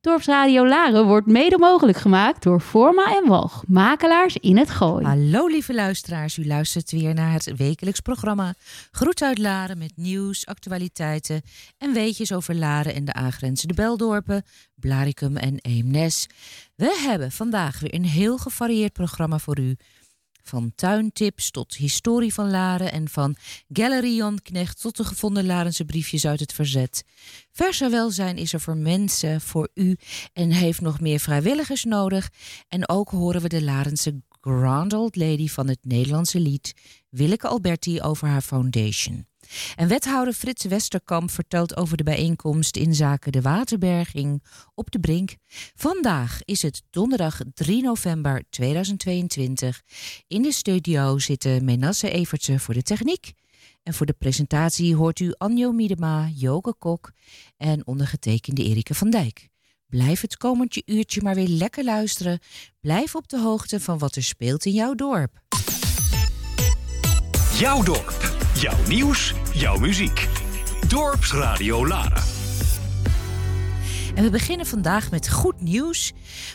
Dorpsradio 0.00 0.66
Laren 0.66 1.06
wordt 1.06 1.26
mede 1.26 1.58
mogelijk 1.58 1.98
gemaakt 1.98 2.42
door 2.42 2.60
Forma 2.60 3.16
en 3.16 3.28
Walg, 3.28 3.64
makelaars 3.66 4.36
in 4.36 4.56
het 4.56 4.70
Gooi. 4.70 5.04
Hallo 5.04 5.46
lieve 5.46 5.74
luisteraars, 5.74 6.36
u 6.36 6.46
luistert 6.46 6.90
weer 6.90 7.14
naar 7.14 7.32
het 7.32 7.56
wekelijks 7.56 8.00
programma 8.00 8.54
Groet 8.90 9.22
uit 9.22 9.38
Laren 9.38 9.78
met 9.78 9.92
nieuws, 9.96 10.46
actualiteiten 10.46 11.42
en 11.78 11.92
weetjes 11.92 12.32
over 12.32 12.54
Laren 12.54 12.94
en 12.94 13.04
de 13.04 13.12
aangrenzende 13.12 13.74
Beldorpen, 13.74 14.42
Blaricum 14.74 15.36
en 15.36 15.58
Eemnes. 15.60 16.26
We 16.74 17.04
hebben 17.06 17.32
vandaag 17.32 17.80
weer 17.80 17.94
een 17.94 18.04
heel 18.04 18.38
gevarieerd 18.38 18.92
programma 18.92 19.38
voor 19.38 19.58
u. 19.58 19.76
Van 20.42 20.72
tuintips 20.74 21.50
tot 21.50 21.76
historie 21.76 22.34
van 22.34 22.50
Laren 22.50 22.92
en 22.92 23.08
van 23.08 23.36
Gallery 23.68 24.16
Jan 24.16 24.42
Knecht 24.42 24.80
tot 24.80 24.96
de 24.96 25.04
gevonden 25.04 25.46
Larense 25.46 25.84
briefjes 25.84 26.26
uit 26.26 26.40
het 26.40 26.52
verzet. 26.52 27.04
Versa 27.52 27.90
welzijn 27.90 28.36
is 28.36 28.52
er 28.52 28.60
voor 28.60 28.76
mensen, 28.76 29.40
voor 29.40 29.68
u 29.74 29.96
en 30.32 30.50
heeft 30.50 30.80
nog 30.80 31.00
meer 31.00 31.18
vrijwilligers 31.18 31.84
nodig. 31.84 32.30
En 32.68 32.88
ook 32.88 33.10
horen 33.10 33.40
we 33.40 33.48
de 33.48 33.62
Larense 33.62 34.22
Grand 34.48 34.92
Old 34.92 35.16
Lady 35.16 35.48
van 35.48 35.68
het 35.68 35.78
Nederlandse 35.82 36.40
lied 36.40 36.74
Willeke 37.08 37.48
Alberti 37.48 38.00
over 38.00 38.28
haar 38.28 38.40
foundation. 38.40 39.26
En 39.76 39.88
wethouder 39.88 40.34
Frits 40.34 40.64
Westerkamp 40.64 41.30
vertelt 41.30 41.76
over 41.76 41.96
de 41.96 42.02
bijeenkomst 42.02 42.76
in 42.76 42.94
zaken 42.94 43.32
de 43.32 43.40
waterberging 43.40 44.42
op 44.74 44.90
de 44.90 44.98
Brink. 44.98 45.36
Vandaag 45.74 46.40
is 46.44 46.62
het 46.62 46.82
donderdag 46.90 47.40
3 47.54 47.82
november 47.82 48.44
2022. 48.50 49.82
In 50.26 50.42
de 50.42 50.52
studio 50.52 51.18
zitten 51.18 51.64
Menasse 51.64 52.10
Evertse 52.10 52.58
voor 52.58 52.74
de 52.74 52.82
techniek. 52.82 53.32
En 53.82 53.94
voor 53.94 54.06
de 54.06 54.14
presentatie 54.18 54.96
hoort 54.96 55.20
u 55.20 55.34
Anjo 55.38 55.72
Miedema, 55.72 56.28
Joke 56.34 56.74
Kok 56.78 57.12
en 57.56 57.86
ondergetekende 57.86 58.64
Erike 58.64 58.94
van 58.94 59.10
Dijk. 59.10 59.47
Blijf 59.88 60.20
het 60.20 60.36
komendje 60.36 60.82
uurtje 60.86 61.22
maar 61.22 61.34
weer 61.34 61.48
lekker 61.48 61.84
luisteren. 61.84 62.38
Blijf 62.80 63.14
op 63.14 63.28
de 63.28 63.38
hoogte 63.38 63.80
van 63.80 63.98
wat 63.98 64.16
er 64.16 64.22
speelt 64.22 64.64
in 64.64 64.72
jouw 64.72 64.94
dorp. 64.94 65.40
Jouw 67.58 67.82
dorp. 67.82 68.36
Jouw 68.54 68.86
nieuws, 68.88 69.34
jouw 69.54 69.78
muziek. 69.78 70.28
Dorpsradio 70.88 71.86
Lara. 71.86 72.22
En 74.14 74.24
we 74.24 74.30
beginnen 74.30 74.66
vandaag 74.66 75.10
met 75.10 75.30
goed 75.30 75.60
nieuws, 75.60 76.12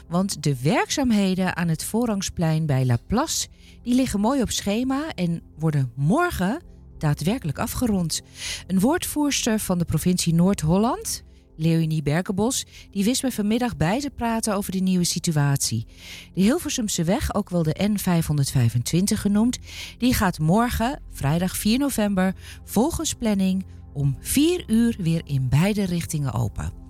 want 0.07 0.43
de 0.43 0.61
werkzaamheden 0.61 1.55
aan 1.55 1.67
het 1.67 1.83
voorrangsplein 1.83 2.65
bij 2.65 2.85
La 2.85 2.97
Place 3.07 3.47
die 3.83 3.95
liggen 3.95 4.19
mooi 4.19 4.41
op 4.41 4.51
schema 4.51 5.13
en 5.15 5.41
worden 5.57 5.91
morgen 5.95 6.61
daadwerkelijk 6.97 7.59
afgerond. 7.59 8.21
Een 8.67 8.79
woordvoerster 8.79 9.59
van 9.59 9.77
de 9.77 9.85
provincie 9.85 10.33
Noord-Holland, 10.33 11.23
Leonie 11.55 12.03
Berkenbos, 12.03 12.65
die 12.91 13.03
wist 13.03 13.23
me 13.23 13.31
vanmiddag 13.31 13.77
bij 13.77 13.99
te 13.99 14.09
praten 14.09 14.55
over 14.55 14.71
de 14.71 14.79
nieuwe 14.79 15.03
situatie. 15.03 15.85
De 16.33 16.41
Hilversumse 16.41 17.03
weg, 17.03 17.35
ook 17.35 17.49
wel 17.49 17.63
de 17.63 17.89
N525 17.89 19.19
genoemd, 19.19 19.59
die 19.97 20.13
gaat 20.13 20.39
morgen, 20.39 21.01
vrijdag 21.11 21.57
4 21.57 21.79
november, 21.79 22.35
volgens 22.63 23.13
planning 23.13 23.65
om 23.93 24.17
4 24.19 24.63
uur 24.67 24.95
weer 24.99 25.21
in 25.25 25.49
beide 25.49 25.83
richtingen 25.85 26.33
open. 26.33 26.83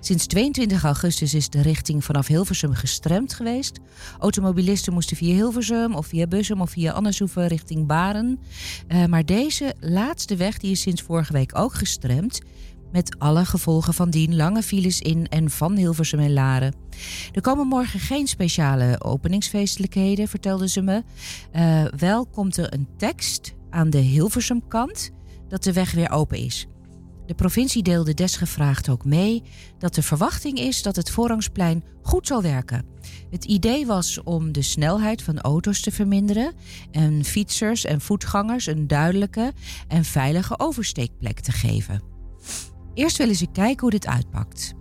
Sinds 0.00 0.26
22 0.26 0.84
augustus 0.84 1.34
is 1.34 1.48
de 1.48 1.62
richting 1.62 2.04
vanaf 2.04 2.26
Hilversum 2.26 2.74
gestremd 2.74 3.34
geweest. 3.34 3.78
Automobilisten 4.18 4.92
moesten 4.92 5.16
via 5.16 5.34
Hilversum 5.34 5.94
of 5.94 6.06
via 6.06 6.26
Bussum 6.26 6.60
of 6.60 6.70
via 6.70 6.92
Annershoeven 6.92 7.46
richting 7.46 7.86
Baren. 7.86 8.40
Uh, 8.88 9.04
maar 9.04 9.24
deze 9.24 9.74
laatste 9.80 10.36
weg 10.36 10.58
die 10.58 10.70
is 10.70 10.80
sinds 10.80 11.02
vorige 11.02 11.32
week 11.32 11.58
ook 11.58 11.74
gestremd. 11.74 12.40
Met 12.92 13.18
alle 13.18 13.44
gevolgen 13.44 13.94
van 13.94 14.10
dien 14.10 14.36
lange 14.36 14.62
files 14.62 15.00
in 15.00 15.26
en 15.26 15.50
van 15.50 15.76
Hilversum 15.76 16.18
en 16.18 16.32
Laren. 16.32 16.74
Er 17.32 17.40
komen 17.40 17.66
morgen 17.66 18.00
geen 18.00 18.26
speciale 18.26 19.02
openingsfeestelijkheden, 19.02 20.28
vertelde 20.28 20.68
ze 20.68 20.80
me. 20.80 21.02
Uh, 21.56 21.84
wel 21.96 22.26
komt 22.26 22.56
er 22.56 22.72
een 22.72 22.88
tekst 22.96 23.54
aan 23.70 23.90
de 23.90 23.98
Hilversum 23.98 24.68
kant 24.68 25.10
dat 25.48 25.62
de 25.62 25.72
weg 25.72 25.92
weer 25.92 26.10
open 26.10 26.38
is. 26.38 26.66
De 27.26 27.34
provincie 27.34 27.82
deelde 27.82 28.14
desgevraagd 28.14 28.88
ook 28.88 29.04
mee 29.04 29.42
dat 29.78 29.94
de 29.94 30.02
verwachting 30.02 30.58
is 30.58 30.82
dat 30.82 30.96
het 30.96 31.10
voorrangsplein 31.10 31.84
goed 32.02 32.26
zal 32.26 32.42
werken. 32.42 32.84
Het 33.30 33.44
idee 33.44 33.86
was 33.86 34.22
om 34.22 34.52
de 34.52 34.62
snelheid 34.62 35.22
van 35.22 35.40
auto's 35.40 35.80
te 35.80 35.90
verminderen 35.90 36.52
en 36.90 37.24
fietsers 37.24 37.84
en 37.84 38.00
voetgangers 38.00 38.66
een 38.66 38.86
duidelijke 38.86 39.52
en 39.88 40.04
veilige 40.04 40.58
oversteekplek 40.58 41.40
te 41.40 41.52
geven. 41.52 42.17
Eerst 42.98 43.16
willen 43.16 43.34
ze 43.34 43.46
kijken 43.52 43.80
hoe 43.80 43.90
dit 43.90 44.06
uitpakt. 44.06 44.74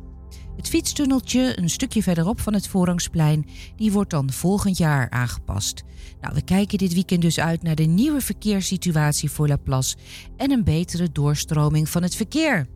Het 0.55 0.67
fietstunneltje 0.67 1.59
een 1.59 1.69
stukje 1.69 2.03
verderop 2.03 2.39
van 2.39 2.53
het 2.53 2.67
voorrangsplein, 2.67 3.45
die 3.75 3.91
wordt 3.91 4.09
dan 4.09 4.31
volgend 4.31 4.78
jaar 4.78 5.09
aangepast. 5.09 5.83
Nou, 6.22 6.33
we 6.33 6.44
kijken 6.44 6.78
dit 6.78 6.94
weekend 6.94 7.22
dus 7.22 7.39
uit 7.39 7.63
naar 7.63 7.75
de 7.75 7.83
nieuwe 7.83 8.22
verkeerssituatie 8.22 9.31
voor 9.31 9.47
Laplace 9.47 9.95
en 10.38 10.51
een 10.51 10.63
betere 10.63 11.11
doorstroming 11.11 11.89
van 11.89 12.03
het 12.03 12.16
verkeer. 12.16 12.67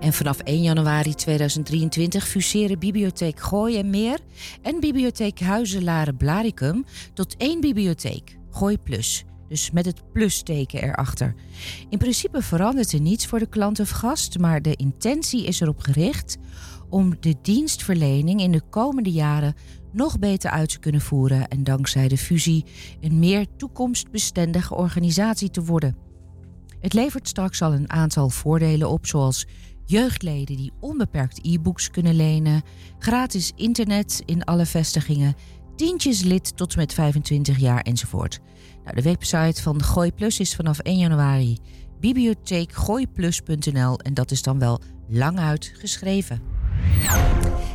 En 0.00 0.12
vanaf 0.12 0.38
1 0.38 0.62
januari 0.62 1.14
2023 1.14 2.28
fuseren 2.28 2.78
Bibliotheek 2.78 3.40
Gooi 3.40 3.78
en 3.78 3.90
Meer 3.90 4.18
en 4.62 4.80
Bibliotheek 4.80 5.40
Huizenlaren 5.40 6.16
Blaricum 6.16 6.84
tot 7.12 7.36
één 7.36 7.60
bibliotheek, 7.60 8.38
Gooi 8.50 8.78
Plus. 8.78 9.24
Dus 9.54 9.70
met 9.70 9.86
het 9.86 10.12
plusteken 10.12 10.82
erachter. 10.82 11.34
In 11.88 11.98
principe 11.98 12.42
verandert 12.42 12.92
er 12.92 13.00
niets 13.00 13.26
voor 13.26 13.38
de 13.38 13.48
klant 13.48 13.80
of 13.80 13.90
gast, 13.90 14.38
maar 14.38 14.62
de 14.62 14.76
intentie 14.76 15.44
is 15.46 15.60
erop 15.60 15.78
gericht 15.78 16.36
om 16.88 17.16
de 17.20 17.34
dienstverlening 17.42 18.40
in 18.40 18.52
de 18.52 18.62
komende 18.70 19.10
jaren 19.10 19.54
nog 19.92 20.18
beter 20.18 20.50
uit 20.50 20.68
te 20.68 20.78
kunnen 20.78 21.00
voeren 21.00 21.48
en 21.48 21.64
dankzij 21.64 22.08
de 22.08 22.18
fusie 22.18 22.64
een 23.00 23.18
meer 23.18 23.46
toekomstbestendige 23.56 24.74
organisatie 24.74 25.50
te 25.50 25.64
worden. 25.64 25.96
Het 26.80 26.92
levert 26.92 27.28
straks 27.28 27.62
al 27.62 27.72
een 27.72 27.90
aantal 27.90 28.28
voordelen 28.28 28.90
op, 28.90 29.06
zoals 29.06 29.46
jeugdleden 29.84 30.56
die 30.56 30.72
onbeperkt 30.80 31.46
e-books 31.46 31.90
kunnen 31.90 32.14
lenen, 32.14 32.62
gratis 32.98 33.52
internet 33.56 34.22
in 34.24 34.44
alle 34.44 34.66
vestigingen, 34.66 35.34
tientjes 35.76 36.22
lid 36.22 36.56
tot 36.56 36.76
met 36.76 36.94
25 36.94 37.58
jaar 37.58 37.80
enzovoort. 37.80 38.40
Nou, 38.84 38.96
de 38.96 39.02
website 39.02 39.62
van 39.62 39.82
Gooi 39.82 40.12
Plus 40.12 40.40
is 40.40 40.54
vanaf 40.54 40.78
1 40.78 40.98
januari 40.98 41.58
bibliotheekgooiplus.nl 42.00 43.98
en 43.98 44.14
dat 44.14 44.30
is 44.30 44.42
dan 44.42 44.58
wel 44.58 44.80
lang 45.08 45.38
uit 45.38 45.72
geschreven. 45.74 46.42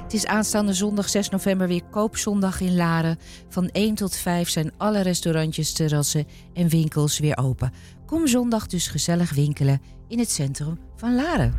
Het 0.04 0.14
is 0.14 0.26
aanstaande 0.26 0.74
zondag 0.74 1.10
6 1.10 1.30
november 1.30 1.68
weer 1.68 1.84
koopzondag 1.92 2.62
in 2.62 2.76
Laren. 2.76 3.18
Van 3.50 3.70
1 3.70 3.96
tot 3.96 4.16
5 4.16 4.50
zijn 4.50 4.72
alle 4.78 5.02
restaurantjes, 5.02 5.74
terrassen 5.74 6.26
en 6.54 6.68
winkels 6.68 7.20
weer 7.20 7.38
open. 7.38 7.74
Kom 8.06 8.28
zondag 8.28 8.68
dus 8.68 8.88
gezellig 8.88 9.34
winkelen 9.34 9.82
in 10.08 10.20
het 10.20 10.32
centrum 10.32 10.80
van 10.96 11.16
Laren. 11.16 11.54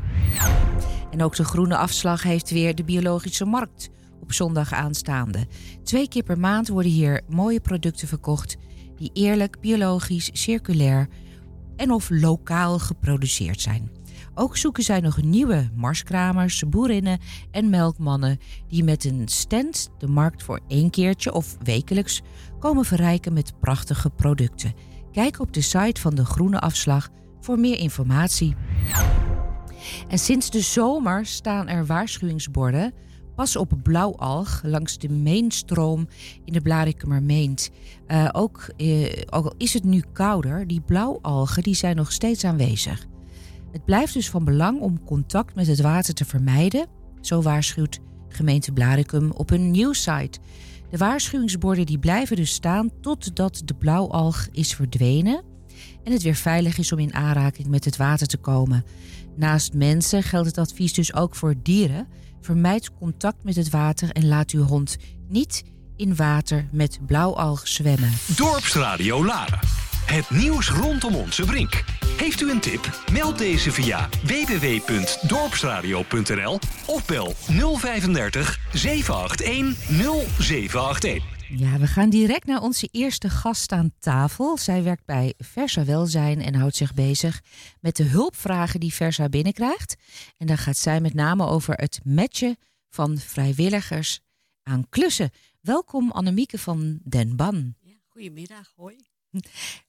En 1.11 1.23
ook 1.23 1.37
de 1.37 1.45
groene 1.45 1.77
afslag 1.77 2.23
heeft 2.23 2.51
weer 2.51 2.75
de 2.75 2.85
biologische 2.85 3.45
markt 3.45 3.91
op 4.21 4.33
zondag 4.33 4.73
aanstaande. 4.73 5.47
Twee 5.83 6.09
keer 6.09 6.23
per 6.23 6.39
maand 6.39 6.69
worden 6.69 6.93
hier 6.93 7.21
mooie 7.29 7.61
producten 7.61 8.09
verkocht 8.09 8.57
die 9.01 9.11
eerlijk, 9.13 9.61
biologisch, 9.61 10.31
circulair 10.33 11.09
en 11.77 11.91
of 11.91 12.11
lokaal 12.11 12.79
geproduceerd 12.79 13.61
zijn. 13.61 13.91
Ook 14.35 14.57
zoeken 14.57 14.83
zij 14.83 15.01
nog 15.01 15.23
nieuwe 15.23 15.71
marskramers, 15.75 16.63
boerinnen 16.69 17.19
en 17.51 17.71
melkmannen 17.71 18.39
die 18.69 18.85
met 18.85 19.05
een 19.05 19.29
stand 19.29 19.91
de 19.99 20.07
markt 20.07 20.43
voor 20.43 20.61
één 20.69 20.91
keertje 20.91 21.33
of 21.33 21.57
wekelijks 21.63 22.23
komen 22.59 22.85
verrijken 22.85 23.33
met 23.33 23.61
prachtige 23.61 24.11
producten. 24.11 24.75
Kijk 25.13 25.41
op 25.41 25.53
de 25.53 25.61
site 25.61 26.01
van 26.01 26.15
de 26.15 26.25
Groene 26.25 26.61
Afslag 26.61 27.09
voor 27.41 27.59
meer 27.59 27.79
informatie. 27.79 28.55
En 30.09 30.19
sinds 30.19 30.51
de 30.51 30.61
zomer 30.61 31.27
staan 31.27 31.69
er 31.69 31.87
waarschuwingsborden 31.87 32.93
Pas 33.41 33.57
op 33.57 33.73
blauwalg 33.83 34.61
langs 34.65 34.99
de 34.99 35.09
meenstroom 35.09 36.09
in 36.45 36.53
de 36.53 36.61
Blarikumermeent. 36.61 37.71
Ook, 38.33 38.73
uh, 38.77 39.07
ook 39.31 39.45
al 39.45 39.55
is 39.57 39.75
het 39.75 39.85
nu 39.85 40.03
kouder, 40.13 40.67
die 40.67 40.81
blauwalgen 40.81 41.63
die 41.63 41.75
zijn 41.75 41.97
nog 41.97 42.13
steeds 42.13 42.45
aanwezig. 42.45 43.07
Het 43.73 43.85
blijft 43.85 44.15
dus 44.15 44.31
van 44.31 44.45
belang 44.45 44.81
om 44.81 45.05
contact 45.05 45.55
met 45.55 45.67
het 45.67 45.81
water 45.81 46.15
te 46.15 46.25
vermijden, 46.25 46.87
zo 47.21 47.43
waarschuwt 47.43 47.99
gemeente 48.29 48.73
Blaricum 48.73 49.31
op 49.31 49.49
hun 49.49 49.71
nieuwsite. 49.71 50.39
De 50.91 50.97
waarschuwingsborden 50.97 51.87
die 51.87 51.99
blijven 51.99 52.37
dus 52.37 52.53
staan 52.53 52.91
totdat 53.01 53.63
de 53.65 53.75
blauwalg 53.75 54.49
is 54.53 54.75
verdwenen 54.75 55.43
en 56.05 56.13
het 56.13 56.23
weer 56.23 56.35
veilig 56.35 56.79
is 56.79 56.93
om 56.93 56.99
in 56.99 57.15
aanraking 57.15 57.69
met 57.69 57.85
het 57.85 57.97
water 57.97 58.27
te 58.27 58.39
komen. 58.39 58.85
Naast 59.37 59.75
mensen 59.75 60.23
geldt 60.23 60.47
het 60.47 60.59
advies 60.59 60.93
dus 60.93 61.15
ook 61.15 61.35
voor 61.35 61.55
dieren. 61.63 62.09
Vermijd 62.41 62.95
contact 62.95 63.45
met 63.45 63.57
het 63.57 63.71
water 63.71 64.11
en 64.11 64.29
laat 64.29 64.51
uw 64.51 64.63
hond 64.63 64.97
niet 65.29 65.65
in 65.97 66.17
water 66.17 66.69
met 66.73 66.99
blauwalg 67.07 67.69
zwemmen. 67.69 68.13
Dorpsradio 68.37 69.25
Laren. 69.25 69.59
Het 70.07 70.31
nieuws 70.31 70.71
rondom 70.71 71.15
onze 71.15 71.45
Brink. 71.45 71.85
Heeft 72.17 72.41
u 72.41 72.51
een 72.51 72.61
tip? 72.61 73.03
Meld 73.13 73.39
deze 73.39 73.73
via 73.73 74.09
www.dorpsradio.nl 74.23 76.59
of 76.87 77.07
bel 77.07 77.35
035 77.79 78.59
781 78.73 79.75
0781. 80.39 81.40
Ja, 81.57 81.79
we 81.79 81.87
gaan 81.87 82.11
direct 82.11 82.47
naar 82.47 82.63
onze 82.63 82.89
eerste 82.91 83.31
gast 83.31 83.73
aan 83.73 83.93
tafel. 83.99 84.59
Zij 84.59 84.83
werkt 84.83 85.05
bij 85.05 85.35
Versa 85.39 85.85
Welzijn 85.85 86.43
en 86.43 86.55
houdt 86.55 86.77
zich 86.77 86.95
bezig 86.95 87.43
met 87.81 87.97
de 87.97 88.03
hulpvragen 88.03 88.81
die 88.81 88.95
Versa 88.95 89.29
binnenkrijgt. 89.29 89.97
En 90.37 90.47
dan 90.47 90.59
gaat 90.59 90.77
zij 90.77 91.01
met 91.01 91.15
name 91.15 91.47
over 91.47 91.75
het 91.75 92.01
matchen 92.05 92.57
van 92.89 93.19
vrijwilligers 93.19 94.21
aan 94.63 94.89
klussen. 94.89 95.31
Welkom 95.61 96.11
Annemieke 96.11 96.59
van 96.59 96.99
Den 97.05 97.37
Ban. 97.37 97.75
Ja, 97.81 97.95
goedemiddag, 98.09 98.73
hoi. 98.77 98.97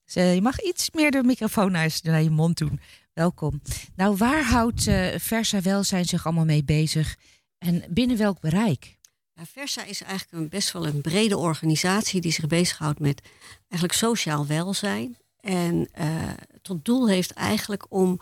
Je 0.04 0.40
mag 0.42 0.62
iets 0.62 0.92
meer 0.92 1.12
de 1.12 1.24
microfoon 1.24 1.72
naar 1.72 2.22
je 2.22 2.30
mond 2.30 2.58
doen. 2.58 2.80
Welkom. 3.14 3.62
Nou, 3.96 4.16
waar 4.16 4.44
houdt 4.44 4.88
uh, 4.88 5.08
Versa 5.18 5.62
Welzijn 5.62 6.06
zich 6.06 6.26
allemaal 6.26 6.46
mee 6.46 6.64
bezig 6.64 7.18
en 7.58 7.84
binnen 7.90 8.18
welk 8.18 8.40
bereik? 8.40 9.00
Versa 9.46 9.84
is 9.84 10.02
eigenlijk 10.02 10.32
een, 10.32 10.50
best 10.50 10.72
wel 10.72 10.88
een 10.88 11.02
brede 11.02 11.38
organisatie 11.38 12.22
die 12.22 12.32
zich 12.32 12.48
bezighoudt 12.48 13.00
met 13.00 13.22
eigenlijk 13.68 13.94
sociaal 13.94 14.48
welzijn. 14.48 15.18
En 15.40 15.90
uh, 16.00 16.30
tot 16.62 16.86
doel 16.86 17.10
heeft 17.10 17.32
eigenlijk 17.32 17.86
om 17.90 18.20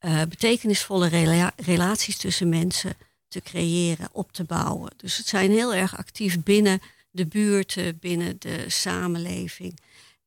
uh, 0.00 0.22
betekenisvolle 0.22 1.08
rela 1.08 1.52
relaties 1.56 2.16
tussen 2.16 2.48
mensen 2.48 2.94
te 3.28 3.40
creëren, 3.40 4.08
op 4.12 4.32
te 4.32 4.44
bouwen. 4.44 4.92
Dus 4.96 5.16
het 5.16 5.26
zijn 5.26 5.50
heel 5.50 5.74
erg 5.74 5.96
actief 5.96 6.42
binnen 6.42 6.80
de 7.10 7.26
buurten, 7.26 7.98
binnen 7.98 8.36
de 8.38 8.64
samenleving. 8.68 9.78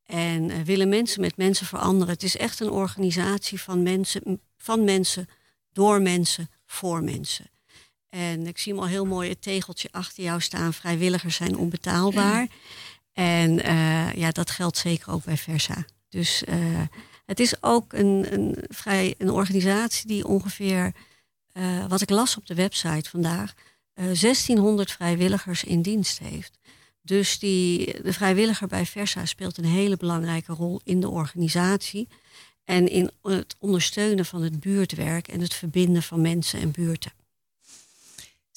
En 0.05 0.49
uh, 0.49 0.61
willen 0.61 0.89
mensen 0.89 1.21
met 1.21 1.37
mensen 1.37 1.65
veranderen. 1.65 2.13
Het 2.13 2.23
is 2.23 2.37
echt 2.37 2.59
een 2.59 2.69
organisatie 2.69 3.61
van 3.61 3.83
mensen, 3.83 4.41
van 4.57 4.83
mensen, 4.83 5.29
door 5.73 6.01
mensen, 6.01 6.49
voor 6.65 7.03
mensen. 7.03 7.45
En 8.09 8.47
ik 8.47 8.57
zie 8.57 8.73
hem 8.73 8.81
al 8.81 8.87
heel 8.87 9.05
mooi 9.05 9.29
het 9.29 9.41
tegeltje 9.41 9.89
achter 9.91 10.23
jou 10.23 10.41
staan. 10.41 10.73
Vrijwilligers 10.73 11.35
zijn 11.35 11.57
onbetaalbaar. 11.57 12.47
En 13.13 13.65
uh, 13.65 14.13
ja, 14.13 14.31
dat 14.31 14.49
geldt 14.49 14.77
zeker 14.77 15.11
ook 15.11 15.23
bij 15.23 15.37
Versa. 15.37 15.85
Dus 16.09 16.43
uh, 16.49 16.81
het 17.25 17.39
is 17.39 17.63
ook 17.63 17.93
een, 17.93 18.33
een, 18.33 18.57
vrij, 18.67 19.15
een 19.17 19.29
organisatie 19.29 20.07
die 20.07 20.27
ongeveer, 20.27 20.93
uh, 21.53 21.85
wat 21.87 22.01
ik 22.01 22.09
las 22.09 22.37
op 22.37 22.45
de 22.45 22.55
website 22.55 23.09
vandaag, 23.09 23.53
1600 23.93 24.91
vrijwilligers 24.91 25.63
in 25.63 25.81
dienst 25.81 26.19
heeft. 26.19 26.57
Dus 27.01 27.39
die, 27.39 28.01
de 28.01 28.13
vrijwilliger 28.13 28.67
bij 28.67 28.85
Versa 28.85 29.25
speelt 29.25 29.57
een 29.57 29.65
hele 29.65 29.97
belangrijke 29.97 30.53
rol 30.53 30.81
in 30.83 30.99
de 30.99 31.09
organisatie. 31.09 32.07
En 32.63 32.89
in 32.89 33.11
het 33.21 33.55
ondersteunen 33.59 34.25
van 34.25 34.41
het 34.41 34.59
buurtwerk 34.59 35.27
en 35.27 35.39
het 35.39 35.53
verbinden 35.53 36.03
van 36.03 36.21
mensen 36.21 36.59
en 36.59 36.71
buurten. 36.71 37.11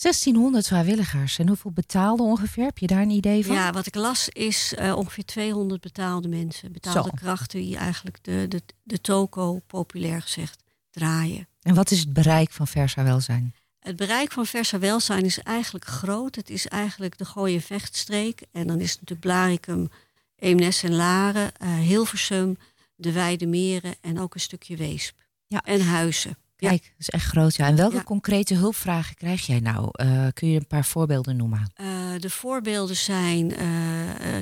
1600 0.00 0.67
vrijwilligers. 0.67 1.38
En 1.38 1.49
hoeveel 1.49 1.70
betaalde 1.70 2.23
ongeveer? 2.23 2.64
Heb 2.64 2.79
je 2.79 2.87
daar 2.87 3.02
een 3.02 3.11
idee 3.11 3.47
van? 3.47 3.55
Ja, 3.55 3.73
wat 3.73 3.87
ik 3.87 3.94
las 3.94 4.29
is 4.29 4.75
uh, 4.79 4.97
ongeveer 4.97 5.25
200 5.25 5.81
betaalde 5.81 6.29
mensen. 6.29 6.73
Betaalde 6.73 7.08
Zo. 7.08 7.14
krachten 7.14 7.61
die 7.61 7.76
eigenlijk 7.76 8.19
de, 8.23 8.47
de, 8.49 8.62
de 8.82 9.00
toko, 9.00 9.58
populair 9.67 10.23
gezegd, 10.23 10.62
draaien. 10.91 11.49
En 11.62 11.75
wat 11.75 11.91
is 11.91 11.99
het 11.99 12.12
bereik 12.12 12.50
van 12.50 12.67
Versa 12.67 13.02
Welzijn? 13.02 13.55
Het 13.81 13.97
bereik 13.97 14.32
van 14.32 14.47
Versa 14.47 14.79
Welzijn 14.79 15.25
is 15.25 15.38
eigenlijk 15.38 15.85
groot. 15.85 16.35
Het 16.35 16.50
is 16.50 16.67
eigenlijk 16.67 17.19
de 17.19 17.25
Gooie 17.25 17.61
Vechtstreek. 17.61 18.43
En 18.53 18.67
dan 18.67 18.81
is 18.81 18.91
het 18.91 19.00
natuurlijk 19.00 19.20
Blaricum, 19.20 19.91
Eemnes 20.37 20.82
en 20.82 20.94
Laren, 20.94 21.53
uh, 21.62 21.79
Hilversum, 21.79 22.58
de 22.94 23.12
Weide 23.12 23.46
Meren 23.46 23.94
en 24.00 24.19
ook 24.19 24.35
een 24.35 24.41
stukje 24.41 24.76
Weesp. 24.76 25.19
Ja. 25.46 25.62
En 25.64 25.81
Huizen. 25.81 26.37
Kijk, 26.68 26.82
dat 26.82 26.92
is 26.98 27.10
echt 27.10 27.24
groot. 27.24 27.56
Ja. 27.56 27.66
En 27.66 27.76
welke 27.76 28.04
concrete 28.04 28.54
hulpvragen 28.54 29.14
krijg 29.14 29.46
jij 29.46 29.60
nou? 29.60 29.88
Uh, 30.04 30.26
kun 30.34 30.48
je 30.48 30.58
een 30.58 30.66
paar 30.66 30.84
voorbeelden 30.84 31.36
noemen? 31.36 31.72
Uh, 31.80 31.86
de 32.18 32.30
voorbeelden 32.30 32.96
zijn 32.96 33.50
uh, 33.50 33.58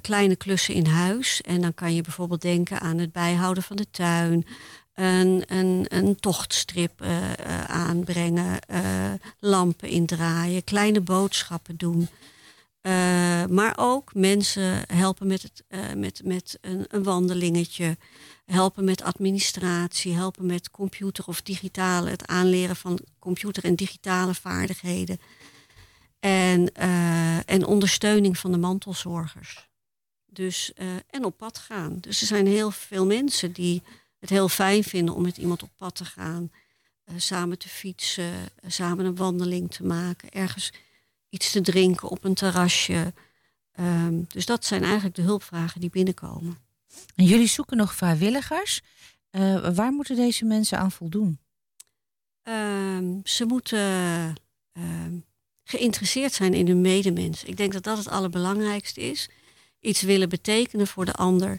kleine 0.01 0.37
klussen 0.37 0.75
in 0.75 0.87
huis. 0.87 1.41
En 1.41 1.61
dan 1.61 1.75
kan 1.75 1.95
je 1.95 2.03
bijvoorbeeld 2.03 2.43
denken 2.43 2.81
aan 2.81 2.99
het 2.99 3.13
bijhouden 3.13 3.63
van 3.63 3.77
de 3.77 3.91
tuin. 3.91 4.47
Een, 4.95 5.43
een, 5.47 5.87
een 5.89 6.17
tochtstrip 6.17 7.03
aanbrengen. 7.67 8.59
lampen 9.39 9.89
indraaien. 9.89 10.65
Kleine 10.65 11.01
boodschappen 11.01 11.77
doen. 11.77 12.09
Maar 13.51 13.75
ook 13.77 14.15
mensen 14.15 14.83
helpen 14.87 15.27
met, 15.27 15.43
het, 15.43 15.65
met, 15.97 16.21
met 16.25 16.59
een, 16.61 16.85
een 16.89 17.03
wandelingetje 17.03 17.97
helpen 18.45 18.85
met 18.85 19.03
administratie, 19.03 20.15
helpen 20.15 20.47
met 20.47 20.71
computer 20.71 21.25
of 21.27 21.43
digitale, 21.43 22.11
het 22.11 22.27
aanleren 22.27 22.77
van 22.77 23.01
computer 23.19 23.65
en 23.65 23.75
digitale 23.75 24.35
vaardigheden. 24.35 25.21
En, 26.21 26.71
uh, 26.79 27.51
en 27.51 27.67
ondersteuning 27.67 28.39
van 28.39 28.53
de 28.53 28.59
mantelzorgers. 28.59 29.69
Dus, 30.27 30.73
en 31.11 31.25
op 31.25 31.37
pad 31.37 31.59
gaan. 31.59 31.99
Dus 32.01 32.21
er 32.21 32.27
zijn 32.27 32.47
heel 32.47 32.71
veel 32.71 33.07
mensen 33.07 33.53
die 33.53 33.83
het 34.19 34.31
heel 34.31 34.49
fijn 34.49 34.85
vinden 34.85 35.15
om 35.15 35.23
met 35.23 35.37
iemand 35.37 35.63
op 35.63 35.71
pad 35.77 35.95
te 35.95 36.05
gaan. 36.05 36.51
Samen 37.17 37.59
te 37.59 37.69
fietsen, 37.69 38.33
samen 38.67 39.05
een 39.05 39.17
wandeling 39.17 39.71
te 39.71 39.85
maken, 39.85 40.31
ergens 40.31 40.73
iets 41.29 41.51
te 41.51 41.61
drinken 41.61 42.09
op 42.09 42.25
een 42.25 42.35
terrasje. 42.35 43.13
Um, 43.81 44.25
dus 44.29 44.47
dat 44.47 44.65
zijn 44.65 44.83
eigenlijk 44.83 45.15
de 45.15 45.23
hulpvragen 45.23 45.81
die 45.81 45.91
binnenkomen. 45.91 46.59
En 47.15 47.25
jullie 47.25 47.47
zoeken 47.47 47.77
nog 47.77 47.95
vrijwilligers. 47.95 48.81
Uh, 49.31 49.69
waar 49.75 49.93
moeten 49.93 50.17
deze 50.17 50.45
mensen 50.45 50.79
aan 50.79 50.93
voldoen? 50.93 51.39
Uh, 52.45 52.99
ze 53.25 53.45
moeten 53.45 53.79
uh, 54.73 54.85
geïnteresseerd 55.65 56.33
zijn 56.33 56.55
in 56.55 56.67
hun 56.67 56.81
medemens. 56.81 57.45
Ik 57.45 57.57
denk 57.57 57.73
dat 57.73 57.83
dat 57.83 57.99
het 57.99 58.09
allerbelangrijkste 58.09 59.01
is. 59.01 59.29
Iets 59.81 60.03
willen 60.03 60.29
betekenen 60.29 60.87
voor 60.87 61.05
de 61.05 61.13
ander. 61.13 61.59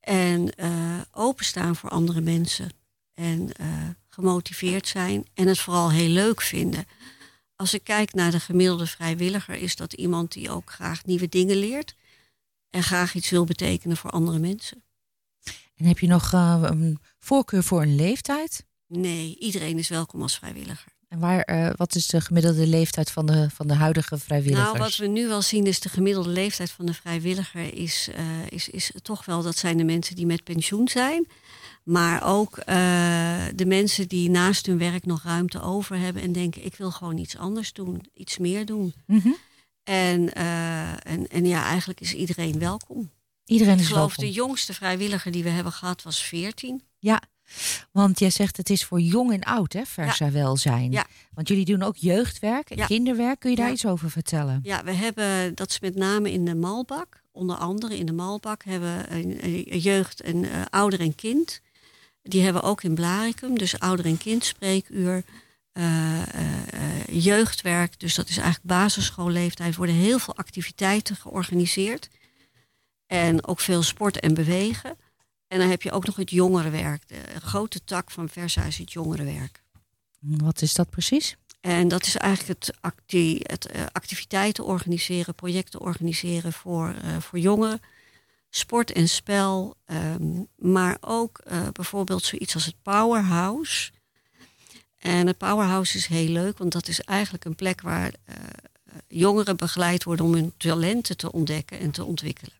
En 0.00 0.52
uh, 0.56 1.00
openstaan 1.12 1.76
voor 1.76 1.90
andere 1.90 2.20
mensen. 2.20 2.68
En 3.14 3.50
gemotiveerd 4.08 4.88
zijn. 4.88 5.26
En 5.34 5.46
het 5.46 5.58
vooral 5.58 5.90
heel 5.90 6.08
leuk 6.08 6.40
vinden. 6.40 6.84
Als 7.60 7.74
ik 7.74 7.84
kijk 7.84 8.14
naar 8.14 8.30
de 8.30 8.40
gemiddelde 8.40 8.86
vrijwilliger, 8.86 9.54
is 9.54 9.76
dat 9.76 9.92
iemand 9.92 10.32
die 10.32 10.50
ook 10.50 10.70
graag 10.72 11.04
nieuwe 11.04 11.28
dingen 11.28 11.56
leert 11.56 11.94
en 12.70 12.82
graag 12.82 13.14
iets 13.14 13.30
wil 13.30 13.44
betekenen 13.44 13.96
voor 13.96 14.10
andere 14.10 14.38
mensen. 14.38 14.82
En 15.76 15.84
heb 15.84 15.98
je 15.98 16.06
nog 16.06 16.32
uh, 16.32 16.60
een 16.62 16.98
voorkeur 17.18 17.62
voor 17.62 17.82
een 17.82 17.94
leeftijd? 17.94 18.64
Nee, 18.86 19.36
iedereen 19.38 19.78
is 19.78 19.88
welkom 19.88 20.22
als 20.22 20.36
vrijwilliger. 20.36 20.92
En 21.08 21.18
waar, 21.18 21.50
uh, 21.50 21.70
wat 21.76 21.94
is 21.94 22.06
de 22.06 22.20
gemiddelde 22.20 22.66
leeftijd 22.66 23.10
van 23.10 23.26
de, 23.26 23.50
van 23.50 23.66
de 23.66 23.74
huidige 23.74 24.18
vrijwilligers? 24.18 24.66
Nou, 24.66 24.78
wat 24.78 24.96
we 24.96 25.06
nu 25.06 25.28
wel 25.28 25.42
zien 25.42 25.66
is 25.66 25.80
de 25.80 25.88
gemiddelde 25.88 26.30
leeftijd 26.30 26.70
van 26.70 26.86
de 26.86 26.94
vrijwilliger 26.94 27.74
is, 27.74 28.08
uh, 28.16 28.46
is, 28.48 28.68
is 28.68 28.92
toch 29.02 29.24
wel, 29.24 29.42
dat 29.42 29.56
zijn 29.56 29.76
de 29.76 29.84
mensen 29.84 30.16
die 30.16 30.26
met 30.26 30.44
pensioen 30.44 30.88
zijn. 30.88 31.26
Maar 31.90 32.26
ook 32.26 32.54
de 33.54 33.64
mensen 33.66 34.08
die 34.08 34.30
naast 34.30 34.66
hun 34.66 34.78
werk 34.78 35.06
nog 35.06 35.22
ruimte 35.22 35.62
over 35.62 35.98
hebben 35.98 36.22
en 36.22 36.32
denken, 36.32 36.64
ik 36.64 36.74
wil 36.74 36.90
gewoon 36.90 37.18
iets 37.18 37.36
anders 37.36 37.72
doen, 37.72 38.02
iets 38.14 38.38
meer 38.38 38.66
doen. 38.66 38.92
Mm 39.06 39.20
-hmm. 39.20 39.36
En, 39.84 40.30
uh, 40.38 41.06
en, 41.06 41.28
en 41.28 41.46
ja, 41.46 41.64
eigenlijk 41.64 42.00
is 42.00 42.14
iedereen 42.14 42.58
welkom. 42.58 43.10
Iedereen 43.44 43.74
is 43.74 43.80
Ik 43.80 43.86
geloof 43.86 44.16
welkom. 44.16 44.24
de 44.24 44.40
jongste 44.40 44.74
vrijwilliger 44.74 45.32
die 45.32 45.42
we 45.42 45.48
hebben 45.48 45.72
gehad 45.72 46.02
was 46.02 46.22
14. 46.22 46.82
Ja, 46.98 47.22
want 47.92 48.18
jij 48.18 48.30
zegt 48.30 48.56
het 48.56 48.70
is 48.70 48.84
voor 48.84 49.00
jong 49.00 49.32
en 49.32 49.42
oud, 49.44 49.72
hè, 49.72 49.84
Versa 49.84 50.24
ja. 50.24 50.32
Welzijn. 50.32 50.92
Ja. 50.92 51.06
Want 51.34 51.48
jullie 51.48 51.64
doen 51.64 51.82
ook 51.82 51.96
jeugdwerk 51.96 52.70
en 52.70 52.76
Ja. 52.76 52.86
kinderwerk. 52.86 53.40
Kun 53.40 53.50
je 53.50 53.56
daar 53.56 53.72
iets 53.72 53.86
over 53.86 54.10
vertellen? 54.10 54.60
Ja, 54.62 54.84
we 54.84 54.92
hebben, 54.92 55.54
dat 55.54 55.70
is 55.70 55.80
met 55.80 55.94
name 55.94 56.32
in 56.32 56.44
de 56.44 56.54
Malbak. 56.54 57.22
Onder 57.32 57.56
andere 57.56 57.98
in 57.98 58.06
de 58.06 58.12
Malbak 58.12 58.64
hebben 58.64 59.06
we 59.10 59.80
jeugd 59.80 60.20
en 60.20 60.44
eh, 60.44 60.62
ouder 60.70 61.00
en 61.00 61.14
kind. 61.14 61.60
Die 62.22 62.42
hebben 62.42 62.62
we 62.62 62.68
ook 62.68 62.82
in 62.82 62.94
Blaricum, 62.94 63.58
dus 63.58 63.78
ouder 63.78 64.04
en 64.04 64.18
kind 64.18 64.44
spreekuur. 64.44 65.24
eh, 65.72 66.22
eh, 66.22 67.06
jeugdwerk, 67.10 68.00
dus 68.00 68.14
dat 68.14 68.28
is 68.28 68.36
eigenlijk 68.36 68.66
basisschoolleeftijd. 68.66 69.70
Er 69.70 69.76
worden 69.76 69.94
heel 69.94 70.18
veel 70.18 70.36
activiteiten 70.36 71.16
georganiseerd. 71.16 72.08
En 73.06 73.46
ook 73.46 73.60
veel 73.60 73.82
sport 73.82 74.20
en 74.20 74.34
bewegen. 74.34 74.96
En 75.46 75.58
dan 75.58 75.68
heb 75.68 75.82
je 75.82 75.92
ook 75.92 76.06
nog 76.06 76.16
het 76.16 76.30
jongerenwerk. 76.30 77.08
De 77.08 77.40
grote 77.40 77.84
tak 77.84 78.10
van 78.10 78.28
Versa 78.28 78.62
is 78.62 78.78
het 78.78 78.92
jongerenwerk. 78.92 79.62
Wat 80.20 80.62
is 80.62 80.74
dat 80.74 80.90
precies? 80.90 81.36
En 81.60 81.88
dat 81.88 82.06
is 82.06 82.16
eigenlijk 82.16 82.60
het, 82.60 82.76
acti 82.80 83.40
het 83.42 83.68
uh, 83.76 83.82
activiteiten 83.92 84.64
organiseren, 84.64 85.34
projecten 85.34 85.80
organiseren 85.80 86.52
voor, 86.52 86.94
uh, 87.04 87.16
voor 87.20 87.38
jongeren. 87.38 87.80
Sport 88.50 88.92
en 88.92 89.08
spel, 89.08 89.76
um, 89.86 90.48
maar 90.56 90.96
ook 91.00 91.40
uh, 91.52 91.68
bijvoorbeeld 91.72 92.24
zoiets 92.24 92.54
als 92.54 92.64
het 92.64 92.82
Powerhouse. 92.82 93.90
En 94.98 95.26
het 95.26 95.38
Powerhouse 95.38 95.96
is 95.96 96.06
heel 96.06 96.28
leuk, 96.28 96.58
want 96.58 96.72
dat 96.72 96.88
is 96.88 97.00
eigenlijk 97.00 97.44
een 97.44 97.54
plek 97.54 97.80
waar 97.80 98.12
jongeren 99.08 99.56
begeleid 99.56 100.04
worden 100.04 100.24
om 100.24 100.34
hun 100.34 100.52
talenten 100.56 101.16
te 101.16 101.32
ontdekken 101.32 101.78
en 101.78 101.90
te 101.90 102.04
ontwikkelen. 102.04 102.54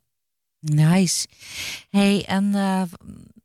Nice. 0.59 1.26
Hey, 1.90 2.25
en 2.26 2.44
uh, 2.44 2.82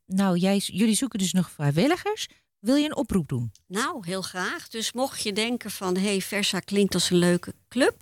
nou, 0.05 0.37
jij, 0.37 0.57
jullie 0.57 0.95
zoeken 0.95 1.19
dus 1.19 1.33
nog 1.33 1.51
vrijwilligers. 1.51 2.27
Wil 2.59 2.75
je 2.75 2.85
een 2.85 2.95
oproep 2.95 3.27
doen? 3.27 3.51
Nou, 3.67 4.07
heel 4.07 4.21
graag. 4.21 4.67
Dus 4.67 4.91
mocht 4.91 5.23
je 5.23 5.33
denken 5.33 5.71
van, 5.71 5.97
hey, 5.97 6.21
Versa 6.21 6.59
klinkt 6.59 6.93
als 6.93 7.09
een 7.09 7.17
leuke 7.17 7.53
club. 7.69 7.95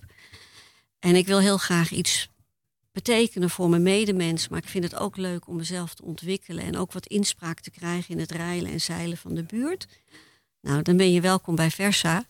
En 0.98 1.16
ik 1.16 1.26
wil 1.26 1.40
heel 1.40 1.58
graag 1.58 1.90
iets 1.90 2.28
betekenen 2.94 3.50
voor 3.50 3.68
mijn 3.68 3.82
medemens. 3.82 4.48
Maar 4.48 4.58
ik 4.58 4.68
vind 4.68 4.84
het 4.84 4.94
ook 4.94 5.16
leuk 5.16 5.48
om 5.48 5.56
mezelf 5.56 5.94
te 5.94 6.04
ontwikkelen. 6.04 6.64
En 6.64 6.76
ook 6.76 6.92
wat 6.92 7.06
inspraak 7.06 7.60
te 7.60 7.70
krijgen 7.70 8.14
in 8.14 8.20
het 8.20 8.30
rijlen 8.30 8.72
en 8.72 8.80
zeilen 8.80 9.16
van 9.16 9.34
de 9.34 9.42
buurt. 9.42 9.86
Nou, 10.60 10.82
dan 10.82 10.96
ben 10.96 11.12
je 11.12 11.20
welkom 11.20 11.54
bij 11.54 11.70
Versa. 11.70 12.24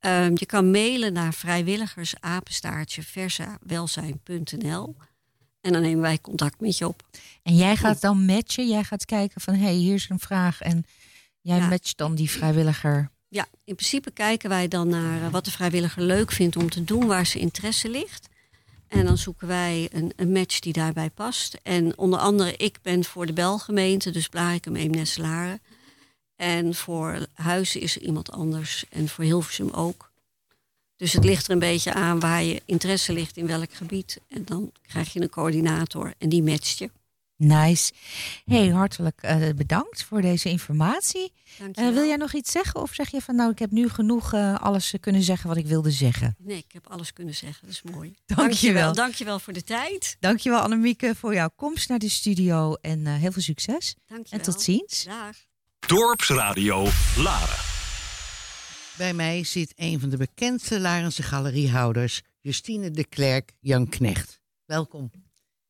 Um, 0.00 0.32
je 0.34 0.46
kan 0.46 0.70
mailen 0.70 1.12
naar 1.12 1.34
vrijwilligersapenstaartje 1.34 3.02
versawelzijn.nl. 3.02 4.96
En 5.60 5.72
dan 5.72 5.82
nemen 5.82 6.00
wij 6.00 6.20
contact 6.20 6.60
met 6.60 6.78
je 6.78 6.88
op. 6.88 7.02
En 7.42 7.56
jij 7.56 7.76
gaat 7.76 8.00
dan 8.00 8.24
matchen? 8.24 8.68
Jij 8.68 8.84
gaat 8.84 9.04
kijken 9.04 9.40
van, 9.40 9.54
hé, 9.54 9.64
hey, 9.64 9.74
hier 9.74 9.94
is 9.94 10.08
een 10.08 10.18
vraag. 10.18 10.60
En 10.60 10.84
jij 11.40 11.60
matcht 11.60 11.96
dan 11.96 12.14
die 12.14 12.30
vrijwilliger? 12.30 13.10
Ja, 13.28 13.46
in 13.64 13.74
principe 13.74 14.10
kijken 14.10 14.48
wij 14.48 14.68
dan 14.68 14.88
naar 14.88 15.22
eh, 15.22 15.30
wat 15.30 15.44
de 15.44 15.50
vrijwilliger 15.50 16.02
leuk 16.02 16.32
vindt 16.32 16.56
om 16.56 16.70
te 16.70 16.84
doen, 16.84 17.06
waar 17.06 17.26
zijn 17.26 17.42
interesse 17.42 17.90
ligt. 17.90 18.28
En 18.88 19.04
dan 19.04 19.18
zoeken 19.18 19.46
wij 19.46 19.88
een, 19.92 20.12
een, 20.16 20.32
match 20.32 20.58
die 20.58 20.72
daarbij 20.72 21.10
past. 21.10 21.58
En 21.62 21.98
onder 21.98 22.18
andere, 22.18 22.56
ik 22.56 22.78
ben 22.82 23.04
voor 23.04 23.26
de 23.26 23.32
Belgemeente, 23.32 24.10
dus 24.10 24.28
Blarikum, 24.28 24.76
Eemnes, 24.76 25.20
En 26.36 26.74
voor 26.74 27.26
Huizen 27.32 27.80
is 27.80 27.96
er 27.96 28.02
iemand 28.02 28.30
anders. 28.30 28.84
En 28.90 29.08
voor 29.08 29.24
Hilversum 29.24 29.70
ook. 29.70 30.10
Dus 30.96 31.12
het 31.12 31.24
ligt 31.24 31.46
er 31.46 31.52
een 31.52 31.58
beetje 31.58 31.94
aan 31.94 32.20
waar 32.20 32.42
je 32.42 32.62
interesse 32.64 33.12
ligt 33.12 33.36
in 33.36 33.46
welk 33.46 33.72
gebied. 33.72 34.20
En 34.28 34.44
dan 34.44 34.72
krijg 34.82 35.12
je 35.12 35.20
een 35.20 35.28
coördinator 35.28 36.14
en 36.18 36.28
die 36.28 36.42
matcht 36.42 36.78
je. 36.78 36.90
Nice. 37.38 37.92
Hey, 38.44 38.68
hartelijk 38.68 39.22
uh, 39.24 39.48
bedankt 39.56 40.02
voor 40.02 40.20
deze 40.20 40.48
informatie. 40.48 41.32
Uh, 41.60 41.92
wil 41.92 42.04
jij 42.04 42.16
nog 42.16 42.32
iets 42.32 42.50
zeggen? 42.50 42.80
Of 42.80 42.94
zeg 42.94 43.10
je 43.10 43.20
van 43.20 43.36
nou, 43.36 43.50
ik 43.50 43.58
heb 43.58 43.70
nu 43.70 43.88
genoeg 43.88 44.34
uh, 44.34 44.54
alles 44.60 44.94
kunnen 45.00 45.22
zeggen 45.22 45.48
wat 45.48 45.56
ik 45.56 45.66
wilde 45.66 45.90
zeggen? 45.90 46.36
Nee, 46.38 46.56
ik 46.56 46.72
heb 46.72 46.86
alles 46.86 47.12
kunnen 47.12 47.34
zeggen. 47.34 47.66
Dat 47.66 47.70
is 47.70 47.92
mooi. 47.92 48.14
Dankjewel. 48.36 48.94
Dankjewel 48.94 49.38
voor 49.38 49.52
de 49.52 49.64
tijd. 49.64 50.16
Dankjewel 50.20 50.60
Annemieke 50.60 51.14
voor 51.14 51.34
jouw 51.34 51.50
komst 51.56 51.88
naar 51.88 51.98
de 51.98 52.10
studio. 52.10 52.74
En 52.74 53.06
heel 53.06 53.32
veel 53.32 53.42
succes. 53.42 53.94
Dankjewel. 54.06 54.38
En 54.38 54.52
tot 54.52 54.62
ziens. 54.62 55.04
Dag. 55.04 55.36
Dorpsradio 55.86 56.86
Laren. 57.16 57.58
Bij 58.96 59.14
mij 59.14 59.44
zit 59.44 59.72
een 59.76 60.00
van 60.00 60.08
de 60.08 60.16
bekendste 60.16 60.80
Larense 60.80 61.22
galeriehouders, 61.22 62.22
Justine 62.40 62.90
de 62.90 63.04
Klerk 63.04 63.52
Jan 63.60 63.88
Knecht. 63.88 64.40
Welkom. 64.64 65.10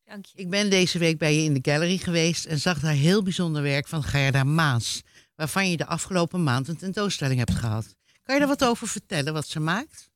Dank 0.09 0.25
je. 0.25 0.37
Ik 0.37 0.49
ben 0.49 0.69
deze 0.69 0.99
week 0.99 1.17
bij 1.17 1.35
je 1.35 1.43
in 1.43 1.53
de 1.53 1.71
gallery 1.71 1.97
geweest 1.97 2.45
en 2.45 2.59
zag 2.59 2.79
daar 2.79 2.93
heel 2.93 3.23
bijzonder 3.23 3.61
werk 3.61 3.87
van 3.87 4.03
Gerda 4.03 4.43
Maas, 4.43 5.01
waarvan 5.35 5.69
je 5.69 5.77
de 5.77 5.85
afgelopen 5.85 6.43
maand 6.43 6.67
een 6.67 6.77
tentoonstelling 6.77 7.39
hebt 7.39 7.53
gehad. 7.53 7.95
Kan 8.23 8.33
je 8.33 8.39
daar 8.39 8.49
wat 8.49 8.63
over 8.63 8.87
vertellen, 8.87 9.33
wat 9.33 9.47
ze 9.47 9.59
maakt? 9.59 10.09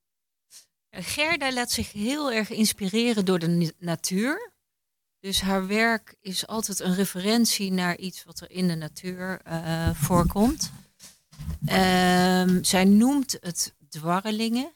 Gerda 0.89 1.53
laat 1.53 1.71
zich 1.71 1.91
heel 1.91 2.31
erg 2.31 2.49
inspireren 2.49 3.25
door 3.25 3.39
de 3.39 3.73
natuur. 3.79 4.51
Dus 5.19 5.41
haar 5.41 5.67
werk 5.67 6.15
is 6.21 6.47
altijd 6.47 6.79
een 6.79 6.95
referentie 6.95 7.71
naar 7.71 7.97
iets 7.97 8.23
wat 8.23 8.39
er 8.39 8.51
in 8.51 8.67
de 8.67 8.75
natuur 8.75 9.41
uh, 9.47 9.89
voorkomt. 9.93 10.71
Um, 11.61 12.63
zij 12.63 12.83
noemt 12.83 13.37
het 13.39 13.75
dwarrelingen. 13.89 14.73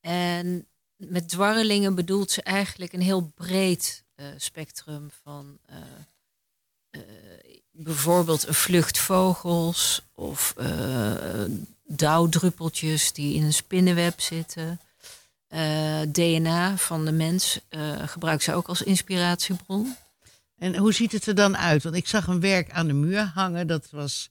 En 0.00 0.68
met 0.96 1.28
dwarrelingen 1.28 1.94
bedoelt 1.94 2.30
ze 2.30 2.42
eigenlijk 2.42 2.92
een 2.92 3.00
heel 3.00 3.32
breed 3.34 4.03
uh, 4.16 4.26
spectrum 4.36 5.10
van 5.22 5.58
uh, 5.70 7.00
bijvoorbeeld 7.70 8.46
een 8.46 8.54
vlucht 8.54 8.98
vogels 8.98 10.02
of 10.14 10.54
dauwdruppeltjes 11.84 13.12
die 13.12 13.34
in 13.34 13.42
een 13.42 13.52
spinnenweb 13.52 14.20
zitten. 14.20 14.80
DNA 16.08 16.76
van 16.76 17.04
de 17.04 17.12
mens 17.12 17.60
gebruikt 18.04 18.42
ze 18.42 18.54
ook 18.54 18.68
als 18.68 18.82
inspiratiebron. 18.82 19.96
En 20.56 20.76
hoe 20.76 20.92
ziet 20.92 21.12
het 21.12 21.26
er 21.26 21.34
dan 21.34 21.56
uit? 21.56 21.82
Want 21.82 21.94
ik 21.94 22.06
zag 22.06 22.26
een 22.26 22.40
werk 22.40 22.70
aan 22.70 22.86
de 22.86 22.92
muur 22.92 23.30
hangen, 23.34 23.66
dat 23.66 23.90
was 23.90 24.30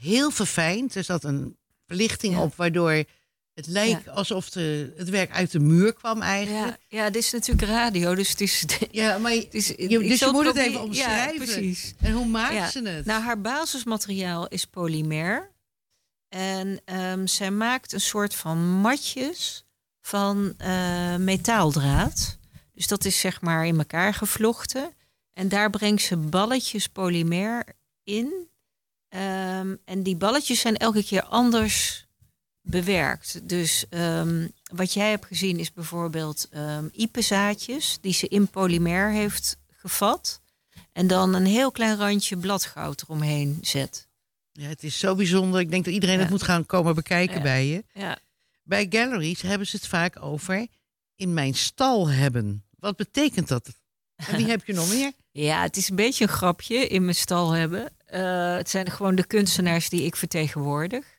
heel 0.00 0.30
verfijnd. 0.30 0.94
Er 0.94 1.04
zat 1.04 1.24
een 1.24 1.56
verlichting 1.86 2.38
op 2.38 2.54
waardoor 2.54 3.04
het 3.58 3.66
leek 3.66 4.06
alsof 4.06 4.50
de, 4.50 4.92
het 4.96 5.08
werk 5.08 5.30
uit 5.30 5.50
de 5.50 5.58
muur 5.58 5.92
kwam 5.92 6.22
eigenlijk. 6.22 6.78
Ja, 6.88 6.98
ja 7.02 7.10
dit 7.10 7.22
is 7.22 7.30
natuurlijk 7.30 7.68
radio, 7.68 8.14
dus 8.14 8.30
het 8.30 8.40
is... 8.40 8.64
Ja, 8.90 9.18
maar 9.18 9.34
je, 9.34 9.48
is, 9.50 9.66
je, 9.66 9.98
dus 9.98 10.18
je 10.18 10.28
moet 10.32 10.46
het 10.46 10.56
even 10.56 10.82
omschrijven. 10.82 11.46
Ja, 11.46 11.52
precies. 11.52 11.94
En 12.00 12.12
hoe 12.12 12.26
maakt 12.26 12.72
ze 12.72 12.88
het? 12.88 13.04
Nou, 13.04 13.22
haar 13.22 13.40
basismateriaal 13.40 14.48
is 14.48 14.64
polymer. 14.64 15.50
En 16.28 16.80
um, 16.84 17.26
zij 17.26 17.50
maakt 17.50 17.92
een 17.92 18.00
soort 18.00 18.34
van 18.34 18.58
matjes 18.58 19.64
van 20.00 20.54
uh, 20.62 21.16
metaaldraad. 21.16 22.38
Dus 22.74 22.86
dat 22.86 23.04
is 23.04 23.20
zeg 23.20 23.40
maar 23.40 23.66
in 23.66 23.78
elkaar 23.78 24.14
gevlochten. 24.14 24.92
En 25.32 25.48
daar 25.48 25.70
brengt 25.70 26.02
ze 26.02 26.16
balletjes 26.16 26.86
polymer 26.86 27.64
in. 28.04 28.48
Um, 29.08 29.78
en 29.84 30.02
die 30.02 30.16
balletjes 30.16 30.60
zijn 30.60 30.76
elke 30.76 31.04
keer 31.04 31.22
anders 31.22 32.07
bewerkt. 32.70 33.48
Dus 33.48 33.84
um, 33.90 34.52
wat 34.72 34.92
jij 34.92 35.10
hebt 35.10 35.26
gezien 35.26 35.58
is 35.58 35.72
bijvoorbeeld 35.72 36.48
um, 36.54 36.90
ipezaadjes 36.92 37.98
die 38.00 38.12
ze 38.12 38.28
in 38.28 38.48
polymer 38.48 39.10
heeft 39.10 39.56
gevat. 39.70 40.40
En 40.92 41.06
dan 41.06 41.34
een 41.34 41.46
heel 41.46 41.70
klein 41.70 41.96
randje 41.96 42.36
bladgoud 42.36 43.02
eromheen 43.02 43.58
zet. 43.62 44.06
Ja, 44.52 44.68
het 44.68 44.82
is 44.82 44.98
zo 44.98 45.14
bijzonder. 45.14 45.60
Ik 45.60 45.70
denk 45.70 45.84
dat 45.84 45.94
iedereen 45.94 46.16
ja. 46.16 46.20
het 46.20 46.30
moet 46.30 46.42
gaan 46.42 46.66
komen 46.66 46.94
bekijken 46.94 47.36
ja. 47.36 47.42
bij 47.42 47.66
je. 47.66 47.84
Ja. 47.92 48.18
Bij 48.62 48.86
galleries 48.90 49.42
hebben 49.42 49.66
ze 49.66 49.76
het 49.76 49.86
vaak 49.86 50.22
over 50.22 50.66
in 51.16 51.34
mijn 51.34 51.54
stal 51.54 52.08
hebben. 52.08 52.64
Wat 52.78 52.96
betekent 52.96 53.48
dat? 53.48 53.68
En 54.16 54.36
wie 54.36 54.46
heb 54.46 54.64
je 54.64 54.72
nog 54.72 54.88
meer? 54.88 55.12
Ja, 55.30 55.62
het 55.62 55.76
is 55.76 55.88
een 55.88 55.96
beetje 55.96 56.24
een 56.24 56.30
grapje 56.30 56.88
in 56.88 57.02
mijn 57.02 57.16
stal 57.16 57.50
hebben. 57.50 57.92
Uh, 58.14 58.56
het 58.56 58.70
zijn 58.70 58.90
gewoon 58.90 59.14
de 59.14 59.26
kunstenaars 59.26 59.88
die 59.88 60.02
ik 60.02 60.16
vertegenwoordig. 60.16 61.17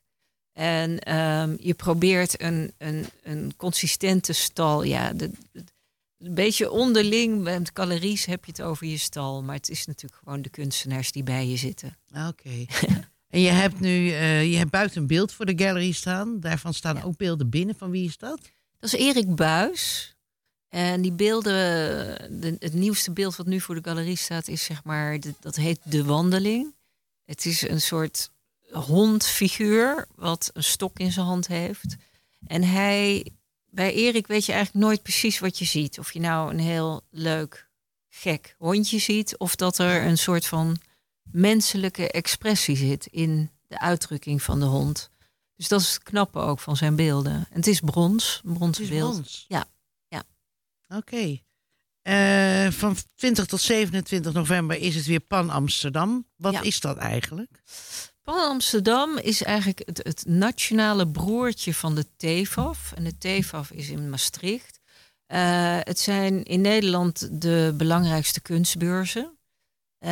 En 0.60 1.16
um, 1.16 1.58
je 1.60 1.74
probeert 1.74 2.42
een, 2.42 2.74
een, 2.78 3.06
een 3.24 3.54
consistente 3.56 4.34
stal. 4.34 4.84
Ja, 4.84 5.14
de, 5.14 5.32
de, 5.52 5.64
een 6.18 6.34
beetje 6.34 6.72
onderling 6.72 7.42
met 7.42 7.72
galeries 7.74 8.26
heb 8.26 8.46
je 8.46 8.52
het 8.52 8.62
over 8.62 8.88
je 8.88 8.98
stal. 8.98 9.44
Maar 9.44 9.56
het 9.56 9.70
is 9.70 9.86
natuurlijk 9.86 10.22
gewoon 10.24 10.42
de 10.42 10.50
kunstenaars 10.50 11.12
die 11.12 11.24
bij 11.24 11.48
je 11.48 11.58
zitten. 11.58 11.98
Oké. 12.10 12.28
Okay. 12.28 12.68
en 13.34 13.42
je 13.42 13.50
hebt 13.50 13.80
nu 13.80 14.06
uh, 14.06 14.52
je 14.52 14.58
hebt 14.58 14.72
buiten 14.72 15.02
een 15.02 15.08
beeld 15.08 15.32
voor 15.32 15.46
de 15.46 15.64
gallery 15.64 15.92
staan. 15.92 16.40
Daarvan 16.40 16.74
staan 16.74 16.96
ja. 16.96 17.04
ook 17.04 17.18
beelden 17.18 17.50
binnen. 17.50 17.76
Van 17.76 17.92
wie 17.92 18.08
is 18.08 18.18
dat? 18.18 18.40
Dat 18.80 18.94
is 18.94 19.00
Erik 19.00 19.36
Buis. 19.36 20.16
En 20.70 21.02
die 21.02 21.14
beelden, 21.14 21.54
de, 22.42 22.56
het 22.60 22.74
nieuwste 22.74 23.12
beeld 23.12 23.36
wat 23.36 23.46
nu 23.46 23.60
voor 23.60 23.76
de 23.76 23.90
galerie 23.90 24.18
staat, 24.18 24.48
is 24.48 24.64
zeg 24.64 24.84
maar, 24.84 25.20
de, 25.20 25.34
dat 25.40 25.56
heet 25.56 25.80
De 25.84 26.04
Wandeling. 26.04 26.76
Het 27.26 27.46
is 27.46 27.62
een 27.62 27.82
soort 27.82 28.30
hondfiguur 28.72 30.08
wat 30.16 30.50
een 30.54 30.64
stok 30.64 31.00
in 31.00 31.12
zijn 31.12 31.26
hand 31.26 31.48
heeft. 31.48 31.96
En 32.48 32.64
hij, 32.64 33.32
bij 33.66 33.94
Erik 33.94 34.28
weet 34.28 34.46
je 34.46 34.52
eigenlijk 34.52 34.86
nooit 34.86 35.04
precies 35.04 35.40
wat 35.40 35.60
je 35.60 35.66
ziet. 35.66 36.00
Of 36.00 36.14
je 36.14 36.20
nou 36.20 36.52
een 36.52 36.60
heel 36.60 37.02
leuk, 37.10 37.70
gek 38.10 38.56
hondje 38.58 39.00
ziet, 39.00 39.38
of 39.38 39.56
dat 39.56 39.78
er 39.78 40.06
een 40.06 40.18
soort 40.18 40.46
van 40.46 40.78
menselijke 41.24 42.12
expressie 42.12 42.76
zit 42.76 43.06
in 43.06 43.52
de 43.68 43.80
uitdrukking 43.80 44.42
van 44.42 44.60
de 44.60 44.66
hond. 44.66 45.10
Dus 45.56 45.68
dat 45.68 45.82
is 45.82 45.94
het 45.94 46.04
knappe 46.04 46.40
ook 46.40 46.60
van 46.60 46.78
zijn 46.78 46.96
beelden. 46.96 47.34
En 47.34 47.56
het 47.56 47.68
is 47.68 47.80
brons, 47.80 48.42
bronzen 48.44 48.84
is 48.84 48.90
beeld. 48.90 49.12
Brons. 49.12 49.46
Ja, 49.48 49.66
ja. 50.08 50.24
Oké. 50.88 50.98
Okay. 50.98 51.44
Uh, 52.04 52.72
van 52.72 52.96
20 53.16 53.46
tot 53.46 53.62
27 53.62 54.34
november 54.34 54.78
is 54.78 54.96
het 54.96 55.06
weer 55.06 55.20
Pan 55.20 55.50
Amsterdam. 55.50 56.26
Wat 56.36 56.54
ja. 56.54 56.62
is 56.62 56.80
dat 56.80 56.98
eigenlijk? 56.98 57.64
Pan 58.30 58.50
Amsterdam 58.50 59.18
is 59.18 59.44
eigenlijk 59.44 59.82
het, 59.86 59.98
het, 60.04 60.24
nationale 60.28 61.08
broertje 61.08 61.74
van 61.74 61.96
de 61.96 62.06
TEFAF. 62.18 62.92
En 62.96 63.04
de 63.04 63.18
TEFAF 63.18 63.72
is 63.72 63.90
in 63.90 64.10
Maastricht. 64.10 64.80
Uh, 65.28 65.78
het 65.80 66.00
zijn 66.00 66.44
in 66.44 66.62
Nederland 66.62 67.42
de 67.42 67.74
belangrijkste 67.78 68.42
kunstbeurzen. 68.42 69.38
Uh, 70.06 70.10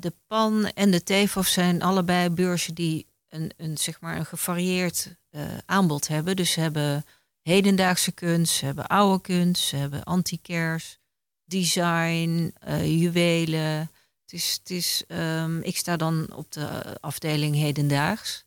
de 0.00 0.12
PAN 0.26 0.66
en 0.66 0.90
de 0.90 1.02
TEFAF 1.02 1.46
zijn 1.46 1.82
allebei 1.82 2.30
beurzen 2.30 2.74
die 2.74 3.06
een, 3.28 3.50
een, 3.56 3.78
zeg 3.78 4.00
maar 4.00 4.16
een 4.16 4.26
gevarieerd 4.26 5.16
uh, 5.30 5.42
aanbod 5.66 6.08
hebben. 6.08 6.36
Dus 6.36 6.52
ze 6.52 6.60
hebben 6.60 7.04
hedendaagse 7.42 8.12
kunst, 8.12 8.54
ze 8.54 8.64
hebben 8.64 8.86
oude 8.86 9.20
kunst, 9.20 9.62
ze 9.62 9.76
hebben 9.76 10.04
antiquairs, 10.04 10.98
design, 11.44 12.54
juwelen. 12.84 13.90
Het 14.30 14.40
is, 14.40 14.58
het 14.58 14.70
is, 14.70 15.04
um, 15.08 15.62
ik 15.62 15.76
sta 15.76 15.96
dan 15.96 16.32
op 16.34 16.52
de 16.52 16.96
afdeling 17.00 17.54
hedendaags. 17.54 18.44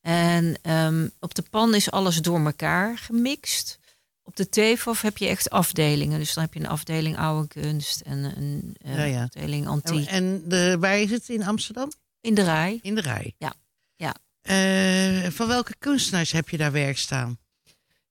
En 0.00 0.58
um, 0.62 1.10
op 1.20 1.34
de 1.34 1.42
pan 1.50 1.74
is 1.74 1.90
alles 1.90 2.16
door 2.16 2.44
elkaar 2.44 2.98
gemixt. 2.98 3.78
op 4.22 4.36
de 4.36 4.48
TEFOF 4.48 5.02
heb 5.02 5.18
je 5.18 5.26
echt 5.26 5.50
afdelingen. 5.50 6.18
Dus 6.18 6.34
dan 6.34 6.44
heb 6.44 6.54
je 6.54 6.60
een 6.60 6.68
afdeling 6.68 7.18
oude 7.18 7.48
kunst 7.48 8.00
en 8.00 8.18
een 8.18 8.76
eh, 8.80 8.96
Ja, 8.96 9.04
ja. 9.04 9.22
afdeling 9.22 9.66
antiek. 9.66 10.06
En 10.06 10.42
de, 10.48 10.76
waar 10.80 10.98
is 10.98 11.10
het 11.10 11.28
in 11.28 11.42
Amsterdam? 11.42 11.92
In 12.20 12.34
de 12.34 12.42
rij. 12.42 12.78
In 12.82 12.94
de 12.94 13.00
rij. 13.00 13.34
Ja, 13.38 13.54
ja. 13.96 14.14
Eh, 14.40 15.30
van 15.30 15.46
welke 15.46 15.74
kunstenaars 15.78 16.32
heb 16.32 16.48
je 16.48 16.56
daar 16.56 16.72
werk 16.72 16.98
staan? 16.98 17.38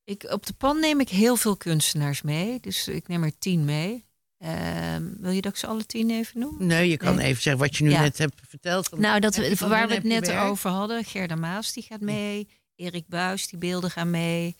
Ik, 0.04 0.24
op 0.24 0.46
de 0.46 0.54
pan 0.54 0.80
neem 0.80 1.00
ik 1.00 1.10
heel 1.10 1.36
veel 1.36 1.58
kunstenaars 1.58 2.22
mee. 2.22 2.60
Dus 2.60 2.88
ik 2.88 3.08
neem 3.08 3.24
er 3.24 3.38
tien 3.40 3.66
mee. 3.66 4.07
Ehm, 4.38 5.04
wil 5.20 5.32
je 5.32 5.42
dat 5.42 5.52
ik 5.52 5.58
ze 5.58 5.68
alle 5.68 5.86
tien 5.86 6.10
even 6.10 6.40
noem? 6.40 6.56
Nee, 6.60 6.90
je 6.90 6.98
kan 6.98 7.16
Nee. 7.16 7.26
even 7.26 7.42
zeggen 7.42 7.62
wat 7.62 7.76
je 7.78 7.84
nu 7.84 7.90
Ja. 7.90 8.02
net 8.02 8.18
hebt 8.18 8.36
verteld. 8.48 8.98
Nou, 8.98 9.20
dat, 9.20 9.36
waar 9.60 9.88
we 9.88 9.94
het 9.94 10.04
net 10.04 10.28
werk? 10.28 10.44
over 10.44 10.70
hadden. 10.70 11.04
Gerda 11.04 11.36
Maas 11.36 11.74
die 11.74 11.84
gaat 11.84 12.02
mee. 12.02 12.48
Erik 12.76 13.08
Buis, 13.08 13.48
die 13.48 13.60
beelden 13.60 13.92
gaan 13.92 14.10
mee. 14.10 14.56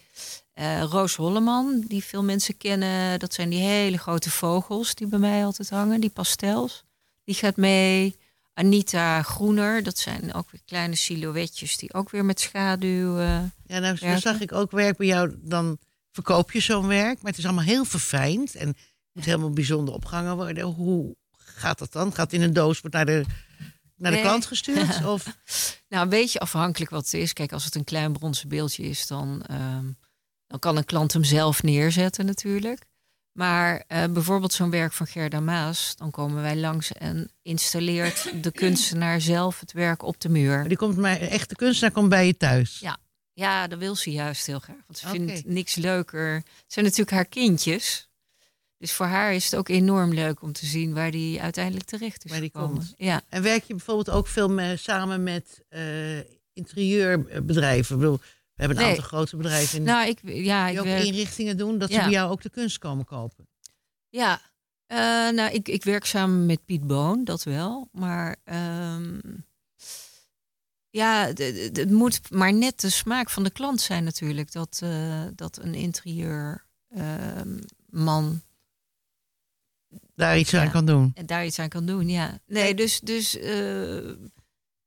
Eh, 0.54 0.82
Roos 0.84 1.16
Holleman, 1.16 1.84
die 1.88 2.04
veel 2.04 2.24
mensen 2.24 2.58
kennen. 2.58 3.20
Dat 3.20 3.34
zijn 3.34 3.50
die 3.50 3.60
hele 3.60 3.98
grote 3.98 4.32
vogels 4.32 4.96
die 4.96 5.08
bij 5.08 5.20
mij 5.20 5.46
altijd 5.46 5.70
hangen. 5.70 6.02
Die 6.02 6.10
pastels. 6.10 6.84
Die 7.24 7.36
gaat 7.36 7.56
mee. 7.58 8.16
Anita 8.54 9.22
Groener, 9.22 9.84
dat 9.84 9.98
zijn 9.98 10.34
ook 10.34 10.52
weer 10.52 10.62
kleine 10.66 10.96
silhouetjes 10.96 11.78
die 11.78 11.94
ook 11.94 12.10
weer 12.10 12.26
met 12.26 12.40
schaduw. 12.40 13.18
eh, 13.20 13.40
Ja, 13.68 13.80
nou 13.80 14.18
zag 14.20 14.40
ik 14.40 14.52
ook 14.52 14.72
werk 14.72 14.98
bij 14.98 15.08
jou. 15.08 15.36
Dan 15.42 15.78
verkoop 16.12 16.52
je 16.52 16.60
zo'n 16.60 16.88
werk, 16.88 17.22
maar 17.22 17.32
het 17.32 17.38
is 17.40 17.46
allemaal 17.46 17.64
heel 17.64 17.86
verfijnd. 17.86 18.56
En 18.56 18.76
moet 19.18 19.26
helemaal 19.26 19.50
bijzonder 19.50 19.94
opgehangen 19.94 20.36
worden. 20.36 20.64
Hoe 20.64 21.16
gaat 21.36 21.80
dat 21.80 21.92
dan? 21.92 22.14
Gaat 22.14 22.32
het 22.32 22.34
in 22.34 22.42
een 22.48 22.54
doos, 22.54 22.80
wordt 22.82 22.96
naar 22.96 23.06
de, 23.06 23.24
naar 23.96 24.12
de 24.12 24.18
Nee. 24.18 24.22
klant 24.26 24.46
gestuurd? 24.46 25.06
Of, 25.14 25.38
Nou, 25.90 26.04
een 26.04 26.10
beetje 26.10 26.40
afhankelijk 26.40 26.92
wat 26.92 27.04
het 27.06 27.14
is. 27.14 27.34
Kijk, 27.34 27.52
als 27.52 27.66
het 27.66 27.76
een 27.76 27.84
klein 27.84 28.14
bronzen 28.14 28.50
beeldje 28.50 28.84
is, 28.84 29.08
dan, 29.08 29.42
ehm, 29.48 29.86
dan 30.48 30.60
kan 30.60 30.78
een 30.78 30.86
klant 30.86 31.14
hem 31.14 31.24
zelf 31.24 31.64
neerzetten 31.64 32.26
natuurlijk. 32.26 32.86
Maar 33.32 33.84
eh, 33.88 34.04
bijvoorbeeld 34.12 34.54
zo'n 34.54 34.70
werk 34.70 34.94
van 34.94 35.08
Gerda 35.08 35.40
Maas, 35.40 35.96
dan 35.96 36.12
komen 36.12 36.42
wij 36.42 36.56
langs 36.56 36.92
en 36.94 37.32
installeert 37.42 38.44
de 38.44 38.52
kunstenaar 38.52 39.22
zelf 39.22 39.60
het 39.60 39.72
werk 39.72 40.04
op 40.04 40.20
de 40.22 40.30
muur. 40.30 40.68
die 40.68 40.78
komt 40.78 40.98
maar, 40.98 41.18
echt 41.20 41.50
de 41.50 41.56
kunstenaar 41.56 41.92
komt 41.94 42.10
bij 42.10 42.26
je 42.26 42.38
thuis. 42.38 42.80
Ja. 42.80 42.98
Ja, 43.34 43.68
dat 43.68 43.80
wil 43.80 43.96
ze 43.96 44.12
juist 44.12 44.46
heel 44.46 44.60
graag. 44.60 44.76
Want 44.88 44.98
ze 45.00 45.08
vindt 45.08 45.46
niks 45.46 45.76
leuker. 45.76 46.34
Het 46.36 46.44
zijn 46.68 46.86
natuurlijk 46.86 47.12
haar 47.12 47.26
kindjes. 47.26 48.07
Dus 48.78 48.92
voor 48.94 49.06
haar 49.06 49.34
is 49.34 49.46
het 49.46 49.56
ook 49.56 49.70
enorm 49.70 50.14
leuk 50.14 50.42
om 50.42 50.54
te 50.54 50.66
zien 50.66 50.94
waar 50.94 51.12
die 51.12 51.42
uiteindelijk 51.42 51.86
terecht 51.86 52.26
is 52.26 52.32
Waar 52.32 52.40
die 52.40 52.50
gekomen. 52.54 52.76
komt. 52.78 52.94
Ja. 52.98 53.22
En 53.30 53.42
werk 53.44 53.64
je 53.64 53.76
bijvoorbeeld 53.76 54.10
ook 54.10 54.28
veel 54.28 54.50
me- 54.50 54.78
samen 54.78 55.24
met 55.24 55.64
eh, 55.70 56.18
interieurbedrijven? 56.54 57.96
Ik 57.96 58.02
bedoel, 58.02 58.18
we 58.18 58.24
hebben 58.64 58.78
een 58.78 58.84
Nee. 58.84 58.92
aantal 58.92 59.08
grote 59.10 59.38
bedrijven 59.38 59.78
in, 59.78 59.84
Nou, 59.84 60.08
ik, 60.08 60.20
ja, 60.24 60.66
die 60.66 60.74
ik 60.74 60.80
ook 60.80 60.86
werk- 60.86 61.04
inrichtingen 61.04 61.58
doen, 61.58 61.78
dat 61.78 61.92
ze 61.92 61.98
bij 61.98 62.10
jou 62.10 62.32
ook 62.32 62.42
de 62.42 62.50
kunst 62.50 62.78
komen 62.78 63.06
kopen. 63.06 63.48
Ja, 64.10 64.42
eh, 64.86 64.98
nou, 65.30 65.52
ik, 65.52 65.68
ik 65.68 65.84
werk 65.84 66.06
samen 66.06 66.46
met 66.46 66.66
Piet 66.66 66.88
Boon, 66.88 67.24
dat 67.24 67.44
wel. 67.44 67.90
Maar 67.92 68.36
ehm, 68.44 69.20
ja, 70.90 71.32
het- 71.34 71.90
moet 71.92 72.32
maar 72.32 72.54
net 72.54 72.82
de 72.82 72.90
smaak 72.90 73.30
van 73.30 73.44
de 73.44 73.52
klant 73.52 73.82
zijn 73.82 74.04
natuurlijk. 74.04 74.52
Dat, 74.52 74.80
eh, 74.84 75.24
dat 75.36 75.58
een 75.62 75.74
interieurman 75.76 78.42
Daar 80.16 80.38
iets 80.40 80.54
aan 80.54 80.64
Ja. 80.66 80.70
kan 80.72 80.86
doen. 80.86 81.12
en 81.14 81.26
daar 81.26 81.46
iets 81.46 81.60
aan 81.60 81.70
kan 81.70 81.86
doen. 81.86 82.10
Ja, 82.10 82.40
nee, 82.46 82.74
dus, 82.76 83.00
dus 83.00 83.38
eh, 83.40 83.96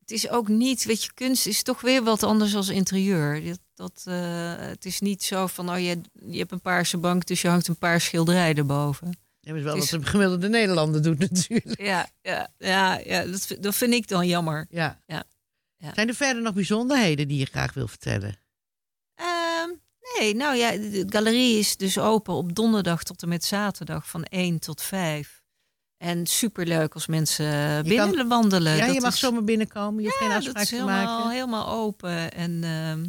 het 0.00 0.10
is 0.10 0.28
ook 0.28 0.48
niet, 0.48 0.84
weet 0.84 1.04
je, 1.04 1.10
kunst 1.14 1.46
is 1.46 1.62
toch 1.62 1.80
weer 1.80 2.02
wat 2.02 2.22
anders 2.22 2.54
als 2.54 2.68
interieur. 2.68 3.44
Dat, 3.44 3.60
dat, 3.74 4.02
eh, 4.04 4.54
het 4.56 4.84
is 4.84 5.00
niet 5.00 5.22
zo 5.22 5.46
van, 5.46 5.70
oh 5.70 5.78
je, 5.78 6.00
je 6.30 6.38
hebt 6.38 6.52
een 6.52 6.60
paarse 6.60 6.98
bank, 6.98 7.26
dus 7.26 7.42
je 7.42 7.48
hangt 7.48 7.68
een 7.68 7.78
paar 7.78 8.00
schilderijen 8.00 8.56
erboven. 8.56 9.06
Dat 9.40 9.56
is 9.56 9.62
wel 9.62 9.72
Het 9.76 9.80
wat 9.90 9.92
is- 10.00 10.04
de 10.06 10.10
gemiddelde 10.10 10.48
Nederlander 10.48 11.02
doet 11.02 11.18
natuurlijk. 11.30 11.80
Ja, 11.80 12.08
ja, 12.22 12.48
ja, 12.58 12.98
ja 13.04 13.24
dat, 13.24 13.56
dat 13.60 13.74
vind 13.74 13.92
ik 13.92 14.08
dan 14.08 14.26
jammer. 14.26 14.66
Ja. 14.70 15.02
Ja. 15.06 15.24
Ja. 15.76 15.94
Zijn 15.94 16.08
er 16.08 16.14
verder 16.14 16.42
nog 16.42 16.54
bijzonderheden 16.54 17.28
die 17.28 17.38
je 17.38 17.44
graag 17.46 17.72
wil 17.74 17.88
vertellen? 17.88 18.34
Nee, 20.18 20.34
nou 20.34 20.56
ja, 20.56 20.70
de 20.70 21.04
galerie 21.08 21.58
is 21.58 21.76
dus 21.76 21.98
open 21.98 22.34
op 22.34 22.54
donderdag 22.54 23.02
tot 23.02 23.22
en 23.22 23.28
met 23.28 23.44
zaterdag 23.44 24.08
van 24.08 24.24
1 24.24 24.58
tot 24.58 24.82
5. 24.82 25.42
En 25.96 26.26
superleuk 26.26 26.94
als 26.94 27.06
mensen 27.06 27.82
binnen 27.84 28.14
kan- 28.16 28.28
wandelen. 28.28 28.76
ja, 28.76 28.86
Dat 28.86 28.94
je 28.94 29.00
mag 29.00 29.12
is- 29.14 29.18
zomaar 29.20 29.44
binnenkomen. 29.44 30.02
Je 30.02 30.08
hoeft 30.08 30.18
geen 30.20 30.28
ja, 30.30 30.36
afspraak 30.36 30.64
te 30.64 30.74
helemaal, 30.74 31.18
maken. 31.18 31.30
helemaal 31.34 31.68
open. 31.68 32.32
En 32.32 32.64
ehm, 32.64 33.04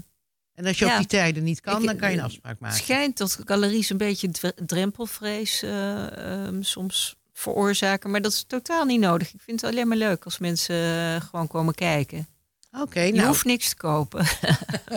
En 0.53 0.65
als 0.65 0.79
je 0.79 0.85
op 0.85 0.91
ja. 0.91 0.97
die 0.97 1.07
tijden 1.07 1.43
niet 1.43 1.61
kan, 1.61 1.79
Ik- 1.81 1.85
dan 1.87 1.97
kan 1.97 2.07
je 2.09 2.13
een 2.13 2.19
eh, 2.19 2.25
afspraak 2.25 2.51
het 2.51 2.61
maken. 2.61 2.77
schijnt 2.77 3.17
dat 3.17 3.39
galeries 3.45 3.89
een 3.89 3.97
beetje 3.97 4.29
drempelvrees 4.65 5.63
eh, 5.63 6.45
ehm, 6.45 6.61
soms 6.61 7.15
veroorzaken. 7.33 8.11
Maar 8.11 8.21
dat 8.21 8.31
is 8.31 8.43
totaal 8.47 8.85
niet 8.85 8.99
nodig. 8.99 9.33
Ik 9.33 9.41
vind 9.41 9.61
het 9.61 9.71
alleen 9.71 9.87
maar 9.87 9.97
leuk 9.97 10.25
als 10.25 10.37
mensen 10.37 10.75
eh, 10.75 11.21
gewoon 11.21 11.47
komen 11.47 11.73
kijken. 11.73 12.27
Oké, 12.79 12.99
Je 13.01 13.13
nou, 13.13 13.27
hoeft 13.27 13.45
niks 13.45 13.69
te 13.69 13.75
kopen. 13.75 14.25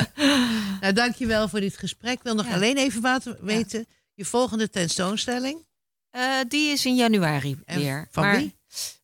nou 0.81 0.93
dankjewel 0.93 1.49
voor 1.49 1.61
dit 1.61 1.77
gesprek. 1.79 2.13
Ik 2.13 2.23
wil 2.23 2.35
nog 2.35 2.47
Ja. 2.47 2.55
alleen 2.55 2.77
even 2.77 3.37
weten. 3.41 3.87
Je 4.15 4.25
volgende 4.25 4.71
tentoonstelling. 4.71 5.67
Eh, 6.11 6.39
die 6.49 6.71
is 6.73 6.85
in 6.87 6.95
januari 6.97 7.59
En 7.65 7.79
weer. 7.81 8.09
van 8.11 8.23
maar, 8.25 8.37
wie? 8.37 8.55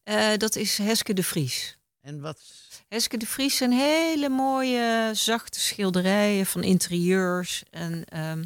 eh, 0.02 0.36
dat 0.36 0.56
is 0.56 0.78
Heske 0.78 1.12
de 1.14 1.22
Vries. 1.22 1.78
En 2.00 2.20
wat... 2.20 2.40
Heske 2.88 3.16
de 3.16 3.26
Vries 3.26 3.56
zijn 3.56 3.72
hele 3.72 4.28
mooie, 4.28 5.10
zachte 5.14 5.60
schilderijen 5.60 6.46
van 6.46 6.62
interieurs 6.62 7.62
en 7.70 8.04
ehm, 8.04 8.44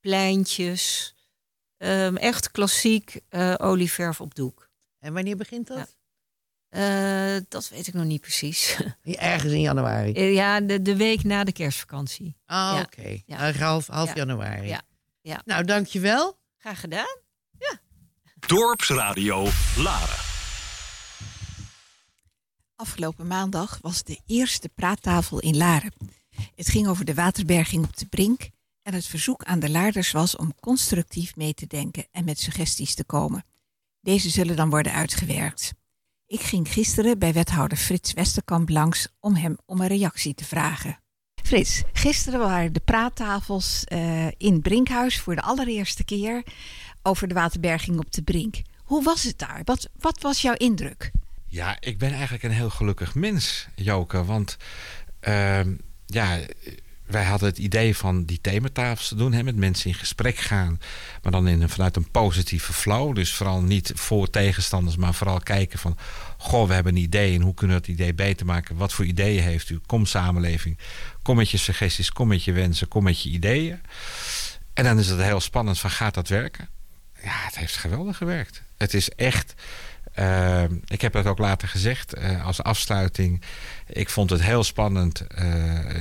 pleintjes. 0.00 1.14
Ehm, 1.76 2.16
echt 2.16 2.50
klassiek 2.50 3.20
eh 3.28 3.54
olieverf 3.58 4.20
op 4.20 4.34
doek. 4.34 4.68
En 4.98 5.12
wanneer 5.12 5.36
begint 5.36 5.66
dat? 5.66 5.95
Eh, 6.76 7.36
dat 7.48 7.68
weet 7.68 7.86
ik 7.86 7.94
nog 7.94 8.04
niet 8.04 8.20
precies. 8.20 8.76
Ergens 9.04 9.52
in 9.52 9.60
januari. 9.60 10.12
Eh, 10.12 10.34
ja, 10.34 10.60
de, 10.60 10.82
de 10.82 10.96
week 10.96 11.24
na 11.24 11.44
de 11.44 11.52
kerstvakantie. 11.52 12.36
Ah, 12.46 12.56
ja. 12.56 12.80
oké. 12.80 13.22
Ja. 13.26 13.38
Nou, 13.38 13.58
half, 13.58 13.86
half 13.86 14.08
Ja. 14.08 14.14
januari. 14.14 14.66
Ja. 14.68 14.82
Ja. 15.20 15.42
Nou, 15.44 15.64
dankjewel. 15.64 16.38
Graag 16.58 16.80
gedaan. 16.80 17.16
Dorpsradio 18.46 19.48
Laren. 19.76 20.16
Afgelopen 22.76 23.26
maandag 23.26 23.78
was 23.82 24.02
de 24.02 24.20
eerste 24.26 24.68
praattafel 24.68 25.38
in 25.40 25.56
Laren. 25.56 25.92
Het 26.54 26.68
ging 26.68 26.86
over 26.88 27.04
de 27.04 27.14
waterberging 27.14 27.84
op 27.84 27.96
de 27.96 28.06
Brink 28.06 28.48
en 28.82 28.94
het 28.94 29.06
verzoek 29.06 29.44
aan 29.44 29.60
de 29.60 29.70
Laarders 29.70 30.10
was 30.10 30.36
om 30.36 30.54
constructief 30.60 31.36
mee 31.36 31.54
te 31.54 31.66
denken 31.66 32.06
en 32.12 32.24
met 32.24 32.40
suggesties 32.40 32.94
te 32.94 33.04
komen. 33.04 33.44
Deze 34.00 34.30
zullen 34.30 34.56
dan 34.56 34.70
worden 34.70 34.92
uitgewerkt. 34.92 35.72
Ik 36.28 36.40
ging 36.40 36.68
gisteren 36.68 37.18
bij 37.18 37.32
wethouder 37.32 37.78
Frits 37.78 38.12
Westerkamp 38.12 38.68
langs 38.68 39.08
om 39.20 39.34
hem 39.34 39.56
om 39.66 39.80
een 39.80 39.86
reactie 39.86 40.34
te 40.34 40.44
vragen. 40.44 40.98
Frits, 41.42 41.82
gisteren 41.92 42.38
waren 42.38 42.72
de 42.72 42.80
praattafels 42.80 43.84
eh, 43.84 44.26
in 44.36 44.62
Brinkhuis 44.62 45.20
voor 45.20 45.34
de 45.34 45.42
allereerste 45.42 46.04
keer 46.04 46.42
over 47.02 47.28
de 47.28 47.34
waterberging 47.34 47.98
op 47.98 48.12
de 48.12 48.22
Brink. 48.22 48.62
Hoe 48.84 49.02
was 49.02 49.22
het 49.22 49.38
daar? 49.38 49.60
Wat, 49.64 49.88
wat 49.98 50.20
was 50.20 50.42
jouw 50.42 50.54
indruk? 50.54 51.10
Ja, 51.46 51.76
ik 51.80 51.98
ben 51.98 52.12
eigenlijk 52.12 52.42
een 52.42 52.50
heel 52.50 52.70
gelukkig 52.70 53.14
mens, 53.14 53.68
Joke. 53.74 54.24
Want 54.24 54.56
ehm, 55.20 55.74
ja, 56.06 56.38
wij 57.06 57.24
hadden 57.24 57.48
het 57.48 57.58
idee 57.58 57.96
van 57.96 58.24
die 58.24 58.40
thematafels 58.40 59.08
te 59.08 59.14
doen. 59.14 59.32
Hè, 59.32 59.42
met 59.42 59.56
mensen 59.56 59.90
in 59.90 59.96
gesprek 59.96 60.36
gaan. 60.36 60.80
Maar 61.22 61.32
dan 61.32 61.48
in 61.48 61.68
vanuit 61.68 61.96
een 61.96 62.10
positieve 62.10 62.72
flow. 62.72 63.14
Dus 63.14 63.32
vooral 63.34 63.62
niet 63.62 63.92
voor 63.94 64.30
tegenstanders. 64.30 64.96
Maar 64.96 65.14
vooral 65.14 65.38
kijken 65.38 65.78
van... 65.78 65.96
Goh, 66.36 66.68
we 66.68 66.74
hebben 66.74 66.96
een 66.96 67.02
idee. 67.02 67.34
En 67.34 67.40
hoe 67.40 67.54
kunnen 67.54 67.76
we 67.76 67.82
dat 67.82 67.90
idee 67.90 68.14
beter 68.14 68.46
maken? 68.46 68.76
Wat 68.76 68.92
voor 68.92 69.04
ideeën 69.04 69.42
heeft 69.42 69.70
u? 69.70 69.80
Kom 69.86 70.06
samenleving. 70.06 70.78
Kom 71.22 71.36
met 71.36 71.50
je 71.50 71.56
suggesties. 71.56 72.10
Kom 72.10 72.28
met 72.28 72.44
je 72.44 72.52
wensen. 72.52 72.88
Kom 72.88 73.02
met 73.02 73.22
je 73.22 73.30
ideeën. 73.30 73.80
En 74.74 74.84
dan 74.84 74.98
is 74.98 75.08
het 75.08 75.20
heel 75.20 75.40
spannend 75.40 75.78
van 75.78 75.90
gaat 75.90 76.14
dat 76.14 76.28
werken? 76.28 76.68
Ja, 77.22 77.44
het 77.44 77.58
heeft 77.58 77.76
geweldig 77.76 78.16
gewerkt. 78.16 78.62
Het 78.76 78.94
is 78.94 79.10
echt... 79.10 79.54
Uh, 80.18 80.62
ik 80.86 81.00
heb 81.00 81.12
dat 81.12 81.26
ook 81.26 81.38
later 81.38 81.68
gezegd 81.68 82.18
uh, 82.18 82.44
als 82.46 82.62
afsluiting. 82.62 83.42
Ik 83.86 84.10
vond 84.10 84.30
het 84.30 84.42
heel 84.42 84.64
spannend. 84.64 85.26
Uh, 85.38 85.44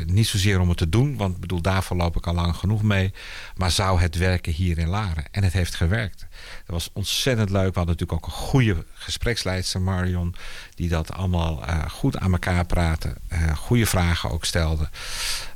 niet 0.05 0.27
zozeer 0.27 0.59
om 0.59 0.69
het 0.69 0.77
te 0.77 0.89
doen, 0.89 1.17
want 1.17 1.39
bedoel, 1.39 1.61
daarvoor 1.61 1.97
loop 1.97 2.15
ik 2.15 2.27
al 2.27 2.33
lang 2.33 2.55
genoeg 2.55 2.83
mee. 2.83 3.13
Maar 3.55 3.71
zou 3.71 3.99
het 3.99 4.17
werken 4.17 4.53
hier 4.53 4.77
in 4.77 4.87
Laren? 4.87 5.23
En 5.31 5.43
het 5.43 5.53
heeft 5.53 5.75
gewerkt. 5.75 6.24
Dat 6.65 6.75
was 6.75 6.89
ontzettend 6.93 7.49
leuk. 7.49 7.73
We 7.73 7.79
hadden 7.79 7.95
natuurlijk 7.97 8.11
ook 8.11 8.25
een 8.25 8.39
goede 8.47 8.85
gespreksleidster, 8.93 9.81
Marion. 9.81 10.35
Die 10.75 10.89
dat 10.89 11.13
allemaal 11.13 11.63
uh, 11.63 11.89
goed 11.89 12.17
aan 12.17 12.31
elkaar 12.31 12.65
praten. 12.65 13.17
goede 13.55 13.85
vragen 13.85 14.31
ook 14.31 14.45
stelde. 14.45 14.89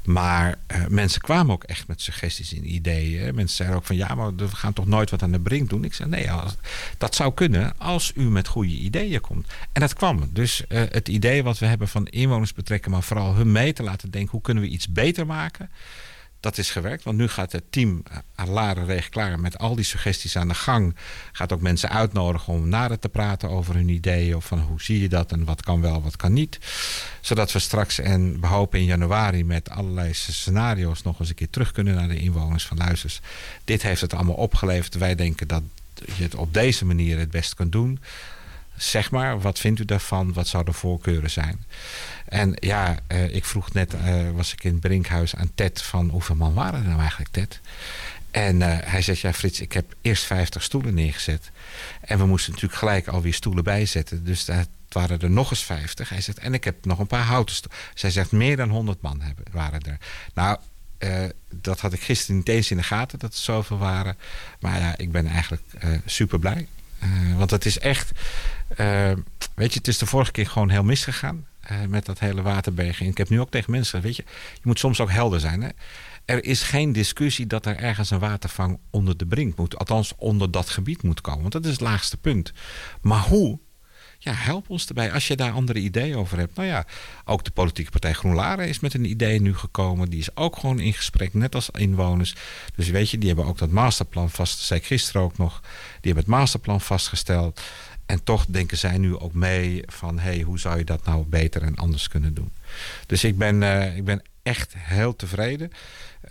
Maar 0.04 0.56
mensen 0.88 1.22
kwamen 1.22 1.54
ook 1.54 1.64
echt 1.64 1.88
met 1.88 2.02
suggesties 2.02 2.54
en 2.54 2.74
ideeën. 2.74 3.36
Mensen 3.36 3.56
zeiden 3.56 3.78
ook 3.78 3.86
van 3.86 3.96
ja, 3.96 4.16
maar 4.16 4.36
we 4.36 4.48
gaan 4.48 4.74
toch 4.74 4.86
nooit 4.86 5.10
wat 5.10 5.24
aan 5.24 5.32
de 5.32 5.40
brink 5.40 5.70
doen. 5.70 5.84
Ik 5.84 5.94
zei 5.94 6.10
nee, 6.10 6.30
dat 6.98 7.16
zou 7.16 7.34
kunnen 7.34 7.74
als 7.78 8.12
u 8.16 8.22
met 8.22 8.48
goede 8.48 8.74
ideeën 8.74 9.22
komt. 9.22 9.48
En 9.72 9.82
dat 9.82 9.94
kwam. 9.94 10.30
Dus 10.34 10.64
het 10.68 11.08
idee 11.08 11.44
wat 11.44 11.60
we 11.60 11.66
hebben 11.66 11.88
van 11.88 12.08
inwoners 12.08 12.54
betrekken, 12.54 12.92
maar 12.92 13.04
vooral 13.04 13.36
hun 13.36 13.52
mee 13.52 13.74
te 13.74 13.84
laten 13.84 14.12
denken, 14.12 14.32
hoe 14.32 14.42
kunnen 14.42 14.64
we 14.64 14.70
iets 14.70 14.88
beter 14.88 15.26
maken? 15.26 15.70
Dat 16.40 16.58
is 16.58 16.72
gewerkt. 16.72 17.04
Want 17.04 17.18
nu 17.18 17.28
gaat 17.28 17.52
het 17.52 17.64
team 17.70 18.04
Laren 18.46 18.86
Regen 18.86 19.12
Klaar 19.12 19.40
met 19.40 19.58
al 19.58 19.76
die 19.76 19.86
suggesties 19.86 20.36
aan 20.36 20.48
de 20.48 20.54
gang. 20.54 20.96
Gaat 21.32 21.54
ook 21.54 21.62
mensen 21.62 21.90
uitnodigen 21.90 22.54
om 22.54 22.70
nader 22.70 23.00
te 23.00 23.10
praten 23.10 23.50
over 23.50 23.76
hun 23.76 23.90
ideeën. 23.90 24.36
Of 24.36 24.46
van 24.46 24.60
hoe 24.60 24.82
zie 24.82 25.02
je 25.02 25.10
dat 25.10 25.32
en 25.32 25.46
wat 25.46 25.62
kan 25.62 25.82
wel, 25.82 26.02
wat 26.02 26.16
kan 26.16 26.34
niet. 26.34 26.60
Zodat 27.22 27.52
we 27.52 27.60
straks 27.60 28.00
en 28.00 28.42
we 28.42 28.48
hopen 28.48 28.80
in 28.80 28.86
januari 28.86 29.44
met 29.44 29.70
allerlei 29.70 30.14
scenario's 30.14 31.04
nog 31.04 31.20
eens 31.20 31.30
een 31.30 31.36
keer 31.36 31.50
terug 31.50 31.72
kunnen 31.72 31.96
naar 31.96 32.08
de 32.08 32.20
inwoners 32.20 32.66
van 32.66 32.78
Luisters. 32.78 33.22
Dit 33.64 33.82
heeft 33.82 34.02
het 34.02 34.14
allemaal 34.14 34.36
opgeleverd. 34.36 34.96
Wij 34.96 35.16
denken 35.16 35.48
dat 35.48 35.64
je 36.16 36.24
het 36.24 36.36
op 36.36 36.54
deze 36.54 36.86
manier 36.86 37.18
het 37.18 37.32
best 37.32 37.54
kunt 37.54 37.72
doen. 37.72 38.00
Zeg 38.80 39.12
maar, 39.12 39.42
wat 39.42 39.60
vindt 39.60 39.80
u 39.80 39.86
daarvan? 39.86 40.34
Wat 40.34 40.48
zouden 40.48 40.74
voorkeuren 40.74 41.30
zijn? 41.30 41.66
En 42.26 42.54
ja, 42.56 42.98
uh, 43.12 43.36
ik 43.36 43.46
vroeg 43.46 43.74
net, 43.74 43.94
uh, 43.94 44.32
was 44.32 44.54
ik 44.54 44.64
in 44.64 44.72
het 44.72 44.80
Brinkhuis 44.80 45.36
aan 45.36 45.52
Ted 45.56 45.82
van 45.82 46.10
hoeveel 46.10 46.36
man 46.36 46.54
waren 46.54 46.80
er 46.82 46.88
nou 46.88 47.00
eigenlijk, 47.00 47.32
Ted? 47.32 47.60
En 48.32 48.56
uh, 48.56 48.78
hij 48.82 49.02
zegt, 49.02 49.20
ja 49.20 49.34
Frits, 49.34 49.62
ik 49.62 49.74
heb 49.74 49.96
eerst 50.02 50.24
50 50.24 50.64
stoelen 50.64 50.94
neergezet. 50.94 51.52
En 52.02 52.18
we 52.18 52.26
moesten 52.26 52.52
natuurlijk 52.52 52.80
gelijk 52.80 53.08
alweer 53.08 53.34
stoelen 53.34 53.64
bijzetten. 53.64 54.24
Dus 54.24 54.46
dat 54.46 54.68
waren 54.90 55.20
er 55.20 55.30
nog 55.30 55.50
eens 55.50 55.64
50. 55.64 56.10
Hij 56.10 56.22
zegt, 56.22 56.40
en 56.40 56.54
ik 56.54 56.64
heb 56.64 56.86
nog 56.86 57.00
een 57.00 57.08
paar 57.08 57.26
houten 57.26 57.56
stoelen. 57.56 57.80
Zij 57.94 58.12
zegt, 58.12 58.32
meer 58.32 58.58
dan 58.58 58.70
100 58.70 59.02
man 59.02 59.22
hebben, 59.22 59.46
waren 59.52 59.82
er. 59.82 59.98
Nou, 60.34 60.58
dat 61.50 61.80
had 61.80 61.94
ik 61.94 62.02
gisteren 62.02 62.36
niet 62.36 62.50
eens 62.50 62.72
in 62.72 62.78
de 62.78 62.84
gaten 62.84 63.20
dat 63.20 63.34
er 63.34 63.40
zoveel 63.40 63.78
waren. 63.78 64.18
Maar 64.60 64.80
ja, 64.80 64.98
ik 64.98 65.12
ben 65.12 65.28
eigenlijk 65.28 65.64
super 66.06 66.40
blij. 66.40 66.68
Uh, 67.04 67.38
want 67.38 67.52
het 67.52 67.66
is 67.66 67.80
echt. 67.80 68.12
weet 69.56 69.74
je, 69.74 69.80
het 69.80 69.88
is 69.88 69.98
de 69.98 70.06
vorige 70.06 70.32
keer 70.32 70.48
gewoon 70.48 70.70
heel 70.70 70.84
misgegaan. 70.84 71.48
met 71.88 72.06
dat 72.06 72.20
hele 72.20 72.42
waterberging. 72.42 73.10
Ik 73.10 73.18
heb 73.18 73.30
nu 73.30 73.40
ook 73.40 73.52
tegen 73.52 73.72
mensen 73.72 74.02
Weet 74.02 74.16
je, 74.16 74.24
je 74.54 74.62
moet 74.64 74.80
soms 74.80 75.00
ook 75.00 75.12
helder 75.12 75.40
zijn. 75.40 75.62
Hè? 75.62 75.70
Er 76.26 76.44
is 76.44 76.64
geen 76.64 76.92
discussie 76.92 77.48
dat 77.48 77.66
er 77.66 77.78
ergens 77.78 78.12
een 78.12 78.20
watervang 78.20 78.80
onder 78.90 79.18
de 79.18 79.26
brink 79.26 79.58
moet. 79.58 79.78
Althans, 79.78 80.14
onder 80.18 80.52
dat 80.52 80.70
gebied 80.70 81.04
moet 81.04 81.22
komen. 81.22 81.42
Want 81.42 81.54
dat 81.54 81.66
is 81.66 81.72
het 81.72 81.82
laagste 81.82 82.18
punt. 82.18 82.54
Maar 83.02 83.20
hoe? 83.22 83.60
Ja, 84.22 84.34
help 84.34 84.70
ons 84.70 84.88
erbij. 84.88 85.12
Als 85.12 85.28
je 85.28 85.36
daar 85.36 85.52
andere 85.52 85.80
ideeën 85.80 86.16
over 86.16 86.38
hebt. 86.38 86.56
Nou 86.56 86.68
ja, 86.68 86.86
ook 87.26 87.44
de 87.44 87.52
politieke 87.52 87.92
partij 87.92 88.14
GroenLaren 88.14 88.68
is 88.68 88.80
met 88.80 88.94
een 88.94 89.10
idee 89.10 89.42
nu 89.42 89.56
gekomen. 89.56 90.10
Die 90.10 90.20
is 90.20 90.36
ook 90.36 90.58
gewoon 90.58 90.80
in 90.80 90.94
gesprek, 90.94 91.34
net 91.34 91.56
als 91.56 91.70
inwoners. 91.70 92.36
Dus 92.76 92.90
weet 92.90 93.10
je, 93.10 93.18
die 93.18 93.28
hebben 93.28 93.46
ook 93.46 93.58
dat 93.58 93.70
masterplan 93.70 94.30
vast. 94.30 94.60
Zei 94.60 94.80
ik 94.80 94.86
gisteren 94.86 95.22
ook 95.22 95.38
nog. 95.38 95.60
Die 95.62 96.14
hebben 96.14 96.24
het 96.24 96.34
masterplan 96.34 96.82
vastgesteld. 96.82 97.62
En 98.06 98.24
toch 98.24 98.46
denken 98.48 98.78
zij 98.78 98.98
nu 98.98 99.18
ook 99.18 99.34
mee 99.34 99.84
van... 99.86 100.20
hé, 100.20 100.32
hey, 100.32 100.42
hoe 100.42 100.60
zou 100.60 100.78
je 100.78 100.84
dat 100.84 101.06
nou 101.06 101.26
beter 101.26 101.62
en 101.62 101.76
anders 101.76 102.08
kunnen 102.08 102.34
doen? 102.34 102.52
Dus 103.06 103.24
ik 103.24 103.38
ben, 103.38 103.62
uh, 103.62 103.98
ik 103.98 104.06
ben 104.06 104.22
echt 104.44 104.74
heel 104.78 105.16
tevreden. 105.16 105.72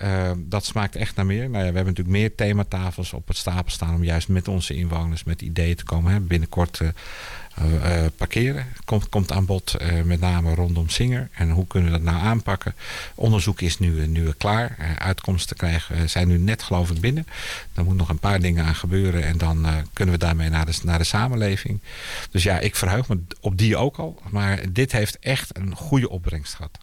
Uh, 0.03 0.31
dat 0.37 0.65
smaakt 0.65 0.97
echt 0.97 1.17
naar 1.17 1.27
meer. 1.27 1.51
Nou 1.51 1.65
ja, 1.65 1.71
we 1.71 1.77
hebben 1.77 1.85
natuurlijk 1.85 2.17
meer 2.17 2.35
thematafels 2.35 3.13
op 3.13 3.29
het 3.29 3.37
stapel 3.37 3.71
staan... 3.71 3.95
om 3.95 4.05
juist 4.05 4.29
met 4.29 4.49
onze 4.49 4.75
inwoners 4.75 5.25
met 5.25 5.43
ideeën 5.43 5.77
te 5.77 5.85
komen. 5.85 6.13
Hè. 6.13 6.21
Binnenkort 6.21 6.81
uh, 6.81 6.89
uh, 7.63 8.07
parkeren 8.17 8.67
komt, 8.85 9.09
komt 9.09 9.33
aan 9.33 9.47
bod, 9.47 9.77
uh, 9.83 10.03
met 10.03 10.21
name 10.21 10.55
rondom 10.55 10.89
Singer. 10.89 11.29
En 11.33 11.51
hoe 11.51 11.67
kunnen 11.67 11.93
we 11.93 11.97
dat 11.99 12.13
nou 12.13 12.25
aanpakken? 12.25 12.75
Onderzoek 13.15 13.61
is 13.61 13.79
nu, 13.79 14.07
nu 14.07 14.31
klaar. 14.31 14.77
Uh, 14.81 14.97
uitkomsten 14.97 15.57
krijgen, 15.57 16.11
zijn 16.11 16.29
nu 16.29 16.39
net 16.39 16.63
geloof 16.63 17.01
binnen. 17.01 17.27
Er 17.75 17.85
moet 17.85 17.97
nog 17.97 18.09
een 18.09 18.19
paar 18.19 18.41
dingen 18.41 18.65
aan 18.65 18.75
gebeuren 18.75 19.25
en 19.25 19.39
dan 19.39 19.67
kunnen 19.93 20.15
we 20.15 20.21
daarmee 20.21 20.49
naar 20.49 20.67
de, 20.67 20.79
naar 20.83 20.99
de 20.99 21.05
samenleving. 21.05 21.81
Dus 22.31 22.43
ja, 22.43 22.59
ik 22.59 22.77
verheug 22.77 23.09
me 23.09 23.21
op 23.41 23.59
die 23.59 23.77
ook 23.77 23.97
al. 23.97 24.23
Maar 24.31 24.73
dit 24.73 24.93
heeft 24.93 25.19
echt 25.19 25.57
een 25.57 25.77
goede 25.77 26.09
opbrengst 26.09 26.55
gehad. 26.55 26.79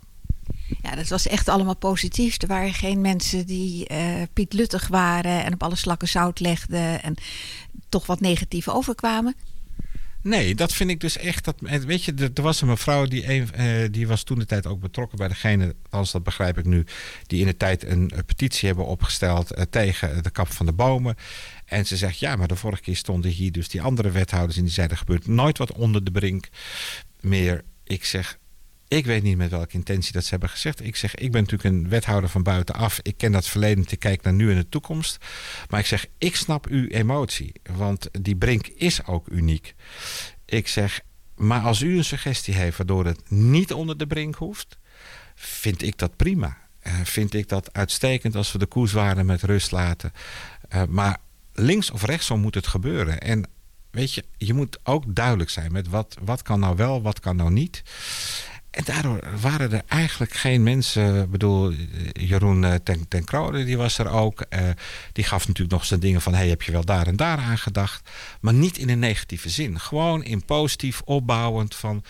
Ja, 0.82 0.96
dat 0.96 1.08
was 1.08 1.28
echt 1.28 1.50
allemaal 1.50 1.76
positief. 1.76 2.42
Er 2.42 2.48
waren 2.48 2.74
geen 2.74 3.02
mensen 3.02 3.46
die 3.46 3.88
Piet 4.34 4.54
Luttig 4.54 4.88
waren 4.88 5.44
en 5.44 5.54
op 5.54 5.64
alle 5.64 5.76
slakken 5.76 6.08
zout 6.08 6.40
legden 6.40 7.04
en 7.04 7.16
toch 7.90 8.06
wat 8.06 8.20
negatief 8.20 8.68
overkwamen. 8.68 9.36
Nee, 10.26 10.56
dat 10.56 10.74
vind 10.74 10.90
ik 10.90 11.00
dus 11.00 11.18
echt. 11.18 11.46
Dat, 11.46 11.56
weet 11.60 12.04
je, 12.04 12.14
er, 12.34 12.44
was 12.44 12.62
een 12.62 12.68
mevrouw 12.68 13.06
die, 13.06 13.34
een, 13.34 13.50
uh, 13.60 13.88
die 13.92 14.08
was 14.08 14.24
toen 14.24 14.40
de 14.40 14.46
tijd 14.46 14.68
ook 14.68 14.80
betrokken 14.80 15.18
bij 15.18 15.28
degene, 15.28 15.76
als 15.90 16.12
dat 16.12 16.24
begrijp 16.24 16.58
ik 16.58 16.66
nu, 16.66 16.86
die 17.28 17.40
in 17.40 17.46
de 17.46 17.58
tijd 17.58 17.84
een, 17.84 18.12
een 18.16 18.26
petitie 18.26 18.68
hebben 18.68 18.86
opgesteld 18.86 19.54
tegen 19.70 20.24
de 20.24 20.30
kap 20.30 20.52
van 20.52 20.66
de 20.66 20.74
bomen. 20.74 21.16
En 21.66 21.86
ze 21.86 21.98
zegt, 21.98 22.20
ja, 22.20 22.36
maar 22.36 22.48
de 22.48 22.56
vorige 22.56 22.82
keer 22.82 22.96
stonden 22.96 23.32
hier 23.32 23.52
dus 23.52 23.70
die 23.70 23.82
andere 23.82 24.12
wethouders 24.12 24.58
en 24.58 24.64
die 24.64 24.72
zeiden, 24.72 24.98
er 24.98 25.04
gebeurt 25.06 25.28
nooit 25.28 25.58
wat 25.58 25.72
onder 25.72 26.04
de 26.04 26.12
brink 26.12 26.48
meer. 27.20 27.64
Ik 27.84 28.06
zeg, 28.06 28.38
ik 28.88 29.06
weet 29.06 29.24
niet 29.24 29.38
met 29.38 29.50
welke 29.50 29.74
intentie 29.74 30.14
dat 30.14 30.24
ze 30.24 30.30
hebben 30.30 30.50
gezegd. 30.50 30.84
Ik 30.84 30.96
zeg, 30.96 31.16
ik 31.16 31.32
ben 31.32 31.42
natuurlijk 31.42 31.76
een 31.76 31.90
wethouder 31.90 32.30
van 32.30 32.44
buitenaf. 32.44 33.00
Ik 33.02 33.18
ken 33.18 33.32
dat 33.32 33.48
verleden, 33.48 33.86
ik 33.90 34.00
kijk 34.00 34.22
naar 34.22 34.34
nu 34.34 34.50
en 34.50 34.56
de 34.56 34.70
toekomst. 34.70 35.26
Maar 35.70 35.80
ik 35.80 35.86
zeg, 35.86 36.06
ik 36.18 36.36
snap 36.36 36.68
uw 36.68 36.88
emotie. 36.88 37.52
Want 37.64 38.10
die 38.12 38.36
brink 38.36 38.68
is 38.68 39.06
ook 39.06 39.28
uniek. 39.28 39.76
Ik 40.46 40.68
zeg, 40.68 41.02
maar 41.36 41.62
als 41.62 41.82
u 41.82 41.98
een 41.98 42.06
suggestie 42.06 42.54
heeft 42.54 42.78
waardoor 42.78 43.06
het 43.06 43.30
niet 43.30 43.74
onder 43.74 43.98
de 43.98 44.08
brink 44.08 44.36
hoeft... 44.36 44.78
vind 45.36 45.82
ik 45.82 45.98
dat 45.98 46.16
prima. 46.16 46.58
Uh, 46.88 46.94
vind 47.04 47.34
ik 47.34 47.50
dat 47.50 47.74
uitstekend 47.74 48.36
als 48.36 48.52
we 48.52 48.58
de 48.58 48.66
koerswaarde 48.66 49.24
met 49.24 49.42
rust 49.42 49.72
laten. 49.72 50.12
Uh, 50.74 50.84
maar 50.90 51.18
links 51.54 51.92
of 51.92 52.04
rechtsom 52.04 52.40
moet 52.40 52.56
het 52.56 52.68
gebeuren. 52.68 53.22
En 53.22 53.48
weet 53.92 54.14
je, 54.14 54.24
je 54.38 54.54
moet 54.54 54.80
ook 54.84 55.16
duidelijk 55.16 55.50
zijn 55.50 55.72
met 55.72 55.88
wat, 55.88 56.18
wat 56.24 56.42
kan 56.42 56.60
nou 56.60 56.76
wel, 56.76 57.02
wat 57.02 57.20
kan 57.20 57.36
nou 57.36 57.52
niet... 57.52 57.84
En 58.76 58.84
daardoor 58.84 59.20
waren 59.42 59.72
er 59.72 59.82
eigenlijk 59.88 60.34
geen 60.34 60.64
mensen. 60.64 61.22
Ik 61.22 61.30
bedoel, 61.30 61.74
Jeroen 62.12 62.64
eh, 62.64 62.74
ten, 62.84 63.08
ten 63.08 63.24
Krode, 63.24 63.64
die 63.64 63.78
was 63.78 63.98
er 63.98 64.10
ook. 64.10 64.46
Uh, 64.50 64.60
die 65.12 65.24
gaf 65.24 65.48
natuurlijk 65.48 65.78
nog 65.78 65.86
zijn 65.86 66.00
dingen 66.00 66.22
van: 66.22 66.34
hey, 66.34 66.48
heb 66.48 66.62
je 66.62 66.72
wel 66.72 66.86
daar 66.86 67.08
en 67.08 67.16
daar 67.16 67.38
aan 67.38 67.58
gedacht? 67.58 68.10
Maar 68.42 68.54
niet 68.54 68.78
in 68.78 68.90
een 68.90 69.00
negatieve 69.00 69.50
zin. 69.50 69.80
Gewoon 69.80 70.24
in 70.24 70.46
positief, 70.46 71.02
opbouwend 71.06 71.76
van 71.76 72.04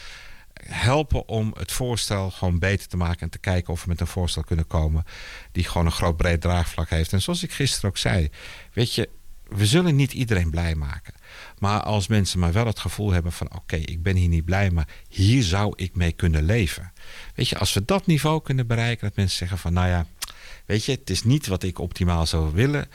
helpen 0.63 1.27
om 1.27 1.53
het 1.57 1.71
voorstel 1.71 2.31
gewoon 2.31 2.59
beter 2.59 2.87
te 2.87 2.97
maken 2.97 3.21
en 3.21 3.29
te 3.29 3.37
kijken 3.37 3.73
of 3.73 3.81
we 3.83 3.89
met 3.89 3.99
een 3.99 4.07
voorstel 4.07 4.43
kunnen 4.43 4.67
komen 4.67 5.03
die 5.51 5.63
gewoon 5.63 5.85
een 5.85 5.91
groot 5.91 6.17
breed 6.17 6.41
draagvlak 6.41 6.89
heeft. 6.89 7.13
En 7.13 7.21
zoals 7.21 7.43
ik 7.43 7.51
gisteren 7.51 7.89
ook 7.89 7.97
zei, 7.97 8.29
weet 8.73 8.93
je, 8.93 9.09
we 9.47 9.65
zullen 9.65 9.95
niet 9.95 10.13
iedereen 10.13 10.49
blij 10.49 10.75
maken. 10.75 11.13
Maar 11.59 11.81
als 11.81 12.07
mensen 12.07 12.39
maar 12.39 12.51
wel 12.51 12.65
het 12.65 12.79
gevoel 12.79 13.11
hebben 13.11 13.31
van... 13.31 13.55
oké, 13.55 13.75
ik 13.75 14.03
ben 14.03 14.15
hier 14.15 14.27
niet 14.27 14.45
blij, 14.45 14.71
maar 14.71 14.87
hier 15.09 15.43
zou 15.43 15.73
ik 15.75 15.95
mee 15.95 16.11
kunnen 16.11 16.43
leven. 16.43 16.91
Weet 17.35 17.49
je, 17.49 17.57
als 17.57 17.73
we 17.73 17.85
dat 17.85 18.05
niveau 18.05 18.41
kunnen 18.41 18.67
bereiken... 18.67 19.07
dat 19.07 19.15
mensen 19.15 19.37
zeggen 19.37 19.57
van, 19.57 19.73
nou 19.73 19.87
ja, 19.87 20.05
weet 20.65 20.85
je... 20.85 20.91
het 20.91 21.09
is 21.09 21.23
niet 21.23 21.47
wat 21.47 21.63
ik 21.63 21.79
optimaal 21.79 22.25
zou 22.25 22.53
willen... 22.53 22.87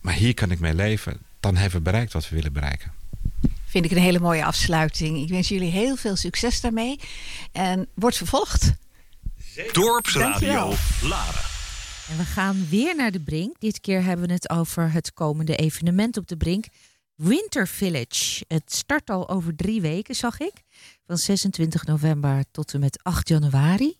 maar 0.00 0.14
hier 0.14 0.34
kan 0.34 0.50
ik 0.50 0.60
mee 0.60 0.74
leven... 0.74 1.20
dan 1.40 1.56
hebben 1.56 1.78
we 1.78 1.84
bereikt 1.84 2.12
wat 2.12 2.28
we 2.28 2.34
willen 2.36 2.52
bereiken. 2.52 2.92
Vind 3.64 3.84
ik 3.84 3.90
een 3.90 3.98
hele 3.98 4.20
mooie 4.20 4.44
afsluiting. 4.44 5.18
Ik 5.18 5.28
wens 5.28 5.48
jullie 5.48 5.70
heel 5.70 5.96
veel 5.96 6.16
succes 6.16 6.60
daarmee. 6.60 7.00
En 7.52 7.86
wordt 7.94 8.16
vervolgd. 8.16 8.72
Dorpsradio 9.72 10.74
Laren. 11.02 11.42
En 12.10 12.16
we 12.16 12.24
gaan 12.24 12.66
weer 12.68 12.96
naar 12.96 13.10
de 13.10 13.20
Brink. 13.20 13.60
Dit 13.60 13.80
keer 13.80 14.02
hebben 14.02 14.26
we 14.26 14.32
het 14.32 14.50
over 14.50 14.92
het 14.92 15.12
komende 15.14 15.56
evenement 15.56 16.16
op 16.16 16.28
de 16.28 16.36
Brink. 16.36 16.66
Winter 17.18 17.68
Village. 17.68 18.44
Het 18.48 18.72
start 18.72 19.10
al 19.10 19.28
over 19.28 19.56
drie 19.56 19.80
weken, 19.80 20.14
zag 20.14 20.40
ik. 20.40 20.52
Van 21.06 21.18
26 21.18 21.86
november 21.86 22.44
tot 22.50 22.74
en 22.74 22.80
met 22.80 23.00
8 23.02 23.28
januari 23.28 23.96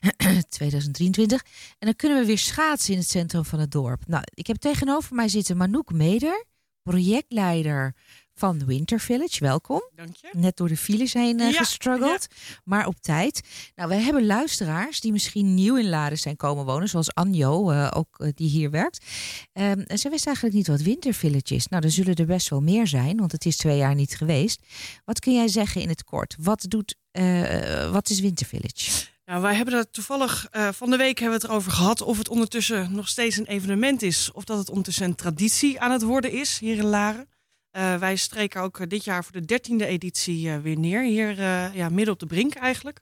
2023. 0.48 1.44
En 1.78 1.86
dan 1.86 1.96
kunnen 1.96 2.18
we 2.18 2.26
weer 2.26 2.38
schaatsen 2.38 2.92
in 2.92 2.98
het 2.98 3.08
centrum 3.08 3.44
van 3.44 3.58
het 3.58 3.70
dorp. 3.70 4.06
Nou, 4.06 4.22
ik 4.34 4.46
heb 4.46 4.56
tegenover 4.56 5.14
mij 5.14 5.28
zitten 5.28 5.56
Manouk 5.56 5.92
Meder, 5.92 6.44
projectleider 6.82 7.94
van 8.38 8.66
Winter 8.66 9.00
Village. 9.00 9.44
Welkom. 9.44 9.82
Dank 9.94 10.16
je. 10.16 10.28
Net 10.32 10.56
door 10.56 10.68
de 10.68 10.76
files 10.76 11.12
heen 11.12 11.40
uh, 11.40 11.50
Ja, 11.50 11.58
gestruggeld, 11.58 12.26
maar 12.64 12.86
op 12.86 13.00
tijd. 13.00 13.40
Nou, 13.74 13.88
we 13.88 13.94
hebben 13.94 14.26
luisteraars 14.26 15.00
die 15.00 15.12
misschien 15.12 15.54
nieuw 15.54 15.76
in 15.76 15.88
Laren 15.88 16.18
zijn 16.18 16.36
komen 16.36 16.64
wonen, 16.64 16.88
zoals 16.88 17.14
Anjo, 17.14 17.70
eh, 17.70 17.90
ook 17.94 18.18
eh, 18.18 18.28
die 18.34 18.48
hier 18.48 18.70
werkt. 18.70 19.04
Ehm, 19.52 19.80
en 19.80 19.98
ze 19.98 20.08
wist 20.08 20.26
eigenlijk 20.26 20.56
niet 20.56 20.66
wat 20.66 20.80
Winter 20.80 21.14
Village 21.14 21.54
is. 21.54 21.66
Nou, 21.66 21.84
er 21.84 21.90
zullen 21.90 22.14
er 22.14 22.26
best 22.26 22.48
wel 22.48 22.60
meer 22.60 22.86
zijn, 22.86 23.16
want 23.16 23.32
het 23.32 23.46
is 23.46 23.56
twee 23.56 23.76
jaar 23.76 23.94
niet 23.94 24.16
geweest. 24.16 24.62
Wat 25.04 25.20
kun 25.20 25.34
jij 25.34 25.48
zeggen 25.48 25.80
in 25.80 25.88
het 25.88 26.04
kort? 26.04 26.36
Wat, 26.38 26.64
doet, 26.68 26.96
eh, 27.10 27.90
wat 27.90 28.10
is 28.10 28.20
Winter 28.20 28.46
Village? 28.46 29.06
Nou, 29.28 29.42
wij 29.42 29.54
hebben 29.54 29.74
het 29.74 29.92
toevallig 29.92 30.46
eh, 30.50 30.68
van 30.72 30.90
de 30.90 30.96
week 30.96 31.18
hebben 31.18 31.38
we 31.38 31.44
het 31.44 31.52
erover 31.52 31.72
gehad 31.72 32.02
of 32.02 32.18
het 32.18 32.28
ondertussen 32.28 32.92
nog 32.92 33.08
steeds 33.08 33.36
een 33.36 33.46
evenement 33.46 34.02
is 34.02 34.32
of 34.32 34.44
dat 34.44 34.58
het 34.58 34.68
ondertussen 34.68 35.04
een 35.04 35.14
traditie 35.14 35.80
aan 35.80 35.90
het 35.90 36.02
worden 36.02 36.32
is 36.32 36.58
hier 36.58 36.76
in 36.76 36.84
Laren. 36.84 37.28
Eh, 37.70 37.96
wij 37.96 38.16
streken 38.16 38.60
ook 38.60 38.78
eh, 38.78 38.86
dit 38.86 39.04
jaar 39.04 39.24
voor 39.24 39.32
de 39.32 39.44
dertiende 39.44 39.86
editie 39.86 40.50
eh, 40.50 40.58
weer 40.58 40.78
neer, 40.78 41.02
hier 41.02 41.42
ja, 41.74 41.88
midden 41.88 42.14
op 42.14 42.20
de 42.20 42.26
brink 42.26 42.54
eigenlijk. 42.54 43.00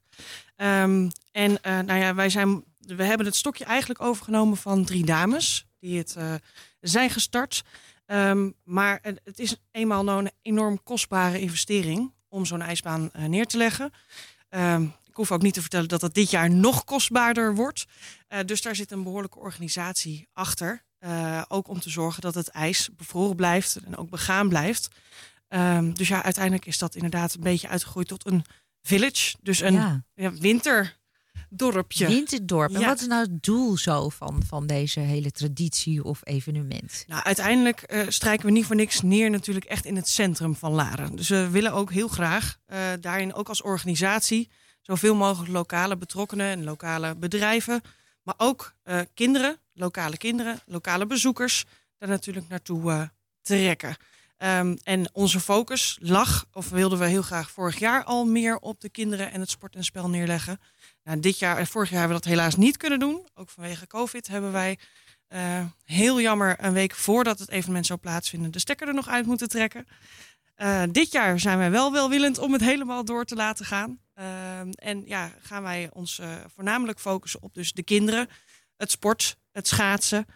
Ehm, 0.56 1.08
en 1.32 1.58
nou 1.62 1.94
ja, 1.94 2.14
wij 2.14 2.30
zijn, 2.30 2.64
we 2.78 3.02
hebben 3.02 3.26
het 3.26 3.36
stokje 3.36 3.64
eigenlijk 3.64 4.00
overgenomen 4.00 4.56
van 4.56 4.84
drie 4.84 5.04
dames 5.04 5.66
die 5.78 5.98
het 5.98 6.16
zijn 6.80 7.10
gestart. 7.10 7.62
Ehm, 8.06 8.50
maar 8.64 8.98
het, 9.02 9.38
is 9.38 9.56
eenmaal 9.70 10.04
nou 10.04 10.24
een 10.24 10.30
enorm 10.42 10.82
kostbare 10.82 11.40
investering 11.40 12.12
om 12.28 12.44
zo'n 12.44 12.62
ijsbaan 12.62 13.10
neer 13.12 13.46
te 13.46 13.56
leggen. 13.56 13.90
Ehm, 14.48 14.82
ik 14.82 15.14
hoef 15.14 15.32
ook 15.32 15.42
niet 15.42 15.54
te 15.54 15.60
vertellen 15.60 15.88
dat 15.88 16.00
het 16.00 16.14
dit 16.14 16.30
jaar 16.30 16.50
nog 16.50 16.84
kostbaarder 16.84 17.54
wordt. 17.54 17.84
Dus 18.44 18.62
daar 18.62 18.76
zit 18.76 18.90
een 18.90 19.02
behoorlijke 19.02 19.38
organisatie 19.38 20.28
achter. 20.32 20.85
Uh, 21.00 21.42
ook 21.48 21.68
om 21.68 21.80
te 21.80 21.90
zorgen 21.90 22.20
dat 22.22 22.34
het 22.34 22.48
ijs 22.48 22.88
bevroren 22.96 23.36
blijft 23.36 23.76
en 23.84 23.96
ook 23.96 24.10
begaan 24.10 24.48
blijft. 24.48 24.88
Um, 25.48 25.94
dus 25.94 26.08
ja, 26.08 26.22
uiteindelijk 26.22 26.66
is 26.66 26.78
dat 26.78 26.94
inderdaad 26.94 27.34
een 27.34 27.40
beetje 27.40 27.68
uitgegroeid 27.68 28.08
tot 28.08 28.26
een 28.26 28.44
village. 28.82 29.36
Dus 29.42 29.60
een 29.60 29.74
ja. 29.74 30.04
Ja, 30.14 30.32
winterdorpje. 30.32 32.06
Winterdorp. 32.06 32.74
En 32.74 32.84
wat 32.84 33.00
is 33.00 33.06
nou 33.06 33.22
het 33.22 33.42
doel 33.42 33.76
zo 33.76 34.08
van, 34.08 34.42
van 34.46 34.66
deze 34.66 35.00
hele 35.00 35.30
traditie 35.30 36.04
of 36.04 36.20
evenement? 36.24 37.04
Nou, 37.06 37.22
uiteindelijk 37.22 37.92
uh, 37.92 38.02
strijken 38.08 38.46
we 38.46 38.52
niet 38.52 38.66
voor 38.66 38.76
niks 38.76 39.00
neer 39.02 39.30
natuurlijk 39.30 39.64
echt 39.64 39.84
in 39.84 39.96
het 39.96 40.08
centrum 40.08 40.54
van 40.54 40.72
Laren. 40.72 41.16
Dus 41.16 41.28
we 41.28 41.48
willen 41.50 41.72
ook 41.72 41.92
heel 41.92 42.08
graag 42.08 42.58
uh, 42.66 42.78
daarin 43.00 43.34
ook 43.34 43.48
als 43.48 43.62
organisatie 43.62 44.50
zoveel 44.82 45.14
mogelijk 45.14 45.52
lokale 45.52 45.96
betrokkenen 45.96 46.46
en 46.46 46.64
lokale 46.64 47.16
bedrijven, 47.16 47.80
maar 48.26 48.34
ook 48.36 48.74
uh, 48.84 49.00
kinderen, 49.14 49.60
lokale 49.72 50.16
kinderen, 50.16 50.60
lokale 50.64 51.06
bezoekers, 51.06 51.64
daar 51.98 52.08
natuurlijk 52.08 52.48
naartoe 52.48 53.10
trekken. 53.42 53.96
Um, 54.38 54.78
en 54.82 55.10
onze 55.12 55.40
focus 55.40 55.98
lag, 56.00 56.46
of 56.52 56.68
wilden 56.68 56.98
we 56.98 57.06
heel 57.06 57.22
graag 57.22 57.50
vorig 57.50 57.78
jaar 57.78 58.04
al 58.04 58.24
meer 58.24 58.58
op 58.58 58.80
de 58.80 58.88
kinderen 58.88 59.32
en 59.32 59.40
het 59.40 59.50
sport 59.50 59.74
en 59.74 59.84
spel 59.84 60.08
neerleggen. 60.08 60.60
Nou, 61.04 61.20
dit 61.20 61.38
jaar 61.38 61.56
en 61.56 61.66
vorig 61.66 61.90
jaar 61.90 61.98
hebben 61.98 62.16
we 62.16 62.22
dat 62.22 62.32
helaas 62.32 62.56
niet 62.56 62.76
kunnen 62.76 62.98
doen. 62.98 63.28
Ook 63.34 63.50
vanwege 63.50 63.86
COVID 63.86 64.26
hebben 64.26 64.52
wij 64.52 64.78
uh, 65.28 65.64
heel 65.84 66.20
jammer 66.20 66.56
een 66.64 66.72
week 66.72 66.94
voordat 66.94 67.38
het 67.38 67.48
evenement 67.48 67.86
zou 67.86 67.98
plaatsvinden 67.98 68.50
de 68.50 68.58
stekker 68.58 68.88
er 68.88 68.94
nog 68.94 69.08
uit 69.08 69.26
moeten 69.26 69.48
trekken. 69.48 69.86
Uh, 70.62 70.82
dit 70.90 71.12
jaar 71.12 71.40
zijn 71.40 71.58
wij 71.58 71.70
wel 71.70 71.92
welwillend 71.92 72.38
om 72.38 72.52
het 72.52 72.62
helemaal 72.62 73.04
door 73.04 73.24
te 73.24 73.34
laten 73.34 73.64
gaan. 73.64 73.98
Uh, 74.18 74.24
en 74.74 75.02
ja, 75.04 75.32
gaan 75.40 75.62
wij 75.62 75.90
ons 75.92 76.18
uh, 76.18 76.34
voornamelijk 76.54 77.00
focussen 77.00 77.42
op 77.42 77.54
dus 77.54 77.72
de 77.72 77.82
kinderen, 77.82 78.28
het 78.76 78.90
sport, 78.90 79.36
het 79.52 79.68
schaatsen. 79.68 80.26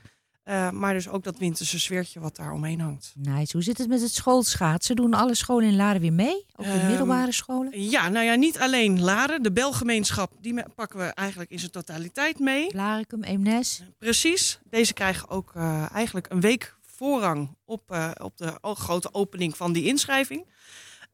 Maar 0.73 0.95
dus 0.95 1.09
ook 1.09 1.25
dat 1.25 1.39
winterse 1.39 1.81
sfeertje 1.81 2.21
wat 2.21 2.37
daar 2.37 2.53
omheen 2.53 2.81
hangt. 2.81 3.13
Nice. 3.17 3.53
Hoe 3.53 3.63
zit 3.63 3.79
het 3.79 3.89
met 3.89 4.01
het 4.01 4.15
schoolschaatsen? 4.15 4.97
Doen 4.97 5.15
alle 5.15 5.35
scholen 5.35 5.69
in 5.69 5.77
Laren 5.77 6.01
weer 6.01 6.13
mee? 6.13 6.47
Ook 6.57 6.67
de 6.67 6.81
um, 6.81 6.87
middelbare 6.87 7.33
scholen? 7.33 7.83
Ja, 7.91 8.09
nou 8.09 8.25
ja, 8.25 8.35
niet 8.35 8.59
alleen 8.59 9.01
Laren. 9.01 9.43
De 9.43 9.53
belgemeenschap, 9.53 10.33
die 10.41 10.63
pakken 10.75 10.99
we 10.99 11.05
eigenlijk 11.05 11.51
in 11.51 11.59
zijn 11.59 11.71
totaliteit 11.71 12.39
mee. 12.39 12.75
Laricum, 12.75 13.23
Eemnes. 13.23 13.83
Precies. 13.99 14.59
Deze 14.71 14.93
krijgen 14.93 15.29
ook 15.29 15.53
eigenlijk 15.93 16.27
een 16.31 16.41
week 16.41 16.79
voorrang 17.01 17.57
op, 17.65 17.93
uh, 17.93 18.11
op 18.23 18.37
de 18.37 18.59
grote 18.63 19.15
opening 19.15 19.57
van 19.57 19.73
die 19.73 19.85
inschrijving. 19.85 20.49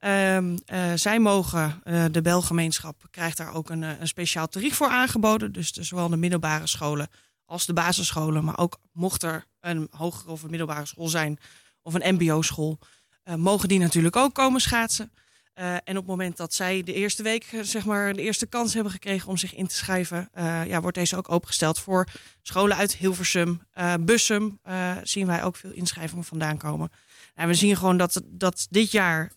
Um, 0.01 0.59
zij 0.94 1.18
mogen, 1.18 1.83
de 2.12 2.22
belgemeenschap 2.22 3.07
krijgt 3.11 3.37
daar 3.37 3.55
ook 3.55 3.70
een, 3.70 3.83
een 3.83 4.09
speciaal 4.09 4.49
tarief 4.49 4.75
voor 4.75 4.88
aangeboden. 4.88 5.53
Dus 5.53 5.72
de, 5.72 5.83
zowel 5.83 6.09
de 6.09 6.16
middelbare 6.16 6.66
scholen 6.66 7.09
als 7.44 7.66
de 7.66 7.72
basisscholen. 7.72 8.44
Maar 8.44 8.59
ook 8.59 8.79
mocht 8.92 9.22
er 9.22 9.44
een 9.61 9.88
hogere 9.90 10.31
of 10.31 10.42
een 10.42 10.51
middelbare 10.51 10.87
school 10.87 11.09
zijn 11.09 11.38
of 11.83 11.94
een 11.94 12.14
mbo-school, 12.14 12.79
uh, 13.25 13.35
mogen 13.35 13.68
die 13.68 13.79
natuurlijk 13.79 14.16
ook 14.16 14.35
komen 14.35 14.61
schaatsen. 14.61 15.12
Uh, 15.59 15.73
en 15.73 15.81
op 15.85 15.97
het 15.97 16.07
moment 16.07 16.37
dat 16.37 16.55
zij 16.55 16.83
de 16.83 16.92
eerste 16.92 17.23
week, 17.23 17.47
zeg 17.62 17.85
maar, 17.85 18.12
de 18.12 18.23
eerste 18.23 18.47
kans 18.47 18.75
hebben 18.75 18.92
gekregen 18.92 19.29
om 19.29 19.37
zich 19.37 19.55
in 19.55 19.66
te 19.66 19.75
schrijven, 19.75 20.29
uh, 20.38 20.66
ja, 20.66 20.81
wordt 20.81 20.97
deze 20.97 21.16
ook 21.16 21.31
opengesteld 21.31 21.79
voor 21.79 22.09
scholen 22.42 22.77
uit 22.77 22.97
Hilversum, 22.97 23.61
Bussum. 24.01 24.61
zien 25.03 25.27
wij 25.27 25.42
ook 25.42 25.57
veel 25.57 25.71
inschrijvingen 25.71 26.25
vandaan 26.25 26.59
komen. 26.59 26.90
En 27.35 27.49
we 27.49 27.55
zien 27.55 27.77
gewoon 27.77 27.97
dat, 27.97 28.23
dat 28.25 28.66
dit 28.71 28.90
jaar 28.90 29.33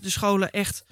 de 0.00 0.10
scholen 0.10 0.50
echt 0.50 0.84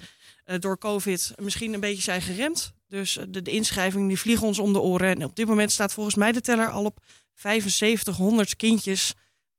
door 0.59 0.77
COVID 0.77 1.33
misschien 1.41 1.73
een 1.73 1.79
beetje 1.79 2.01
zijn 2.01 2.21
geremd. 2.21 2.73
Dus 2.87 3.19
de, 3.29 3.41
de 3.41 3.51
inschrijvingen 3.51 4.07
die 4.07 4.19
vliegen 4.19 4.47
ons 4.47 4.59
om 4.59 4.73
de 4.73 4.79
oren. 4.79 5.15
En 5.15 5.23
op 5.23 5.35
dit 5.35 5.47
moment 5.47 5.71
staat 5.71 5.93
volgens 5.93 6.15
mij 6.15 6.31
de 6.31 6.41
teller 6.41 6.69
al 6.69 6.85
op 6.85 6.99
7500 7.33 8.55
kindjes 8.55 9.13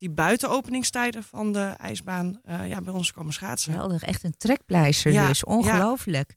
die 0.05 0.13
buiten 0.13 0.51
openingstijden 0.51 1.23
van 1.23 1.53
de 1.53 1.75
ijsbaan 1.79 2.41
uh, 2.49 2.69
ja, 2.69 2.81
bij 2.81 2.93
ons 2.93 3.13
komen 3.13 3.33
schaatsen. 3.33 3.73
Geweldig, 3.73 4.03
echt 4.03 4.25
een 4.25 4.37
trekpleister 4.37 5.13
ja, 5.13 5.29
dus. 5.29 5.45
Ongelooflijk. 5.45 6.35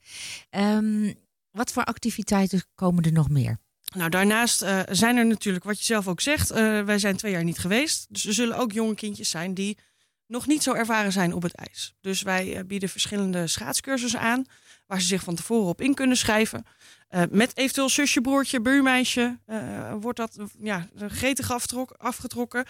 Ja. 0.49 0.75
Um, 0.75 1.15
wat 1.51 1.71
voor 1.71 1.84
activiteiten 1.84 2.63
komen 2.75 3.03
er 3.03 3.12
nog 3.12 3.30
meer? 3.30 3.58
Nou, 3.95 4.10
daarnaast 4.10 4.63
uh, 4.63 4.80
zijn 4.89 5.17
er 5.17 5.25
natuurlijk, 5.25 5.63
wat 5.65 5.77
je 5.80 5.86
zelf 5.86 6.08
ook 6.08 6.21
zegt, 6.21 6.51
uh, 6.51 6.58
wij 6.82 6.99
zijn 6.99 7.17
twee 7.17 7.32
jaar 7.32 7.43
niet 7.43 7.58
geweest. 7.58 8.06
Dus 8.10 8.25
er 8.25 8.34
zullen 8.34 8.58
ook 8.58 8.71
jonge 8.71 8.95
kindjes 8.95 9.30
zijn 9.30 9.53
die 9.53 9.77
nog 10.27 10.47
niet 10.47 10.63
zo 10.63 10.73
ervaren 10.73 11.12
zijn 11.12 11.34
op 11.34 11.43
het 11.43 11.56
ijs. 11.56 11.93
Dus 12.01 12.21
wij 12.21 12.65
bieden 12.65 12.89
verschillende 12.89 13.47
schaatscursussen 13.47 14.19
aan 14.19 14.45
waar 14.86 15.01
ze 15.01 15.08
zich 15.08 15.23
van 15.23 15.36
tevoren 15.36 15.67
op 15.67 15.82
in 15.82 15.93
kunnen 15.93 16.17
schrijven. 16.17 16.65
Uh, 17.09 17.21
met 17.29 17.57
eventueel 17.57 17.89
zusje, 17.89 18.21
broertje, 18.21 18.61
buurmeisje 18.61 19.39
uh, 19.47 19.93
wordt 19.99 20.17
dat 20.17 20.37
ja, 20.59 20.87
gretig 20.95 21.51
afgetrokken. 21.97 22.65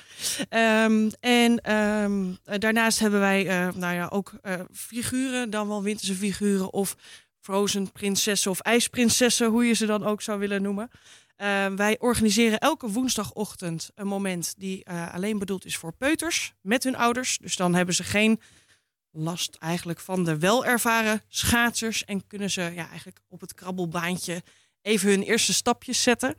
Um, 0.50 1.12
en 1.19 1.73
um, 1.73 2.38
daarnaast 2.43 3.00
hebben 3.00 3.19
wij 3.19 3.43
nou 3.76 3.95
ja, 3.95 4.08
ook 4.08 4.34
figuren, 4.71 5.50
dan 5.50 5.67
wel 5.67 5.84
winterse 5.84 6.15
figuren 6.15 6.73
of 6.73 6.95
frozen 7.39 7.91
prinsessen 7.91 8.52
of 8.52 8.60
ijsprinsessen, 8.60 9.47
hoe 9.47 9.65
je 9.65 9.73
ze 9.73 9.86
dan 9.86 10.06
ook 10.06 10.21
zou 10.21 10.39
willen 10.39 10.62
noemen. 10.62 10.89
wij 11.76 11.95
organiseren 12.00 12.60
elke 12.60 12.89
woensdagochtend 12.89 13.89
een 13.95 14.08
moment 14.08 14.54
die 14.58 14.89
alleen 14.89 15.39
bedoeld 15.39 15.65
is 15.65 15.78
voor 15.78 15.93
peuters 15.93 16.54
met 16.62 16.84
hun 16.84 16.95
ouders. 16.95 17.38
Dus 17.38 17.56
dan 17.56 17.76
hebben 17.76 17.95
ze 17.95 18.04
geen 18.04 18.41
last 19.18 19.56
eigenlijk 19.60 20.00
van 20.00 20.24
de 20.24 20.38
welervaren 20.38 21.22
schaatsers. 21.28 22.06
En 22.06 22.28
kunnen 22.28 22.50
ze 22.50 22.62
ja, 22.62 22.88
eigenlijk 22.88 23.20
op 23.28 23.42
het 23.42 23.54
krabbelbaantje 23.54 24.44
even 24.82 25.10
hun 25.10 25.24
eerste 25.24 25.54
stapjes 25.54 26.04
zetten. 26.04 26.36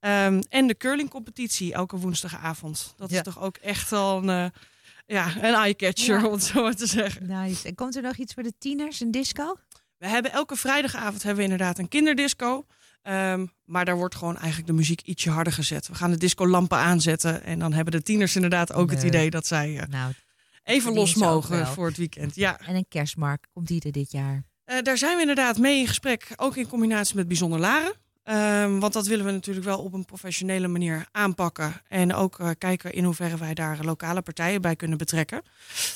Um, 0.00 0.40
en 0.48 0.66
de 0.66 0.76
curlingcompetitie 0.76 1.72
elke 1.72 1.96
woensdagavond. 1.96 2.94
Dat 2.96 3.10
ja. 3.10 3.16
is 3.16 3.22
toch 3.22 3.40
ook 3.40 3.56
echt 3.56 3.90
wel 3.90 4.16
een, 4.16 4.44
uh, 4.44 4.60
ja, 5.06 5.36
een 5.36 5.54
eye-catcher, 5.54 6.20
ja. 6.20 6.26
om 6.26 6.32
het 6.32 6.44
zo 6.44 6.62
maar 6.62 6.74
te 6.74 6.86
zeggen. 6.86 7.26
Nice. 7.26 7.68
En 7.68 7.74
komt 7.74 7.96
er 7.96 8.02
nog 8.02 8.16
iets 8.16 8.34
voor 8.34 8.42
de 8.42 8.52
tieners, 8.58 9.00
een 9.00 9.10
disco? 9.10 9.56
We 9.96 10.08
hebben 10.08 10.32
elke 10.32 10.56
vrijdagavond 10.56 11.22
hebben 11.22 11.44
we 11.44 11.50
inderdaad 11.50 11.78
een 11.78 11.88
kinderdisco. 11.88 12.66
Um, 13.02 13.52
maar 13.64 13.84
daar 13.84 13.96
wordt 13.96 14.14
gewoon 14.14 14.36
eigenlijk 14.36 14.66
de 14.66 14.72
muziek 14.72 15.00
ietsje 15.00 15.30
harder 15.30 15.52
gezet. 15.52 15.88
We 15.88 15.94
gaan 15.94 16.10
de 16.10 16.16
disco-lampen 16.16 16.78
aanzetten. 16.78 17.44
En 17.44 17.58
dan 17.58 17.72
hebben 17.72 17.92
de 17.92 18.02
tieners 18.02 18.34
inderdaad 18.34 18.72
ook 18.72 18.86
nee. 18.86 18.96
het 18.96 19.06
idee 19.06 19.30
dat 19.30 19.46
zij... 19.46 19.70
Uh, 19.70 19.82
nou, 19.88 20.12
even 20.68 20.94
los 20.94 21.14
mogen 21.14 21.66
voor 21.66 21.86
het 21.86 21.96
weekend. 21.96 22.34
Ja. 22.34 22.60
En 22.60 22.74
een 22.74 22.86
kerstmarkt, 22.88 23.46
komt 23.52 23.68
die 23.68 23.82
er 23.82 23.92
dit 23.92 24.12
jaar? 24.12 24.44
Uh, 24.66 24.76
daar 24.82 24.98
zijn 24.98 25.14
we 25.14 25.20
inderdaad 25.20 25.58
mee 25.58 25.78
in 25.78 25.86
gesprek, 25.86 26.32
ook 26.36 26.56
in 26.56 26.68
combinatie 26.68 27.16
met 27.16 27.28
Bijzonder 27.28 27.60
Laren. 27.60 27.92
Um, 28.24 28.80
want 28.80 28.92
dat 28.92 29.06
willen 29.06 29.24
we 29.24 29.30
natuurlijk 29.30 29.66
wel 29.66 29.78
op 29.78 29.92
een 29.92 30.04
professionele 30.04 30.68
manier 30.68 31.06
aanpakken. 31.12 31.82
En 31.88 32.14
ook 32.14 32.38
uh, 32.38 32.50
kijken 32.58 32.92
in 32.92 33.04
hoeverre 33.04 33.36
wij 33.36 33.54
daar 33.54 33.84
lokale 33.84 34.22
partijen 34.22 34.62
bij 34.62 34.76
kunnen 34.76 34.98
betrekken. 34.98 35.42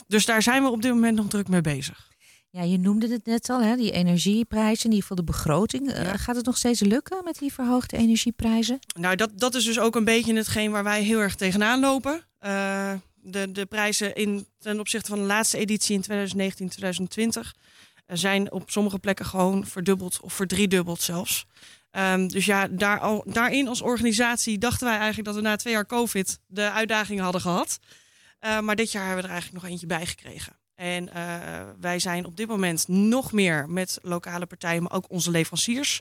Dus 0.06 0.24
daar 0.24 0.42
zijn 0.42 0.62
we 0.62 0.70
op 0.70 0.82
dit 0.82 0.92
moment 0.92 1.16
nog 1.16 1.28
druk 1.28 1.48
mee 1.48 1.60
bezig. 1.60 2.10
Ja, 2.50 2.62
je 2.62 2.78
noemde 2.78 3.08
het 3.08 3.26
net 3.26 3.50
al, 3.50 3.62
hè, 3.62 3.76
die 3.76 3.90
energieprijzen, 3.90 4.84
in 4.84 4.90
ieder 4.90 5.08
geval 5.08 5.16
de 5.24 5.32
begroting. 5.32 5.92
Ja. 5.92 6.04
Uh, 6.04 6.12
gaat 6.14 6.36
het 6.36 6.44
nog 6.46 6.56
steeds 6.56 6.80
lukken 6.80 7.24
met 7.24 7.38
die 7.38 7.52
verhoogde 7.52 7.96
energieprijzen? 7.96 8.78
Nou, 8.98 9.16
dat, 9.16 9.30
dat 9.34 9.54
is 9.54 9.64
dus 9.64 9.78
ook 9.78 9.96
een 9.96 10.04
beetje 10.04 10.34
hetgeen 10.34 10.70
waar 10.70 10.84
wij 10.84 11.02
heel 11.02 11.18
erg 11.18 11.34
tegenaan 11.34 11.80
lopen. 11.80 12.22
Uh, 12.46 12.92
de, 13.22 13.52
de 13.52 13.66
prijzen 13.66 14.14
in, 14.14 14.46
ten 14.58 14.80
opzichte 14.80 15.10
van 15.10 15.18
de 15.18 15.24
laatste 15.24 15.58
editie 15.58 15.94
in 15.94 16.00
2019, 16.00 16.68
2020 16.68 17.54
zijn 18.06 18.52
op 18.52 18.70
sommige 18.70 18.98
plekken 18.98 19.26
gewoon 19.26 19.66
verdubbeld 19.66 20.20
of 20.20 20.32
verdriedubbeld 20.32 21.00
zelfs. 21.00 21.46
Um, 21.92 22.28
dus 22.28 22.44
ja, 22.44 22.68
daar 22.68 22.98
al, 22.98 23.24
daarin 23.26 23.68
als 23.68 23.82
organisatie 23.82 24.58
dachten 24.58 24.86
wij 24.86 24.96
eigenlijk 24.96 25.26
dat 25.26 25.34
we 25.34 25.40
na 25.40 25.56
twee 25.56 25.72
jaar 25.72 25.86
COVID 25.86 26.38
de 26.46 26.70
uitdagingen 26.70 27.22
hadden 27.22 27.40
gehad. 27.40 27.78
Uh, 28.40 28.60
maar 28.60 28.76
dit 28.76 28.92
jaar 28.92 29.04
hebben 29.04 29.22
we 29.22 29.28
er 29.28 29.34
eigenlijk 29.34 29.62
nog 29.62 29.72
eentje 29.72 29.86
bij 29.86 30.06
gekregen. 30.06 30.56
En 30.74 31.08
uh, 31.08 31.14
wij 31.80 31.98
zijn 31.98 32.26
op 32.26 32.36
dit 32.36 32.48
moment 32.48 32.88
nog 32.88 33.32
meer 33.32 33.68
met 33.68 33.98
lokale 34.02 34.46
partijen, 34.46 34.82
maar 34.82 34.92
ook 34.92 35.10
onze 35.10 35.30
leveranciers 35.30 36.00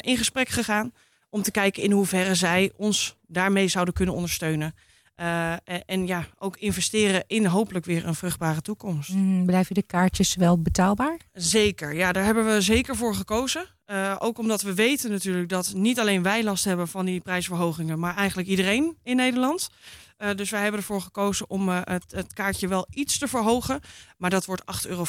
in 0.00 0.16
gesprek 0.16 0.48
gegaan. 0.48 0.92
Om 1.28 1.42
te 1.42 1.50
kijken 1.50 1.82
in 1.82 1.92
hoeverre 1.92 2.34
zij 2.34 2.72
ons 2.76 3.16
daarmee 3.26 3.68
zouden 3.68 3.94
kunnen 3.94 4.14
ondersteunen. 4.14 4.74
Uh, 5.20 5.52
en, 5.52 5.84
en, 5.86 6.06
ja, 6.06 6.26
ook 6.38 6.56
investeren 6.56 7.24
in 7.26 7.46
hopelijk 7.46 7.84
weer 7.84 8.06
een 8.06 8.14
vruchtbare 8.14 8.60
toekomst. 8.60 9.12
Mm, 9.12 9.46
blijven 9.46 9.74
de 9.74 9.82
kaartjes 9.82 10.34
wel 10.34 10.62
betaalbaar? 10.62 11.16
Zeker, 11.32 11.94
ja, 11.94 12.12
daar 12.12 12.24
hebben 12.24 12.46
we 12.46 12.60
zeker 12.60 12.96
voor 12.96 13.14
gekozen. 13.14 13.66
Uh, 13.86 14.16
ook 14.18 14.38
omdat 14.38 14.62
we 14.62 14.74
weten 14.74 15.10
natuurlijk 15.10 15.48
dat 15.48 15.72
niet 15.74 16.00
alleen 16.00 16.22
wij 16.22 16.44
last 16.44 16.64
hebben 16.64 16.88
van 16.88 17.04
die 17.04 17.20
prijsverhogingen, 17.20 17.98
maar 17.98 18.16
eigenlijk 18.16 18.48
iedereen 18.48 18.96
in 19.02 19.16
Nederland. 19.16 19.70
Uh, 20.18 20.34
dus 20.34 20.50
wij 20.50 20.62
hebben 20.62 20.80
ervoor 20.80 21.00
gekozen 21.00 21.50
om 21.50 21.68
het, 21.68 22.04
het, 22.08 22.32
kaartje 22.32 22.68
wel 22.68 22.86
iets 22.90 23.18
te 23.18 23.28
verhogen. 23.28 23.80
Maar 24.16 24.30
dat 24.30 24.44
wordt 24.44 24.62
8,50 24.86 24.90
euro. 24.90 25.04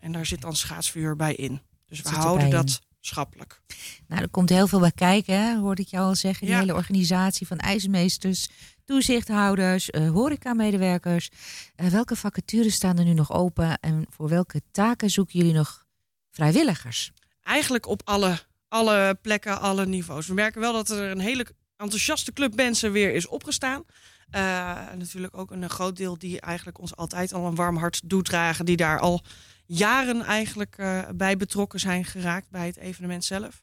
En 0.00 0.12
daar 0.12 0.26
zit 0.26 0.40
dan 0.40 0.56
schaatsvuur 0.56 1.16
bij 1.16 1.34
in. 1.34 1.60
Dus 1.86 2.00
we 2.00 2.08
houden 2.08 2.50
dat 2.50 2.80
schappelijk. 3.00 3.60
Nou, 4.06 4.22
er 4.22 4.28
komt 4.28 4.48
heel 4.48 4.66
veel 4.66 4.80
bij 4.80 4.92
kijken, 4.92 5.40
hè? 5.40 5.56
hoorde 5.56 5.82
ik 5.82 5.88
jou 5.88 6.04
al 6.04 6.14
zeggen. 6.14 6.46
Die 6.46 6.54
ja. 6.54 6.60
hele 6.60 6.74
organisatie 6.74 7.46
van 7.46 7.58
ijsmeesters, 7.58 8.48
toezichthouders, 8.86 9.90
uh, 9.90 10.10
horecamedewerkers. 10.10 11.30
Uh, 11.76 11.86
welke 11.86 12.16
vacatures 12.16 12.74
staan 12.74 12.98
er 12.98 13.04
nu 13.04 13.12
nog 13.12 13.32
open 13.32 13.78
en 13.80 14.06
voor 14.10 14.28
welke 14.28 14.62
taken 14.70 15.10
zoeken 15.10 15.38
jullie 15.38 15.54
nog 15.54 15.84
vrijwilligers? 16.30 17.12
Eigenlijk 17.42 17.86
op 17.86 18.00
alle 18.04 18.38
alle 18.68 19.18
plekken, 19.22 19.60
alle 19.60 19.86
niveaus. 19.86 20.26
We 20.26 20.34
merken 20.34 20.60
wel 20.60 20.72
dat 20.72 20.90
er 20.90 21.10
een 21.10 21.18
hele 21.18 21.46
enthousiaste 21.76 22.32
club 22.32 22.54
mensen 22.54 22.92
weer 22.92 23.14
is 23.14 23.26
opgestaan. 23.26 23.84
Uh, 24.30 24.40
natuurlijk 24.96 25.36
ook 25.36 25.50
een 25.50 25.70
groot 25.70 25.96
deel 25.96 26.18
die 26.18 26.40
eigenlijk 26.40 26.78
ons 26.78 26.96
altijd 26.96 27.32
al 27.32 27.46
een 27.46 27.54
warm 27.54 27.76
hart 27.76 28.00
doet 28.04 28.24
dragen. 28.24 28.64
Die 28.64 28.76
daar 28.76 28.98
al 28.98 29.22
jaren 29.66 30.22
eigenlijk 30.22 30.76
bij 31.14 31.36
betrokken 31.36 31.80
zijn 31.80 32.04
geraakt 32.04 32.50
bij 32.50 32.66
het 32.66 32.76
evenement 32.76 33.24
zelf. 33.24 33.62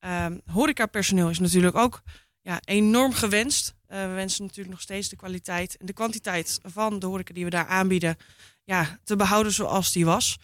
Uh, 0.00 0.26
horecapersoneel 0.46 1.30
is 1.30 1.38
natuurlijk 1.38 1.76
ook 1.76 2.02
ja, 2.40 2.60
enorm 2.64 3.12
gewenst. 3.12 3.74
Uh, 3.94 4.00
we 4.00 4.12
wensen 4.14 4.42
natuurlijk 4.42 4.70
nog 4.70 4.80
steeds 4.80 5.08
de 5.08 5.16
kwaliteit 5.16 5.76
en 5.76 5.86
de 5.86 5.92
kwantiteit 5.92 6.60
van 6.62 6.98
de 6.98 7.06
horeca 7.06 7.34
die 7.34 7.44
we 7.44 7.50
daar 7.50 7.66
aanbieden 7.66 8.16
ja, 8.64 8.98
te 9.04 9.16
behouden 9.16 9.52
zoals 9.52 9.92
die 9.92 10.04
was. 10.04 10.38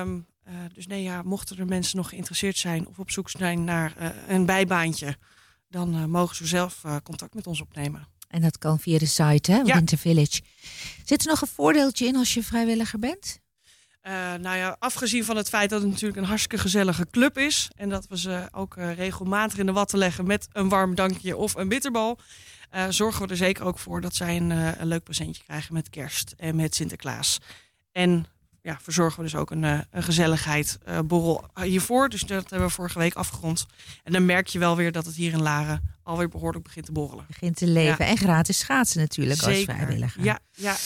Um, 0.00 0.26
dus 0.72 0.86
nee, 0.86 1.02
ja, 1.02 1.22
mochten 1.22 1.58
er 1.58 1.66
mensen 1.66 1.96
nog 1.96 2.08
geïnteresseerd 2.08 2.56
zijn 2.56 2.86
of 2.86 2.98
op 2.98 3.10
zoek 3.10 3.30
zijn 3.30 3.64
naar 3.64 4.14
een 4.28 4.46
bijbaantje, 4.46 5.16
dan 5.68 6.10
mogen 6.10 6.36
ze 6.36 6.46
zelf 6.46 6.82
contact 7.02 7.34
met 7.34 7.46
ons 7.46 7.60
opnemen. 7.60 8.08
En 8.28 8.40
dat 8.40 8.58
kan 8.58 8.78
via 8.78 8.98
de 8.98 9.06
site, 9.06 9.52
hè? 9.52 9.58
Ja. 9.58 9.74
Winter 9.74 9.98
Village. 9.98 10.40
Zit 11.04 11.20
er 11.22 11.28
nog 11.28 11.40
een 11.40 11.48
voordeeltje 11.48 12.06
in 12.06 12.16
als 12.16 12.34
je 12.34 12.42
vrijwilliger 12.42 12.98
bent? 12.98 13.40
Uh, 14.06 14.12
nou 14.34 14.56
ja, 14.56 14.76
afgezien 14.78 15.24
van 15.24 15.36
het 15.36 15.48
feit 15.48 15.70
dat 15.70 15.80
het 15.80 15.90
natuurlijk 15.90 16.18
een 16.18 16.24
hartstikke 16.24 16.58
gezellige 16.58 17.06
club 17.10 17.38
is. 17.38 17.70
En 17.76 17.88
dat 17.88 18.06
we 18.08 18.18
ze 18.18 18.48
ook 18.52 18.76
uh, 18.76 18.94
regelmatig 18.94 19.58
in 19.58 19.66
de 19.66 19.72
watten 19.72 19.98
leggen 19.98 20.26
met 20.26 20.48
een 20.52 20.68
warm 20.68 20.94
dankje 20.94 21.36
of 21.36 21.54
een 21.54 21.68
bitterbal. 21.68 22.18
Uh, 22.74 22.84
zorgen 22.88 23.22
we 23.22 23.28
er 23.28 23.36
zeker 23.36 23.64
ook 23.64 23.78
voor 23.78 24.00
dat 24.00 24.14
zij 24.14 24.36
een, 24.36 24.50
een, 24.50 24.86
leuk 24.86 25.02
presentje 25.02 25.42
krijgen 25.42 25.74
met 25.74 25.90
kerst 25.90 26.34
en 26.36 26.56
met 26.56 26.74
Sinterklaas. 26.74 27.38
En 27.92 28.26
ja, 28.62 28.78
verzorgen 28.82 29.16
we 29.16 29.24
dus 29.24 29.34
ook 29.34 29.50
een, 29.50 29.62
een 29.62 30.02
gezelligheidsborrel 30.02 31.44
hiervoor. 31.62 32.08
Dus 32.08 32.20
dat 32.20 32.50
hebben 32.50 32.68
we 32.68 32.74
vorige 32.74 32.98
week 32.98 33.14
afgerond. 33.14 33.66
En 34.02 34.12
dan 34.12 34.24
merk 34.24 34.46
je 34.46 34.58
wel 34.58 34.76
weer 34.76 34.92
dat 34.92 35.06
het 35.06 35.14
hier 35.14 35.32
in 35.32 35.42
Laren 35.42 35.94
alweer 36.02 36.28
behoorlijk 36.28 36.64
begint 36.64 36.86
te 36.86 36.92
borrelen. 36.92 37.24
Begint 37.26 37.56
te 37.56 37.66
leven. 37.66 38.04
Ja. 38.04 38.10
En 38.10 38.16
gratis 38.16 38.58
schaatsen 38.58 39.00
natuurlijk 39.00 39.40
Zeker. 39.40 39.54
als 39.54 39.76
vrijwilliger. 39.76 40.24
Ja, 40.24 40.38
ja. 40.54 40.76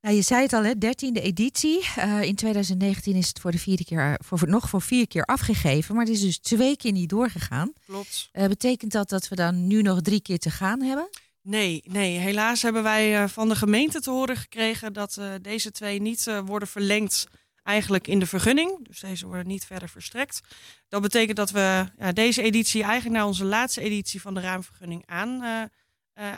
Nou, 0.00 0.14
je 0.14 0.22
zei 0.22 0.42
het 0.42 0.52
al, 0.52 0.64
hè, 0.64 0.78
dertiende 0.78 1.20
editie. 1.20 1.84
Uh, 1.98 2.22
in 2.22 2.34
2019 2.34 3.14
is 3.14 3.28
het 3.28 3.40
voor 3.40 3.50
de 3.50 3.58
vierde 3.58 3.84
keer, 3.84 4.18
voor, 4.24 4.48
nog 4.48 4.68
voor 4.68 4.82
vier 4.82 5.06
keer 5.06 5.24
afgegeven. 5.24 5.94
Maar 5.94 6.04
het 6.04 6.14
is 6.14 6.20
dus 6.20 6.38
twee 6.38 6.76
keer 6.76 6.92
niet 6.92 7.08
doorgegaan. 7.08 7.72
Klopt. 7.86 8.28
Uh, 8.32 8.46
betekent 8.46 8.92
dat 8.92 9.08
dat 9.08 9.28
we 9.28 9.34
dan 9.34 9.66
nu 9.66 9.82
nog 9.82 10.00
drie 10.00 10.20
keer 10.20 10.38
te 10.38 10.50
gaan 10.50 10.82
hebben? 10.82 11.08
Nee, 11.42 11.82
nee. 11.84 12.18
Helaas 12.18 12.62
hebben 12.62 12.82
wij 12.82 13.28
van 13.28 13.48
de 13.48 13.56
gemeente 13.56 14.00
te 14.00 14.10
horen 14.10 14.36
gekregen 14.36 14.92
dat 14.92 15.20
deze 15.42 15.70
twee 15.70 16.00
niet 16.00 16.40
worden 16.44 16.68
verlengd 16.68 17.26
eigenlijk 17.62 18.06
in 18.06 18.18
de 18.18 18.26
vergunning. 18.26 18.86
Dus 18.86 19.00
deze 19.00 19.26
worden 19.26 19.46
niet 19.46 19.64
verder 19.64 19.88
verstrekt. 19.88 20.40
Dat 20.88 21.02
betekent 21.02 21.36
dat 21.36 21.50
we 21.50 21.86
ja, 21.98 22.12
deze 22.12 22.42
editie 22.42 22.82
eigenlijk 22.82 23.14
naar 23.16 23.26
onze 23.26 23.44
laatste 23.44 23.80
editie 23.80 24.20
van 24.20 24.34
de 24.34 24.40
raamvergunning 24.40 25.02
aan, 25.06 25.68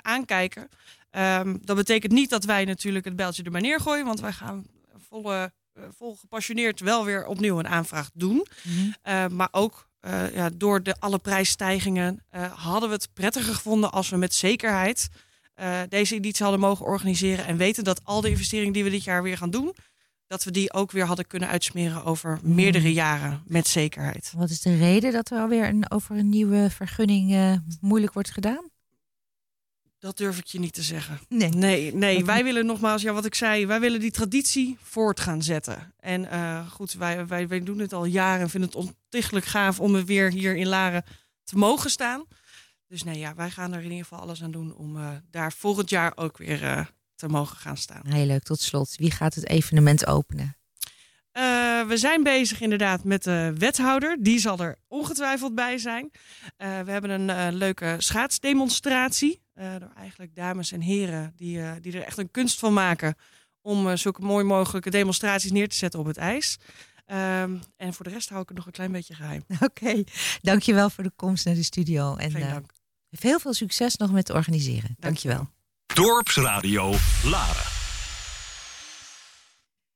aankijken. 0.03 0.69
Um, 1.19 1.59
dat 1.65 1.77
betekent 1.77 2.13
niet 2.13 2.31
dat 2.31 2.45
wij 2.45 2.65
natuurlijk 2.65 3.05
het 3.05 3.17
beltje 3.17 3.43
er 3.43 3.51
maar 3.51 3.61
neergooien, 3.61 4.05
want 4.05 4.21
wij 4.21 4.33
gaan 4.33 4.67
volle, 5.09 5.53
uh, 5.79 5.85
vol 5.97 6.17
gepassioneerd 6.17 6.81
wel 6.81 7.05
weer 7.05 7.27
opnieuw 7.27 7.59
een 7.59 7.69
aanvraag 7.69 8.11
doen. 8.15 8.47
Mhm. 8.63 8.75
Mm 8.75 8.95
-hmm. 9.03 9.15
uh, 9.15 9.27
maar 9.27 9.49
ook 9.51 9.89
uh, 10.01 10.35
ja, 10.35 10.51
door 10.55 10.83
de 10.83 10.95
alle 10.99 11.19
prijsstijgingen 11.19 12.25
hadden 12.55 12.89
we 12.89 12.95
het 12.95 13.09
prettiger 13.13 13.55
gevonden 13.55 13.93
als 13.93 14.09
we 14.09 14.17
met 14.17 14.35
zekerheid 14.35 15.09
deze 15.89 16.15
editie 16.15 16.43
hadden 16.43 16.61
mogen 16.61 16.87
organiseren 16.87 17.47
en 17.47 17.57
weten 17.57 17.85
dat 17.85 18.05
al 18.05 18.21
de 18.21 18.29
investeringen 18.29 18.73
die 18.73 18.85
we 18.85 18.91
dit 18.91 19.05
jaar 19.05 19.23
weer 19.23 19.37
gaan 19.37 19.51
doen, 19.51 19.75
dat 20.27 20.45
we 20.45 20.51
die 20.51 20.73
ook 20.73 20.91
weer 20.91 21.05
hadden 21.05 21.27
kunnen 21.27 21.49
uitsmeren 21.49 22.05
over 22.05 22.39
meerdere 22.43 22.85
Mhm. 22.85 22.95
jaren 22.95 23.43
met 23.47 23.69
zekerheid. 23.69 24.33
Wat 24.37 24.51
is 24.51 24.61
de 24.61 24.77
reden 24.77 25.13
dat 25.13 25.31
er 25.31 25.39
alweer 25.39 25.69
een, 25.69 25.91
over 25.91 26.17
een 26.17 26.29
nieuwe 26.29 26.71
vergunning 26.71 27.61
moeilijk 27.81 28.13
wordt 28.13 28.31
gedaan? 28.31 28.72
Dat 30.03 30.17
durf 30.17 30.39
ik 30.39 30.47
je 30.47 30.59
niet 30.59 30.75
te 30.75 30.83
zeggen. 30.83 31.21
Nee. 31.29 31.49
Nee, 31.49 31.95
nee. 31.95 32.25
wij 32.25 32.45
willen 32.45 32.67
nogmaals, 32.67 33.03
ja, 33.03 33.13
wat 33.13 33.25
ik 33.25 33.35
zei, 33.35 33.67
wij 33.67 33.81
willen 33.81 34.01
die 34.01 34.11
traditie 34.11 34.77
voort 34.83 35.21
gaan 35.21 35.43
zetten. 35.43 35.95
En 36.01 36.23
uh, 36.23 36.71
goed, 36.71 36.93
wij, 36.93 37.27
wij, 37.27 37.49
wij 37.49 37.63
doen 37.63 37.79
het 37.79 37.93
al 37.93 38.05
jaren 38.05 38.41
en 38.41 38.51
vinden 38.51 38.71
het 38.71 38.79
ontiegelijk 38.79 39.47
gaaf 39.47 39.81
om 39.81 39.95
er 39.95 40.05
weer 40.05 40.31
hier 40.31 40.57
in 40.57 40.67
Laren 40.67 41.05
te 41.45 41.57
mogen 41.57 41.91
staan. 41.91 42.25
Dus 42.87 43.03
nee, 43.03 43.19
ja, 43.19 43.35
wij 43.35 43.51
gaan 43.51 43.73
er 43.73 43.79
in 43.79 43.91
ieder 43.91 44.07
geval 44.07 44.21
alles 44.21 44.43
aan 44.43 44.51
doen 44.51 44.75
om 44.75 44.97
uh, 44.97 45.09
daar 45.31 45.53
volgend 45.53 45.91
jaar 45.91 46.13
ook 46.15 46.39
weer 46.39 46.63
uh, 46.63 46.87
te 47.15 47.29
mogen 47.29 47.57
gaan 47.57 47.77
staan. 47.77 48.07
Heel 48.09 48.27
leuk, 48.27 48.43
tot 48.43 48.61
slot. 48.61 48.95
Wie 48.97 49.11
gaat 49.11 49.35
het 49.35 49.49
evenement 49.49 50.07
openen? 50.07 50.57
Uh, 51.33 51.87
we 51.87 51.97
zijn 51.97 52.23
bezig 52.23 52.61
inderdaad 52.61 53.05
met 53.05 53.23
de 53.23 53.53
wethouder. 53.59 54.17
Die 54.21 54.39
zal 54.39 54.59
er 54.59 54.79
ongetwijfeld 54.89 55.55
bij 55.55 55.79
zijn. 55.79 56.11
Uh, 56.13 56.81
we 56.81 56.91
hebben 56.91 57.11
een 57.11 57.29
uh, 57.29 57.47
leuke 57.51 57.95
schaatsdemonstratie. 57.99 59.42
Door 59.55 59.93
eigenlijk 59.97 60.35
dames 60.35 60.73
en 60.73 60.81
heren 60.81 61.33
die, 61.37 61.81
die 61.81 61.93
er 61.93 62.03
echt 62.03 62.19
een 62.19 62.31
kunst 62.31 62.59
van 62.59 62.73
maken. 62.73 63.15
Om 63.61 63.97
zulke 63.97 64.23
mooi 64.23 64.45
mogelijke 64.45 64.91
demonstraties 64.91 65.51
neer 65.51 65.69
te 65.69 65.77
zetten 65.77 66.01
op 66.01 66.07
het 66.07 66.17
ijs. 66.17 66.59
Um, 67.07 67.61
en 67.77 67.95
voor 67.95 68.05
de 68.05 68.11
rest 68.11 68.29
hou 68.29 68.43
ik 68.43 68.49
het 68.49 68.57
nog 68.57 68.67
een 68.67 68.73
klein 68.73 68.93
beetje 68.93 69.15
geheim. 69.15 69.43
Oké, 69.55 69.65
okay. 69.65 70.07
dankjewel 70.41 70.91
voor 70.91 71.05
de 71.05 71.13
komst 71.17 71.45
naar 71.45 71.55
de 71.55 71.63
studio. 71.63 72.17
En 72.17 72.31
Geen 72.31 72.49
dank. 72.49 72.73
heel 73.11 73.39
veel 73.39 73.55
succes 73.55 73.97
nog 73.97 74.13
met 74.13 74.31
organiseren. 74.31 74.97
Dankjewel. 74.99 75.49
Dorpsradio 75.87 76.95
Laren. 77.25 77.71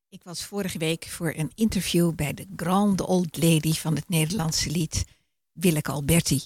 Ik 0.09 0.23
was 0.23 0.45
vorige 0.45 0.79
week 0.79 1.07
voor 1.09 1.33
een 1.37 1.53
interview 1.55 2.15
bij 2.15 2.35
de 2.35 2.47
Grande 2.57 3.07
Old 3.07 3.43
Lady 3.43 3.73
van 3.73 3.95
het 3.95 4.09
Nederlandse 4.09 4.71
lied, 4.71 5.05
Willeke 5.53 5.91
Alberti. 5.91 6.45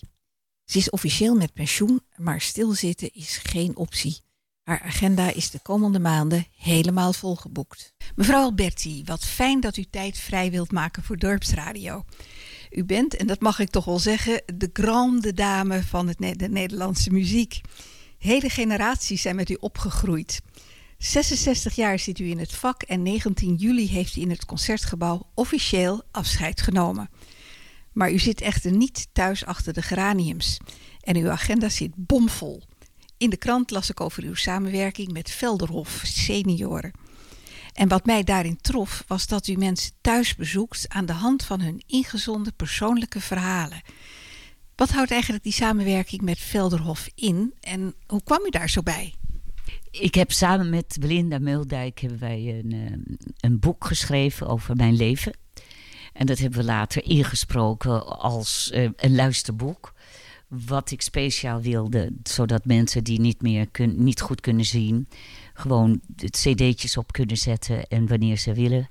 Ze 0.71 0.79
is 0.79 0.91
officieel 0.91 1.35
met 1.35 1.53
pensioen, 1.53 2.01
maar 2.17 2.41
stilzitten 2.41 3.15
is 3.15 3.41
geen 3.43 3.77
optie. 3.77 4.21
Haar 4.63 4.83
agenda 4.83 5.33
is 5.33 5.51
de 5.51 5.59
komende 5.63 5.99
maanden 5.99 6.47
helemaal 6.57 7.13
volgeboekt. 7.13 7.95
Mevrouw 8.15 8.43
Alberti, 8.43 9.03
wat 9.05 9.25
fijn 9.25 9.61
dat 9.61 9.77
u 9.77 9.85
tijd 9.91 10.19
vrij 10.19 10.51
wilt 10.51 10.73
maken 10.73 11.03
voor 11.03 11.17
Dorpsradio. 11.17 12.05
U 12.71 12.85
bent, 12.85 13.17
en 13.17 13.27
dat 13.27 13.41
mag 13.41 13.59
ik 13.59 13.71
toch 13.71 13.85
wel 13.85 13.99
zeggen, 13.99 14.43
de 14.55 14.71
grande 14.73 15.33
dame 15.33 15.83
van 15.83 16.09
het, 16.09 16.39
de 16.39 16.49
Nederlandse 16.49 17.11
muziek. 17.11 17.61
Hele 18.19 18.49
generaties 18.49 19.23
zijn 19.23 19.37
met 19.37 19.51
u 19.51 19.57
opgegroeid. 19.61 20.41
66 20.99 21.75
jaar 21.75 21.99
zit 21.99 22.19
u 22.19 22.31
in 22.31 22.39
het 22.39 22.53
vak 22.53 22.83
en 22.83 23.03
19 23.03 23.55
juli 23.55 23.89
heeft 23.89 24.17
u 24.17 24.21
in 24.21 24.31
het 24.31 24.45
concertgebouw 24.45 25.31
officieel 25.35 26.03
afscheid 26.11 26.61
genomen. 26.61 27.11
Maar 28.01 28.13
u 28.13 28.19
zit 28.19 28.41
echter 28.41 28.73
niet 28.73 29.09
thuis 29.13 29.45
achter 29.45 29.73
de 29.73 29.83
geraniums 29.83 30.59
en 31.01 31.17
uw 31.17 31.31
agenda 31.31 31.69
zit 31.69 31.93
bomvol. 31.97 32.63
In 33.17 33.31
de 33.31 33.37
krant 33.37 33.71
las 33.71 33.91
ik 33.91 34.01
over 34.01 34.23
uw 34.23 34.35
samenwerking 34.35 35.13
met 35.13 35.31
Velderhof 35.31 36.01
senioren. 36.05 36.93
En 37.73 37.89
wat 37.89 38.07
mij 38.07 38.25
daarin 38.25 38.61
trof 38.61 39.05
was 39.07 39.27
dat 39.27 39.47
u 39.49 39.57
mensen 39.57 39.93
thuis 40.01 40.35
bezoekt 40.35 40.85
aan 40.89 41.07
de 41.07 41.13
hand 41.13 41.45
van 41.45 41.61
hun 41.61 41.83
ingezonde 41.87 42.53
persoonlijke 42.53 43.21
verhalen. 43.21 43.83
Wat 44.77 44.91
houdt 44.91 45.11
eigenlijk 45.11 45.43
die 45.43 45.53
samenwerking 45.53 46.23
met 46.23 46.39
Velderhof 46.39 47.09
in 47.15 47.55
en 47.61 47.95
hoe 48.07 48.23
kwam 48.23 48.47
u 48.47 48.51
daar 48.51 48.71
zo 48.71 48.83
bij? 48.83 49.15
Ik 49.91 50.15
heb 50.15 50.33
samen 50.33 50.71
met 50.71 50.97
Belinda 51.01 51.39
Muldijk 51.39 52.01
hebben 52.01 52.19
wij 52.19 52.63
een, 52.65 53.19
een 53.41 53.59
boek 53.59 53.85
geschreven 53.85 54.47
over 54.47 54.77
mijn 54.77 54.97
leven. 54.97 55.33
En 56.13 56.27
dat 56.27 56.39
hebben 56.39 56.59
we 56.59 56.65
later 56.65 57.05
ingesproken 57.05 58.19
als 58.19 58.71
uh, 58.75 58.89
een 58.97 59.15
luisterboek. 59.15 59.93
Wat 60.49 60.91
ik 60.91 61.03
speciaal 61.03 61.61
wilde, 61.61 62.13
zodat 62.23 62.65
mensen 62.65 63.05
die 63.05 63.21
niet 63.21 63.43
meer 63.43 63.69
kun, 63.71 64.05
niet 64.05 64.21
goed 64.21 64.41
kunnen 64.41 64.65
zien, 64.65 65.09
gewoon 65.55 66.01
het 66.17 66.37
cd'tjes 66.37 66.97
op 66.97 67.13
kunnen 67.13 67.37
zetten 67.37 67.87
en 67.87 68.07
wanneer 68.07 68.37
ze 68.37 68.55
willen. 68.55 68.89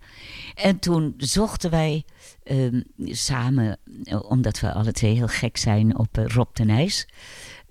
En 0.56 0.80
toen 0.80 1.14
zochten 1.18 1.70
wij 1.70 2.04
uh, 2.44 2.82
samen, 2.96 3.78
omdat 4.22 4.60
we 4.60 4.74
alle 4.74 4.92
twee 4.92 5.16
heel 5.16 5.28
gek 5.28 5.58
zijn 5.58 5.98
op 5.98 6.18
uh, 6.18 6.26
Rob 6.26 6.48
ten 6.54 6.70
IJs, 6.70 7.08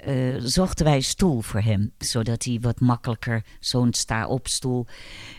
uh, 0.07 0.37
zochten 0.39 0.85
wij 0.85 0.95
een 0.95 1.03
stoel 1.03 1.41
voor 1.41 1.61
hem. 1.61 1.93
Zodat 1.99 2.45
hij 2.45 2.59
wat 2.61 2.81
makkelijker, 2.81 3.45
zo'n 3.61 3.93
sta-op-stoel. 3.93 4.87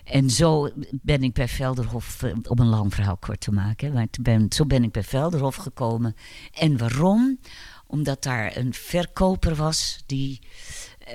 En 0.04 0.30
zo 0.30 0.70
ben 0.92 1.24
ik 1.24 1.34
bij 1.34 1.48
Velderhof, 1.48 2.22
uh, 2.24 2.34
om 2.48 2.60
een 2.60 2.68
lang 2.68 2.94
verhaal 2.94 3.18
kort 3.18 3.40
te 3.42 3.52
maken. 3.52 3.94
Maar 3.94 4.08
ben, 4.22 4.46
zo 4.50 4.66
ben 4.66 4.84
ik 4.84 4.92
bij 4.92 5.04
Velderhof 5.04 5.56
gekomen. 5.56 6.16
En 6.54 6.78
waarom? 6.78 7.40
Omdat 7.88 8.24
daar 8.24 8.58
een 8.58 8.74
verkoper 8.74 9.56
was 9.56 10.04
die 10.06 10.40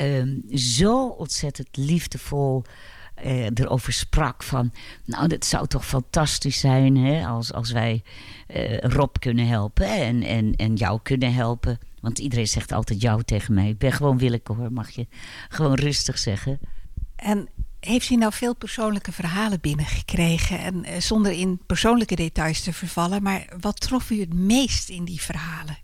uh, 0.01 0.57
zo 0.59 1.07
ontzettend 1.07 1.77
liefdevol 1.77 2.65
uh, 3.25 3.47
erover 3.55 3.93
sprak 3.93 4.43
van... 4.43 4.73
nou, 5.05 5.29
dat 5.29 5.45
zou 5.45 5.67
toch 5.67 5.87
fantastisch 5.87 6.61
zijn 6.61 6.97
hè, 6.97 7.27
als, 7.27 7.53
als 7.53 7.71
wij 7.71 8.03
uh, 8.55 8.79
Rob 8.79 9.15
kunnen 9.19 9.47
helpen 9.47 9.87
en, 9.87 10.23
en, 10.23 10.55
en 10.57 10.75
jou 10.75 11.01
kunnen 11.03 11.35
helpen. 11.35 11.79
Want 12.01 12.19
iedereen 12.19 12.49
zegt 12.49 12.73
altijd 12.73 13.01
jou 13.01 13.23
tegen 13.23 13.55
mij. 13.55 13.69
Ik 13.69 13.79
ben 13.79 13.93
gewoon 13.93 14.19
Willeke 14.19 14.53
hoor, 14.53 14.73
mag 14.73 14.91
je 14.91 15.07
gewoon 15.49 15.75
rustig 15.75 16.19
zeggen. 16.19 16.59
En 17.17 17.49
heeft 17.81 18.11
u 18.11 18.17
nou 18.17 18.33
veel 18.33 18.55
persoonlijke 18.55 19.13
verhalen 19.13 19.61
binnengekregen? 19.61 20.59
En 20.59 20.85
eh, 20.85 21.01
zonder 21.01 21.33
in 21.33 21.61
persoonlijke 21.67 22.17
details 22.17 22.61
te 22.61 22.73
vervallen, 22.73 23.23
maar 23.23 23.47
wat 23.61 23.81
trof 23.81 24.11
u 24.11 24.21
het 24.21 24.35
meest 24.35 24.89
in 24.89 25.05
die 25.05 25.21
verhalen? 25.21 25.79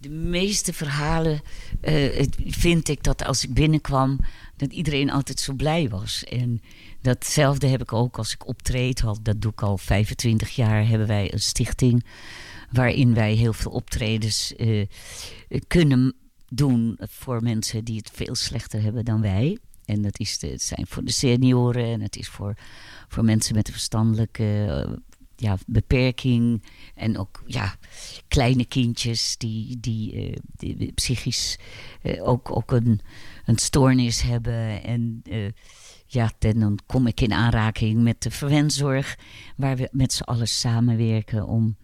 De 0.00 0.08
meeste 0.08 0.72
verhalen 0.72 1.40
eh, 1.80 2.26
vind 2.46 2.88
ik 2.88 3.02
dat 3.02 3.24
als 3.24 3.44
ik 3.44 3.54
binnenkwam, 3.54 4.20
dat 4.56 4.72
iedereen 4.72 5.10
altijd 5.10 5.40
zo 5.40 5.52
blij 5.52 5.88
was. 5.88 6.24
En 6.24 6.62
datzelfde 7.00 7.66
heb 7.66 7.82
ik 7.82 7.92
ook 7.92 8.18
als 8.18 8.32
ik 8.32 8.46
optreed. 8.46 9.02
Dat 9.22 9.40
doe 9.40 9.52
ik 9.52 9.62
al 9.62 9.78
25 9.78 10.50
jaar. 10.50 10.88
Hebben 10.88 11.06
wij 11.06 11.32
een 11.32 11.40
stichting 11.40 12.04
waarin 12.70 13.14
wij 13.14 13.32
heel 13.32 13.52
veel 13.52 13.72
optredens 13.72 14.56
eh, 14.56 14.86
kunnen 15.66 16.14
doen 16.48 16.98
voor 17.00 17.42
mensen 17.42 17.84
die 17.84 17.96
het 17.96 18.10
veel 18.14 18.34
slechter 18.34 18.82
hebben 18.82 19.04
dan 19.04 19.20
wij. 19.20 19.58
En 19.84 20.02
dat 20.02 20.18
is 20.18 20.40
het 20.40 20.62
zijn 20.62 20.86
voor 20.86 21.04
de 21.04 21.12
senioren 21.12 21.84
en 21.84 22.00
het 22.00 22.16
is 22.16 22.28
voor, 22.28 22.54
voor 23.08 23.24
mensen 23.24 23.54
met 23.54 23.66
een 23.66 23.72
verstandelijke 23.72 24.86
ja, 25.40 25.58
beperking. 25.66 26.62
En 26.94 27.18
ook 27.18 27.42
ja, 27.46 27.74
kleine 28.28 28.64
kindjes 28.64 29.36
die, 29.36 29.80
die, 29.80 30.36
eh, 30.58 30.88
psychisch 30.94 31.58
eh, 32.02 32.28
ook, 32.28 32.56
ook 32.56 32.72
een, 32.72 33.00
een 33.44 33.58
stoornis 33.58 34.22
hebben. 34.22 34.82
En 34.82 35.20
eh, 35.24 35.50
ja, 36.06 36.32
en 36.38 36.60
dan 36.60 36.78
kom 36.86 37.06
ik 37.06 37.20
in 37.20 37.32
aanraking 37.32 38.02
met 38.02 38.22
de 38.22 38.30
verwenzorg, 38.30 39.18
waar 39.56 39.76
we 39.76 39.88
met 39.92 40.12
z'n 40.12 40.22
allen 40.22 40.48
samenwerken 40.48 41.46
om 41.46 41.76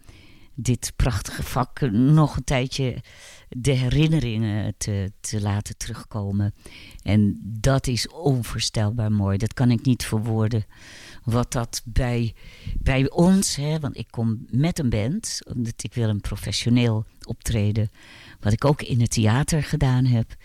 dit 0.55 0.93
prachtige 0.95 1.43
vak 1.43 1.81
nog 1.91 2.35
een 2.35 2.43
tijdje 2.43 3.01
de 3.49 3.71
herinneringen 3.71 4.73
te, 4.77 5.11
te 5.19 5.41
laten 5.41 5.77
terugkomen. 5.77 6.53
En 7.03 7.39
dat 7.43 7.87
is 7.87 8.09
onvoorstelbaar 8.09 9.11
mooi. 9.11 9.37
Dat 9.37 9.53
kan 9.53 9.71
ik 9.71 9.85
niet 9.85 10.05
verwoorden. 10.05 10.65
Wat 11.23 11.51
dat 11.51 11.81
bij, 11.85 12.33
bij 12.79 13.09
ons, 13.09 13.55
hè, 13.55 13.79
want 13.79 13.97
ik 13.97 14.07
kom 14.09 14.45
met 14.49 14.79
een 14.79 14.89
band, 14.89 15.39
omdat 15.55 15.83
ik 15.83 15.93
wil 15.93 16.09
een 16.09 16.21
professioneel 16.21 17.05
optreden, 17.23 17.89
wat 18.39 18.53
ik 18.53 18.65
ook 18.65 18.81
in 18.81 19.01
het 19.01 19.11
theater 19.11 19.63
gedaan 19.63 20.05
heb. 20.05 20.35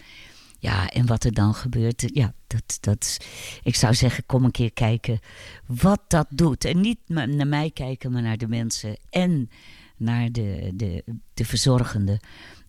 Ja, 0.59 0.89
en 0.89 1.07
wat 1.07 1.25
er 1.25 1.33
dan 1.35 1.55
gebeurt, 1.55 2.05
ja, 2.13 2.35
dat, 2.47 2.79
dat, 2.81 3.19
ik 3.63 3.75
zou 3.75 3.95
zeggen, 3.95 4.27
kom 4.27 4.45
een 4.45 4.51
keer 4.51 4.73
kijken 4.73 5.19
wat 5.67 6.01
dat 6.09 6.27
doet. 6.31 6.65
En 6.65 6.81
niet 6.81 6.99
naar 7.07 7.47
mij 7.47 7.71
kijken, 7.71 8.13
maar 8.13 8.23
naar 8.23 8.37
de 8.37 8.49
mensen 8.49 8.97
en 9.11 9.51
naar 9.97 10.33
de, 10.33 10.71
de, 10.75 11.05
de 11.35 11.45
verzorgenden. 11.45 12.21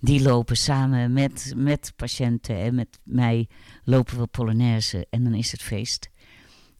Die 0.01 0.21
lopen 0.21 0.57
samen 0.57 1.13
met, 1.13 1.53
met 1.55 1.93
patiënten 1.95 2.55
en 2.55 2.75
met 2.75 2.99
mij 3.03 3.47
lopen 3.83 4.19
we 4.19 4.27
Polonaise 4.27 5.07
en 5.09 5.23
dan 5.23 5.33
is 5.33 5.51
het 5.51 5.61
feest. 5.61 6.09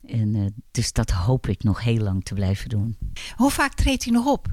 En, 0.06 0.36
eh, 0.36 0.46
dus 0.72 0.94
dat 0.94 1.10
hoop 1.10 1.48
ik 1.48 1.64
nog 1.64 1.84
heel 1.84 2.04
lang 2.04 2.24
te 2.24 2.34
blijven 2.34 2.70
doen. 2.70 2.98
Hoe 3.36 3.52
vaak 3.52 3.74
treedt 3.74 4.06
u 4.06 4.12
nog 4.12 4.26
op? 4.26 4.48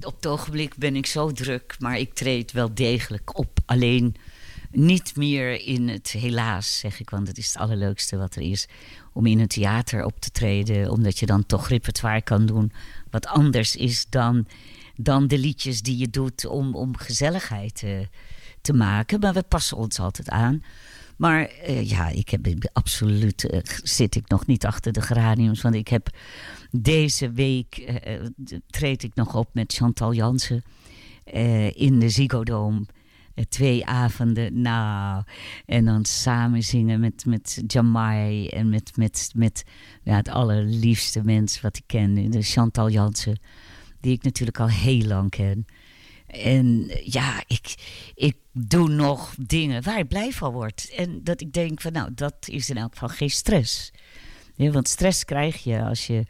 Op 0.00 0.14
het 0.14 0.26
ogenblik 0.26 0.76
ben 0.76 0.96
ik 0.96 1.06
zo 1.06 1.32
druk, 1.32 1.76
maar 1.78 1.98
ik 1.98 2.14
treed 2.14 2.52
wel 2.52 2.74
degelijk 2.74 3.38
op. 3.38 3.58
Alleen 3.66 4.16
niet 4.70 5.16
meer 5.16 5.66
in 5.66 5.88
het 5.88 6.10
helaas, 6.10 6.78
zeg 6.78 7.00
ik, 7.00 7.10
want 7.10 7.28
het 7.28 7.38
is 7.38 7.46
het 7.46 7.56
allerleukste 7.56 8.16
wat 8.16 8.34
er 8.34 8.42
is. 8.42 8.68
Om 9.12 9.26
in 9.26 9.40
een 9.40 9.46
theater 9.46 10.04
op 10.04 10.20
te 10.20 10.30
treden, 10.30 10.90
omdat 10.90 11.18
je 11.18 11.26
dan 11.26 11.46
toch 11.46 11.68
repertoire 11.68 12.22
kan 12.22 12.46
doen. 12.46 12.72
Wat 13.10 13.26
anders 13.26 13.76
is 13.76 14.06
dan, 14.08 14.46
dan 14.96 15.26
de 15.26 15.38
liedjes 15.38 15.82
die 15.82 15.96
je 15.96 16.10
doet 16.10 16.46
om, 16.46 16.74
om 16.74 16.96
gezelligheid 16.96 17.82
eh, 17.82 17.98
te 18.60 18.72
maken. 18.72 19.20
Maar 19.20 19.32
we 19.32 19.42
passen 19.42 19.76
ons 19.76 19.98
altijd 19.98 20.28
aan. 20.28 20.62
Maar 21.16 21.44
eh, 21.44 21.88
ja, 21.88 22.08
ik 22.08 22.28
heb 22.28 22.46
absoluut 22.72 23.44
eh, 23.44 23.60
zit 23.82 24.14
ik 24.14 24.28
nog 24.28 24.46
niet 24.46 24.66
achter 24.66 24.92
de 24.92 25.00
geraniums. 25.00 25.62
Want 25.62 25.74
ik 25.74 25.88
heb 25.88 26.08
deze 26.70 27.30
week 27.30 28.00
treed 28.66 29.02
ik 29.02 29.14
nog 29.14 29.34
op 29.34 29.48
met 29.52 29.72
Chantal 29.72 30.14
Jansen 30.14 30.62
in 31.72 31.98
de 31.98 32.08
Ziggo 32.08 32.44
Dome. 32.44 32.86
Twee 33.48 33.86
avonden, 33.86 34.60
nou, 34.60 35.22
en 35.66 35.84
dan 35.84 36.04
samen 36.04 36.62
zingen 36.62 37.00
met, 37.00 37.24
met 37.26 37.62
Jamai 37.66 38.48
en 38.48 38.68
met, 38.68 38.96
met, 38.96 39.32
met 39.34 39.64
ja, 40.02 40.16
het 40.16 40.28
allerliefste 40.28 41.24
mens 41.24 41.60
wat 41.60 41.76
ik 41.76 41.82
ken, 41.86 42.30
de 42.30 42.42
Chantal 42.42 42.90
Jansen, 42.90 43.38
die 44.02 44.12
ik 44.12 44.22
natuurlijk 44.22 44.60
al 44.60 44.68
heel 44.68 45.06
lang 45.06 45.30
ken. 45.30 45.66
En 46.26 46.90
ja, 47.04 47.42
ik, 47.46 47.74
ik 48.14 48.36
doe 48.52 48.88
nog 48.88 49.34
dingen 49.38 49.82
waar 49.82 49.98
ik 49.98 50.08
blij 50.08 50.32
van 50.32 50.52
word. 50.52 50.92
En 50.96 51.24
dat 51.24 51.40
ik 51.40 51.52
denk 51.52 51.80
van, 51.80 51.92
nou, 51.92 52.10
dat 52.14 52.48
is 52.48 52.70
in 52.70 52.76
elk 52.76 52.92
geval 52.92 53.08
geen 53.08 53.30
stress. 53.30 53.90
Want 54.56 54.88
stress 54.88 55.24
krijg 55.24 55.62
je 55.64 55.82
als 55.82 56.06
je 56.06 56.24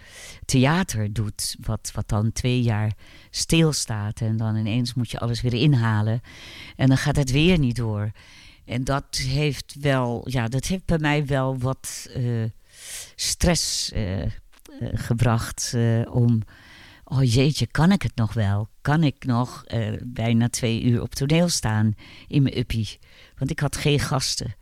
theater 0.44 1.12
doet, 1.12 1.56
wat, 1.60 1.90
wat 1.94 2.08
dan 2.08 2.32
twee 2.32 2.62
jaar 2.62 2.92
stilstaat. 3.30 4.20
En 4.20 4.36
dan 4.36 4.56
ineens 4.56 4.94
moet 4.94 5.10
je 5.10 5.18
alles 5.18 5.40
weer 5.40 5.54
inhalen. 5.54 6.20
En 6.76 6.88
dan 6.88 6.96
gaat 6.96 7.16
het 7.16 7.30
weer 7.30 7.58
niet 7.58 7.76
door. 7.76 8.10
En 8.64 8.84
dat 8.84 9.16
heeft 9.16 9.76
wel, 9.80 10.28
ja, 10.28 10.48
dat 10.48 10.64
heeft 10.64 10.84
bij 10.84 10.98
mij 10.98 11.26
wel 11.26 11.58
wat 11.58 12.06
eh, 12.14 12.44
stress 13.14 13.92
eh, 13.92 14.22
eh, 14.22 14.28
gebracht. 14.92 15.74
om, 16.10 16.42
oh 17.12 17.32
jeetje, 17.32 17.66
kan 17.66 17.92
ik 17.92 18.02
het 18.02 18.14
nog 18.14 18.32
wel? 18.32 18.68
Kan 18.80 19.02
ik 19.02 19.24
nog 19.24 19.64
eh, 19.64 19.92
bijna 20.04 20.48
twee 20.48 20.82
uur 20.82 21.02
op 21.02 21.14
toneel 21.14 21.48
staan 21.48 21.94
in 22.28 22.42
mijn 22.42 22.58
uppie? 22.58 22.98
Want 23.36 23.50
ik 23.50 23.60
had 23.60 23.76
geen 23.76 24.00
gasten. 24.00 24.54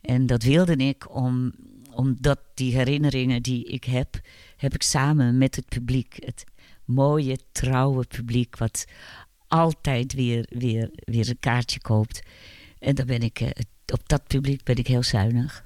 En 0.00 0.26
dat 0.26 0.42
wilde 0.42 0.76
ik 0.76 1.14
om, 1.14 1.52
omdat 1.92 2.40
die 2.54 2.76
herinneringen 2.76 3.42
die 3.42 3.64
ik 3.64 3.84
heb, 3.84 4.20
heb 4.56 4.74
ik 4.74 4.82
samen 4.82 5.38
met 5.38 5.56
het 5.56 5.68
publiek. 5.68 6.16
Het 6.24 6.44
mooie, 6.84 7.38
trouwe 7.52 8.04
publiek, 8.04 8.56
wat 8.56 8.84
altijd 9.48 10.12
weer, 10.12 10.46
weer, 10.48 10.90
weer 10.94 11.28
een 11.28 11.38
kaartje 11.40 11.80
koopt. 11.80 12.22
En 12.78 12.94
dan 12.94 13.06
ben 13.06 13.20
ik, 13.20 13.40
eh, 13.40 13.50
op 13.92 14.08
dat 14.08 14.26
publiek 14.26 14.64
ben 14.64 14.76
ik 14.76 14.86
heel 14.86 15.02
zuinig. 15.02 15.65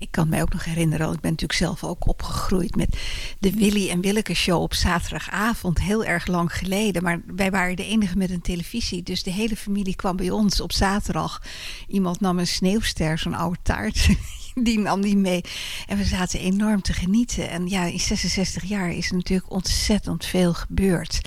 Ik 0.00 0.10
kan 0.10 0.28
mij 0.28 0.42
ook 0.42 0.52
nog 0.52 0.64
herinneren, 0.64 1.04
want 1.04 1.16
ik 1.16 1.20
ben 1.20 1.30
natuurlijk 1.30 1.58
zelf 1.58 1.84
ook 1.84 2.08
opgegroeid 2.08 2.76
met 2.76 2.96
de 3.38 3.52
Willy 3.52 3.88
en 3.88 4.00
Willeke 4.00 4.34
show 4.34 4.62
op 4.62 4.74
zaterdagavond, 4.74 5.80
heel 5.80 6.04
erg 6.04 6.26
lang 6.26 6.56
geleden. 6.56 7.02
Maar 7.02 7.20
wij 7.26 7.50
waren 7.50 7.76
de 7.76 7.86
enige 7.86 8.16
met 8.16 8.30
een 8.30 8.40
televisie, 8.40 9.02
dus 9.02 9.22
de 9.22 9.30
hele 9.30 9.56
familie 9.56 9.96
kwam 9.96 10.16
bij 10.16 10.30
ons 10.30 10.60
op 10.60 10.72
zaterdag. 10.72 11.42
Iemand 11.88 12.20
nam 12.20 12.38
een 12.38 12.46
sneeuwster, 12.46 13.18
zo'n 13.18 13.34
oude 13.34 13.58
taart, 13.62 14.08
die 14.54 14.78
nam 14.78 15.00
die 15.00 15.16
mee. 15.16 15.40
En 15.86 15.96
we 15.96 16.04
zaten 16.04 16.40
enorm 16.40 16.82
te 16.82 16.92
genieten. 16.92 17.50
En 17.50 17.68
ja, 17.68 17.84
in 17.84 18.00
66 18.00 18.64
jaar 18.64 18.90
is 18.92 19.10
natuurlijk 19.10 19.50
ontzettend 19.50 20.24
veel 20.24 20.54
gebeurd. 20.54 21.20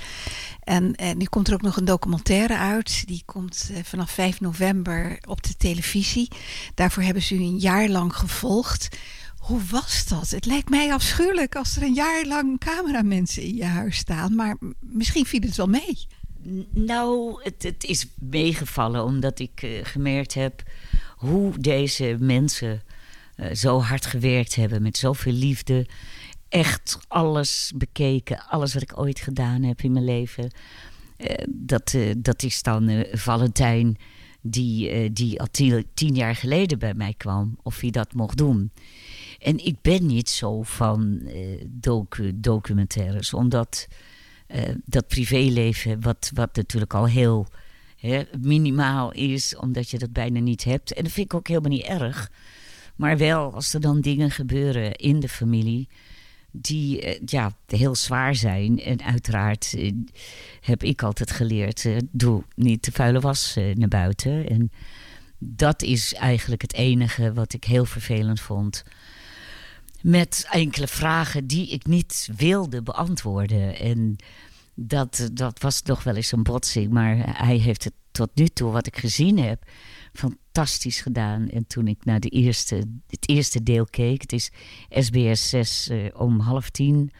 En, 0.63 0.95
nu 1.17 1.25
komt 1.25 1.47
er 1.47 1.53
ook 1.53 1.61
nog 1.61 1.77
een 1.77 1.85
documentaire 1.85 2.57
uit. 2.57 3.07
Die 3.07 3.23
komt 3.25 3.69
eh, 3.73 3.83
vanaf 3.83 4.11
5 4.11 4.41
november 4.41 5.17
op 5.27 5.43
de 5.43 5.57
televisie. 5.57 6.27
Daarvoor 6.73 7.03
hebben 7.03 7.23
ze 7.23 7.35
u 7.35 7.37
een 7.37 7.57
jaar 7.57 7.87
lang 7.87 8.15
gevolgd. 8.15 8.97
Hoe 9.37 9.61
was 9.69 10.07
dat? 10.07 10.29
Het 10.29 10.45
lijkt 10.45 10.69
mij 10.69 10.93
afschuwelijk 10.93 11.55
als 11.55 11.75
er 11.75 11.83
een 11.83 11.93
jaar 11.93 12.25
lang 12.25 12.59
cameramensen 12.59 13.43
in 13.43 13.55
je 13.55 13.65
huis 13.65 13.97
staan. 13.97 14.35
Maar 14.35 14.57
misschien 14.79 15.25
viel 15.25 15.41
het 15.41 15.55
wel 15.55 15.67
mee. 15.67 16.07
Nou, 16.69 17.39
het, 17.43 17.63
het 17.63 17.83
is 17.83 18.07
meegevallen 18.19 19.03
omdat 19.03 19.39
ik 19.39 19.61
eh, 19.61 19.69
gemerkt 19.83 20.33
heb 20.33 20.63
hoe 21.17 21.59
deze 21.59 22.17
mensen 22.19 22.83
eh, 23.35 23.53
zo 23.53 23.81
hard 23.81 24.05
gewerkt 24.05 24.55
hebben 24.55 24.81
met 24.81 24.97
zoveel 24.97 25.33
liefde. 25.33 25.87
Echt 26.53 26.99
alles 27.07 27.71
bekeken, 27.75 28.47
alles 28.47 28.73
wat 28.73 28.81
ik 28.81 28.97
ooit 28.99 29.19
gedaan 29.19 29.63
heb 29.63 29.81
in 29.81 29.91
mijn 29.91 30.05
leven. 30.05 30.51
Eh, 31.17 31.45
dat, 31.49 31.93
eh, 31.93 32.11
dat 32.17 32.43
is 32.43 32.61
dan 32.61 32.87
eh, 32.87 33.17
Valentijn, 33.17 33.97
die, 34.41 35.11
die 35.13 35.39
al 35.39 35.47
tien, 35.51 35.85
tien 35.93 36.15
jaar 36.15 36.35
geleden 36.35 36.79
bij 36.79 36.93
mij 36.93 37.13
kwam, 37.17 37.57
of 37.63 37.79
hij 37.79 37.89
dat 37.89 38.13
mocht 38.13 38.37
doen. 38.37 38.71
En 39.39 39.65
ik 39.65 39.75
ben 39.81 40.05
niet 40.05 40.29
zo 40.29 40.63
van 40.63 41.21
docu, 41.67 42.31
documentaires, 42.35 43.33
omdat 43.33 43.87
dat 44.85 45.07
privéleven, 45.07 46.01
wat, 46.01 46.31
wat 46.33 46.55
natuurlijk 46.55 46.93
al 46.93 47.07
heel 47.07 47.47
hè, 47.97 48.23
minimaal 48.39 49.11
is, 49.11 49.55
omdat 49.55 49.89
je 49.89 49.97
dat 49.97 50.13
bijna 50.13 50.39
niet 50.39 50.63
hebt. 50.63 50.93
En 50.93 51.03
dat 51.03 51.11
vind 51.11 51.25
ik 51.25 51.33
ook 51.33 51.47
helemaal 51.47 51.71
niet 51.71 51.85
erg. 51.85 52.31
Maar 52.95 53.17
wel 53.17 53.53
als 53.53 53.73
er 53.73 53.81
dan 53.81 54.01
dingen 54.01 54.31
gebeuren 54.31 54.91
in 54.91 55.19
de 55.19 55.29
familie 55.29 55.87
die 56.55 57.01
eh, 57.01 57.21
ja, 57.25 57.51
heel 57.67 57.95
zwaar 57.95 58.35
zijn. 58.35 58.79
En 58.79 59.01
uiteraard 59.03 59.73
eh, 59.77 59.91
heb 60.61 60.83
ik 60.83 61.03
altijd 61.03 61.31
geleerd, 61.31 61.85
eh, 61.85 61.97
doe 62.11 62.43
niet 62.55 62.85
de 62.85 62.91
vuile 62.91 63.19
was 63.19 63.57
naar 63.73 63.87
buiten. 63.87 64.49
En 64.49 64.71
dat 65.37 65.81
is 65.81 66.13
eigenlijk 66.13 66.61
het 66.61 66.73
enige 66.73 67.33
wat 67.33 67.53
ik 67.53 67.63
heel 67.63 67.85
vervelend 67.85 68.39
vond. 68.39 68.83
Met 70.01 70.47
enkele 70.51 70.87
vragen 70.87 71.47
die 71.47 71.67
ik 71.67 71.85
niet 71.85 72.29
wilde 72.37 72.81
beantwoorden. 72.81 73.79
En 73.79 74.15
dat, 74.73 75.29
dat 75.33 75.61
was 75.61 75.81
nog 75.81 76.03
wel 76.03 76.15
eens 76.15 76.31
een 76.31 76.43
botsing. 76.43 76.91
Maar 76.91 77.37
hij 77.37 77.57
heeft 77.57 77.83
het 77.83 77.93
tot 78.11 78.29
nu 78.33 78.47
toe, 78.47 78.71
wat 78.71 78.87
ik 78.87 78.97
gezien 78.97 79.39
heb, 79.39 79.63
fantastisch 80.53 81.01
gedaan. 81.01 81.49
En 81.49 81.67
toen 81.67 81.87
ik 81.87 82.05
naar 82.05 82.19
de 82.19 82.29
eerste, 82.29 82.75
het 83.07 83.29
eerste 83.29 83.63
deel 83.63 83.85
keek, 83.85 84.21
het 84.21 84.33
is 84.33 84.51
SBS 84.89 85.49
6 85.49 85.89
eh, 85.89 86.05
om 86.13 86.39
half 86.39 86.69
tien. 86.69 87.11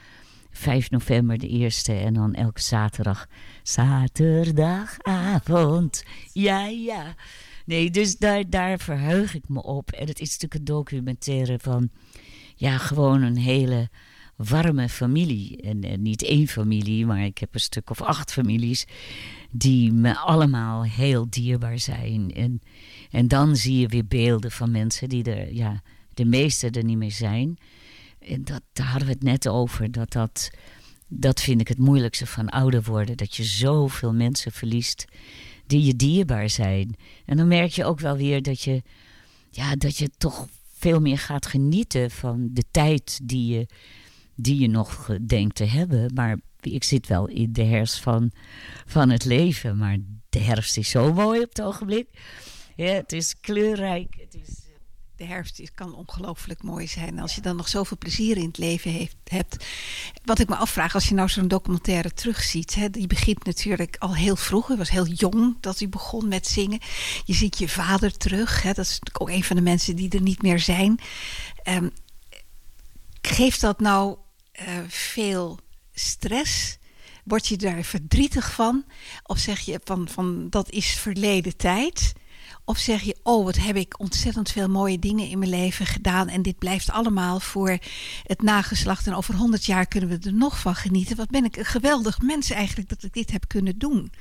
5 0.51 0.89
november 0.89 1.37
de 1.37 1.47
eerste 1.47 1.93
en 1.93 2.13
dan 2.13 2.33
elke 2.33 2.61
zaterdag. 2.61 3.27
Zaterdagavond, 3.63 6.03
ja, 6.33 6.65
ja. 6.65 7.15
Nee, 7.65 7.89
dus 7.89 8.17
daar, 8.17 8.49
daar 8.49 8.79
verheug 8.79 9.35
ik 9.35 9.49
me 9.49 9.63
op. 9.63 9.91
En 9.91 10.07
het 10.07 10.19
is 10.19 10.31
natuurlijk 10.31 10.53
een 10.53 10.65
documentaire 10.65 11.59
van, 11.59 11.89
ja, 12.55 12.77
gewoon 12.77 13.21
een 13.21 13.37
hele 13.37 13.89
warme 14.35 14.89
familie. 14.89 15.61
En, 15.61 15.83
en, 15.83 16.01
niet 16.01 16.23
één 16.23 16.47
familie, 16.47 17.05
maar 17.05 17.25
ik 17.25 17.37
heb 17.37 17.53
een 17.53 17.59
stuk 17.59 17.89
of 17.89 18.01
acht 18.01 18.31
families 18.31 18.85
die 19.55 19.91
me 19.91 20.17
allemaal 20.17 20.83
heel 20.83 21.25
dierbaar 21.29 21.79
zijn. 21.79 22.33
En, 22.33 22.61
en 23.09 23.27
dan 23.27 23.55
zie 23.55 23.79
je 23.79 23.87
weer 23.87 24.07
beelden 24.07 24.51
van 24.51 24.71
mensen 24.71 25.09
die 25.09 25.23
er, 25.23 25.53
ja, 25.53 25.81
de 26.13 26.25
meeste 26.25 26.69
er 26.69 26.83
niet 26.83 26.97
meer 26.97 27.11
zijn. 27.11 27.57
En 28.19 28.43
dat, 28.43 28.61
daar 28.73 28.87
hadden 28.87 29.07
we 29.07 29.13
het 29.13 29.23
net 29.23 29.47
over, 29.47 29.91
dat 29.91 30.11
dat, 30.11 30.49
dat 31.07 31.41
vind 31.41 31.61
ik 31.61 31.67
het 31.67 31.77
moeilijkste 31.77 32.25
van 32.25 32.49
ouder 32.49 32.83
worden. 32.83 33.17
Dat 33.17 33.35
je 33.35 33.43
zoveel 33.43 34.13
mensen 34.13 34.51
verliest 34.51 35.05
die 35.67 35.83
je 35.83 35.95
dierbaar 35.95 36.49
zijn. 36.49 36.95
En 37.25 37.37
dan 37.37 37.47
merk 37.47 37.71
je 37.71 37.85
ook 37.85 37.99
wel 37.99 38.17
weer 38.17 38.41
dat 38.41 38.61
je, 38.61 38.81
ja, 39.49 39.75
dat 39.75 39.97
je 39.97 40.09
toch 40.17 40.47
veel 40.77 41.01
meer 41.01 41.17
gaat 41.17 41.45
genieten 41.45 42.11
van 42.11 42.49
de 42.51 42.63
tijd 42.71 43.19
die 43.23 43.53
je, 43.53 43.67
die 44.35 44.59
je 44.59 44.67
nog 44.67 45.17
denkt 45.21 45.55
te 45.55 45.65
hebben. 45.65 46.11
Maar 46.13 46.37
ik 46.71 46.83
zit 46.83 47.07
wel 47.07 47.27
in 47.27 47.53
de 47.53 47.63
herfst 47.63 47.99
van, 47.99 48.31
van 48.85 49.09
het 49.09 49.25
leven. 49.25 49.77
Maar 49.77 49.97
de 50.29 50.39
herfst 50.39 50.77
is 50.77 50.89
zo 50.89 51.13
mooi 51.13 51.41
op 51.41 51.49
het 51.49 51.61
ogenblik. 51.61 52.07
Ja, 52.75 52.93
het 52.93 53.11
is 53.11 53.39
kleurrijk. 53.39 54.15
Het 54.17 54.33
is, 54.33 54.63
de 55.15 55.25
herfst 55.25 55.71
kan 55.75 55.95
ongelooflijk 55.95 56.63
mooi 56.63 56.87
zijn. 56.87 57.19
Als 57.19 57.35
je 57.35 57.41
dan 57.41 57.55
nog 57.55 57.67
zoveel 57.67 57.97
plezier 57.97 58.37
in 58.37 58.47
het 58.47 58.57
leven 58.57 58.91
heeft, 58.91 59.15
hebt. 59.23 59.65
Wat 60.23 60.39
ik 60.39 60.49
me 60.49 60.55
afvraag, 60.55 60.93
als 60.93 61.07
je 61.07 61.15
nou 61.15 61.29
zo'n 61.29 61.47
documentaire 61.47 62.11
terugziet. 62.11 62.75
Hè, 62.75 62.89
die 62.89 63.07
begint 63.07 63.45
natuurlijk 63.45 63.95
al 63.99 64.15
heel 64.15 64.35
vroeg. 64.35 64.67
Hij 64.67 64.77
was 64.77 64.89
heel 64.89 65.07
jong 65.07 65.57
dat 65.59 65.79
hij 65.79 65.89
begon 65.89 66.27
met 66.27 66.47
zingen. 66.47 66.79
Je 67.25 67.33
ziet 67.33 67.57
je 67.57 67.69
vader 67.69 68.17
terug. 68.17 68.61
Hè, 68.61 68.73
dat 68.73 68.85
is 68.85 68.99
natuurlijk 68.99 69.21
ook 69.21 69.29
een 69.29 69.43
van 69.43 69.55
de 69.55 69.61
mensen 69.61 69.95
die 69.95 70.09
er 70.09 70.21
niet 70.21 70.41
meer 70.41 70.59
zijn. 70.59 70.99
Um, 71.69 71.91
geeft 73.21 73.61
dat 73.61 73.79
nou 73.79 74.17
uh, 74.61 74.67
veel 74.87 75.59
stress? 75.93 76.77
Word 77.23 77.47
je 77.47 77.57
daar 77.57 77.83
verdrietig 77.83 78.53
van? 78.53 78.85
Of 79.23 79.37
zeg 79.39 79.59
je 79.59 79.79
van, 79.83 80.07
van 80.07 80.49
dat 80.49 80.69
is 80.69 80.87
verleden 80.87 81.57
tijd? 81.57 82.13
Of 82.65 82.77
zeg 82.77 83.01
je, 83.01 83.15
oh 83.23 83.45
wat 83.45 83.57
heb 83.57 83.75
ik 83.75 83.99
ontzettend 83.99 84.51
veel 84.51 84.69
mooie 84.69 84.99
dingen 84.99 85.29
in 85.29 85.39
mijn 85.39 85.51
leven 85.51 85.85
gedaan 85.85 86.27
en 86.27 86.41
dit 86.41 86.57
blijft 86.57 86.91
allemaal 86.91 87.39
voor 87.39 87.77
het 88.23 88.41
nageslacht 88.41 89.07
en 89.07 89.15
over 89.15 89.35
honderd 89.35 89.65
jaar 89.65 89.87
kunnen 89.87 90.09
we 90.09 90.27
er 90.27 90.33
nog 90.33 90.59
van 90.59 90.75
genieten. 90.75 91.15
Wat 91.15 91.29
ben 91.29 91.45
ik 91.45 91.57
een 91.57 91.65
geweldig 91.65 92.21
mens 92.21 92.49
eigenlijk 92.49 92.89
dat 92.89 93.03
ik 93.03 93.13
dit 93.13 93.31
heb 93.31 93.47
kunnen 93.47 93.77
doen. 93.77 94.11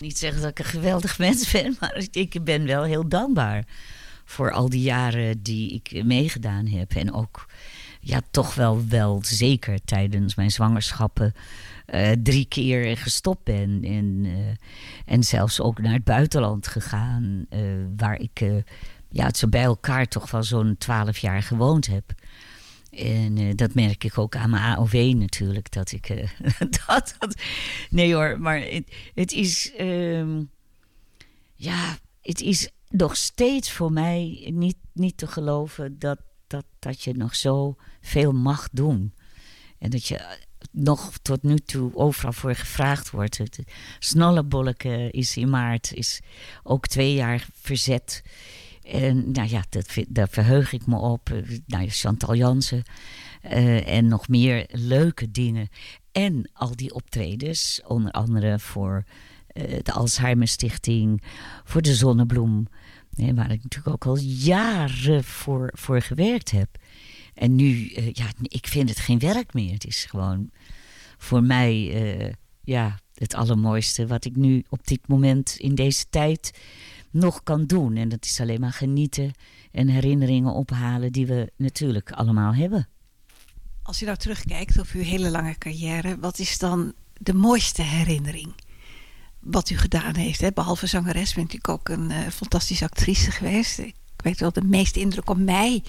Niet 0.00 0.18
zeggen 0.18 0.40
dat 0.40 0.50
ik 0.50 0.58
een 0.58 0.64
geweldig 0.64 1.18
mens 1.18 1.50
ben, 1.50 1.76
maar 1.80 2.04
ik 2.10 2.44
ben 2.44 2.66
wel 2.66 2.82
heel 2.82 3.08
dankbaar 3.08 3.64
voor 4.24 4.52
al 4.52 4.68
die 4.68 4.82
jaren 4.82 5.42
die 5.42 5.72
ik 5.72 6.04
meegedaan 6.04 6.66
heb. 6.66 6.94
En 6.94 7.12
ook 7.12 7.46
ja, 8.04 8.20
toch 8.30 8.54
wel, 8.54 8.86
wel 8.88 9.18
zeker 9.24 9.84
tijdens 9.84 10.34
mijn 10.34 10.50
zwangerschappen 10.50 11.32
uh, 11.94 12.10
drie 12.22 12.44
keer 12.44 12.96
gestopt 12.96 13.44
ben. 13.44 13.82
En, 13.84 14.24
uh, 14.24 14.54
en 15.06 15.24
zelfs 15.24 15.60
ook 15.60 15.80
naar 15.80 15.92
het 15.92 16.04
buitenland 16.04 16.66
gegaan, 16.66 17.46
uh, 17.50 17.60
waar 17.96 18.20
ik 18.20 18.40
ja, 19.08 19.26
het 19.26 19.36
zo 19.36 19.48
bij 19.48 19.62
elkaar 19.62 20.06
toch 20.06 20.30
wel 20.30 20.42
zo'n 20.42 20.76
twaalf 20.78 21.18
jaar 21.18 21.42
gewoond 21.42 21.86
heb. 21.86 22.12
En 22.90 23.56
dat 23.56 23.74
merk 23.74 24.04
ik 24.04 24.18
ook 24.18 24.36
aan 24.36 24.50
mijn 24.50 24.76
AOW 24.76 25.14
natuurlijk. 25.14 25.72
Dat 25.72 25.92
ik. 25.92 26.06
dat, 26.86 27.14
dat, 27.18 27.34
nee 27.90 28.14
hoor, 28.14 28.40
maar 28.40 28.60
het, 28.60 28.92
het 29.14 29.32
is. 29.32 29.72
Um, 29.80 30.50
ja, 31.54 31.96
het 32.22 32.40
is 32.40 32.70
nog 32.88 33.16
steeds 33.16 33.72
voor 33.72 33.92
mij 33.92 34.50
niet, 34.52 34.76
niet 34.92 35.16
te 35.16 35.26
geloven 35.26 35.98
dat, 35.98 36.18
dat, 36.52 36.64
dat 36.78 37.02
je 37.02 37.14
nog 37.14 37.34
zo 37.34 37.76
veel 38.00 38.32
mag 38.32 38.68
doen. 38.72 39.14
En 39.78 39.90
dat 39.90 40.06
je 40.06 40.38
nog 40.70 41.12
tot 41.22 41.42
nu 41.42 41.58
toe 41.58 41.94
overal 41.94 42.32
voor 42.32 42.54
gevraagd 42.54 43.10
wordt. 43.10 43.38
Het 43.38 43.62
Snollebolke 43.98 45.10
is 45.10 45.36
in 45.36 45.50
maart, 45.50 45.92
is 45.92 46.20
ook 46.62 46.86
twee 46.86 47.14
jaar 47.14 47.46
verzet. 47.52 48.22
En 48.82 49.30
nou 49.30 49.48
ja, 49.48 49.64
dat, 49.68 49.96
daar 50.08 50.28
verheug 50.28 50.72
ik 50.72 50.86
me 50.86 50.96
op. 50.96 51.30
Nou, 51.66 51.88
Chantal 51.88 52.34
Jansen. 52.34 52.82
Uh, 53.44 53.88
en 53.88 54.06
nog 54.08 54.28
meer 54.28 54.66
leuke 54.70 55.30
dingen. 55.30 55.68
En 56.12 56.50
al 56.52 56.76
die 56.76 56.94
optredens, 56.94 57.80
onder 57.86 58.10
andere 58.10 58.58
voor 58.58 59.04
uh, 59.52 59.78
de 59.82 59.92
Alzheimer 59.92 60.48
Stichting, 60.48 61.22
voor 61.64 61.82
de 61.82 61.94
Zonnebloem. 61.94 62.68
Waar 63.16 63.50
ik 63.50 63.62
natuurlijk 63.62 63.88
ook 63.88 64.06
al 64.06 64.18
jaren 64.18 65.24
voor, 65.24 65.70
voor 65.74 66.00
gewerkt 66.00 66.50
heb. 66.50 66.68
En 67.34 67.54
nu, 67.54 67.88
uh, 67.88 68.12
ja, 68.12 68.26
ik 68.42 68.66
vind 68.66 68.88
het 68.88 68.98
geen 68.98 69.18
werk 69.18 69.54
meer. 69.54 69.72
Het 69.72 69.86
is 69.86 70.04
gewoon 70.04 70.50
voor 71.18 71.42
mij 71.42 72.02
uh, 72.02 72.32
ja, 72.62 72.98
het 73.14 73.34
allermooiste 73.34 74.06
wat 74.06 74.24
ik 74.24 74.36
nu 74.36 74.64
op 74.68 74.86
dit 74.86 75.08
moment 75.08 75.56
in 75.58 75.74
deze 75.74 76.04
tijd 76.10 76.58
nog 77.10 77.42
kan 77.42 77.66
doen. 77.66 77.96
En 77.96 78.08
dat 78.08 78.24
is 78.24 78.40
alleen 78.40 78.60
maar 78.60 78.72
genieten 78.72 79.32
en 79.70 79.88
herinneringen 79.88 80.52
ophalen 80.52 81.12
die 81.12 81.26
we 81.26 81.52
natuurlijk 81.56 82.12
allemaal 82.12 82.54
hebben. 82.54 82.88
Als 83.82 83.98
je 83.98 84.04
nou 84.04 84.16
terugkijkt 84.16 84.78
op 84.78 84.86
uw 84.92 85.02
hele 85.02 85.30
lange 85.30 85.58
carrière, 85.58 86.18
wat 86.18 86.38
is 86.38 86.58
dan 86.58 86.92
de 87.12 87.34
mooiste 87.34 87.82
herinnering? 87.82 88.54
Wat 89.42 89.70
u 89.70 89.78
gedaan 89.78 90.16
heeft. 90.16 90.40
Hè? 90.40 90.52
Behalve 90.52 90.86
zangeres 90.86 91.34
bent 91.34 91.54
u 91.54 91.58
ook 91.62 91.88
een 91.88 92.10
uh, 92.10 92.18
fantastische 92.28 92.84
actrice 92.84 93.30
geweest. 93.30 93.78
Ik 93.78 93.94
weet 94.28 94.40
wel, 94.40 94.52
de 94.52 94.64
meeste 94.64 95.00
indruk 95.00 95.30
op 95.30 95.36
mij 95.36 95.82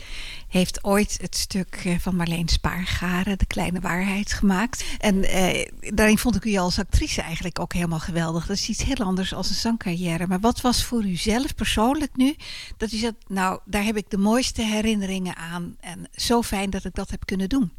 heeft 0.48 0.84
ooit 0.84 1.18
het 1.22 1.36
stuk 1.36 1.82
eh, 1.86 1.96
van 2.00 2.16
Marleen 2.16 2.48
Spaargaren, 2.48 3.38
De 3.38 3.46
Kleine 3.46 3.80
Waarheid, 3.80 4.34
gemaakt. 4.34 4.86
En 5.00 5.24
eh, 5.24 5.70
daarin 5.80 6.18
vond 6.18 6.36
ik 6.36 6.46
u 6.46 6.56
als 6.56 6.80
actrice 6.80 7.22
eigenlijk 7.22 7.60
ook 7.60 7.74
helemaal 7.74 8.00
geweldig. 8.00 8.46
Dat 8.46 8.58
is 8.58 8.70
iets 8.70 8.84
heel 8.84 9.06
anders 9.06 9.34
als 9.34 9.50
een 9.50 9.56
zangcarrière. 9.56 10.28
Maar 10.28 10.40
wat 10.40 10.62
was 10.62 10.84
voor 10.84 11.06
u 11.06 11.16
zelf 11.16 11.56
persoonlijk 11.56 12.16
nu? 12.16 12.36
Dat 12.78 12.92
u 12.92 12.98
zegt, 12.98 13.16
nou, 13.28 13.60
daar 13.66 13.84
heb 13.84 13.98
ik 13.98 14.10
de 14.10 14.18
mooiste 14.18 14.62
herinneringen 14.62 15.36
aan. 15.36 15.76
En 15.80 16.08
zo 16.16 16.42
fijn 16.42 16.70
dat 16.70 16.86
ik 16.86 16.94
dat 16.94 17.10
heb 17.10 17.26
kunnen 17.26 17.50
doen. 17.50 17.72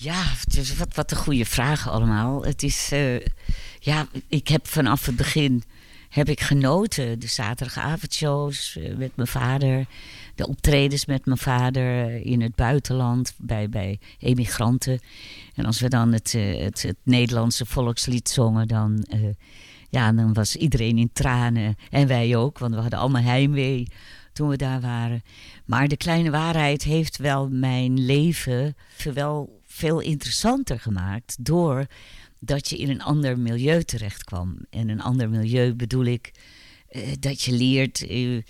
Ja, 0.00 0.24
dus 0.48 0.76
wat, 0.76 0.94
wat 0.94 1.10
een 1.10 1.16
goede 1.16 1.44
vragen 1.44 1.90
allemaal. 1.90 2.44
Het 2.44 2.62
is, 2.62 2.92
uh, 2.92 3.20
ja, 3.78 4.06
ik 4.28 4.48
heb 4.48 4.66
vanaf 4.66 5.06
het 5.06 5.16
begin 5.16 5.62
heb 6.08 6.28
ik 6.28 6.40
genoten. 6.40 7.18
De 7.18 7.26
zaterdagavondshows 7.26 8.76
eh, 8.76 8.96
met 8.96 9.16
mijn 9.16 9.28
vader. 9.28 9.86
De 10.34 10.48
optredens 10.48 11.06
met 11.06 11.26
mijn 11.26 11.38
vader 11.38 12.10
in 12.26 12.40
het 12.40 12.54
buitenland 12.54 13.34
bij, 13.36 13.68
bij 13.68 13.98
emigranten. 14.18 15.00
En 15.54 15.64
als 15.64 15.80
we 15.80 15.88
dan 15.88 16.12
het, 16.12 16.34
eh, 16.34 16.60
het, 16.62 16.82
het 16.82 16.96
Nederlandse 17.02 17.66
volkslied 17.66 18.28
zongen, 18.28 18.68
dan, 18.68 19.06
ja, 19.90 20.12
dan 20.12 20.32
was 20.32 20.56
iedereen 20.56 20.98
in 20.98 21.10
tranen. 21.12 21.76
En 21.90 22.06
wij 22.06 22.36
ook, 22.36 22.58
want 22.58 22.74
we 22.74 22.80
hadden 22.80 22.98
allemaal 22.98 23.22
heimwee 23.22 23.88
toen 24.32 24.48
we 24.48 24.56
daar 24.56 24.80
waren. 24.80 25.22
Maar 25.64 25.88
de 25.88 25.96
kleine 25.96 26.30
waarheid 26.30 26.82
heeft 26.82 27.16
wel 27.16 27.48
mijn 27.48 28.04
leven 28.04 28.76
wel 29.12 29.57
veel 29.78 30.00
interessanter 30.00 30.80
gemaakt 30.80 31.44
door 31.44 31.86
dat 32.38 32.68
je 32.68 32.76
in 32.78 32.90
een 32.90 33.02
ander 33.02 33.38
milieu 33.38 33.82
terecht 33.82 34.24
kwam. 34.24 34.58
En 34.70 34.88
een 34.88 35.00
ander 35.00 35.28
milieu 35.28 35.74
bedoel 35.74 36.04
ik 36.04 36.32
uh, 36.90 37.02
dat 37.20 37.42
je 37.42 37.52
leert, 37.52 38.10
uh, 38.10 38.42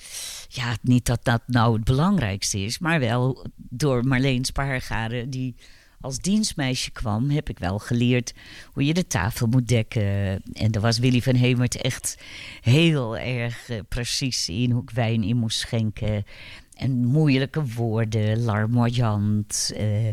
ja, 0.49 0.77
niet 0.83 1.07
dat 1.07 1.25
dat 1.25 1.43
nou 1.47 1.75
het 1.75 1.85
belangrijkste 1.85 2.59
is, 2.59 2.79
maar 2.79 3.01
wel 3.01 3.47
door 3.57 4.05
Marleen 4.05 4.45
Spaargaren, 4.45 5.31
die 5.31 5.55
als 6.01 6.19
dienstmeisje 6.19 6.91
kwam, 6.91 7.31
heb 7.31 7.49
ik 7.49 7.59
wel 7.59 7.79
geleerd 7.79 8.35
hoe 8.73 8.85
je 8.85 8.95
de 8.95 9.07
tafel 9.07 9.47
moet 9.47 9.69
dekken. 9.69 10.43
En 10.53 10.71
daar 10.71 10.83
was 10.83 10.99
Willy 10.99 11.23
van 11.23 11.35
Hemert 11.35 11.77
echt 11.77 12.17
heel 12.61 13.17
erg 13.17 13.71
uh, 13.71 13.79
precies 13.89 14.49
in 14.49 14.71
hoe 14.71 14.83
ik 14.83 14.91
wijn 14.91 15.23
in 15.23 15.37
moest 15.37 15.59
schenken 15.59 16.25
en 16.75 17.05
moeilijke 17.05 17.65
woorden, 17.65 18.43
larmoyant, 18.43 19.73
uh, 19.77 20.09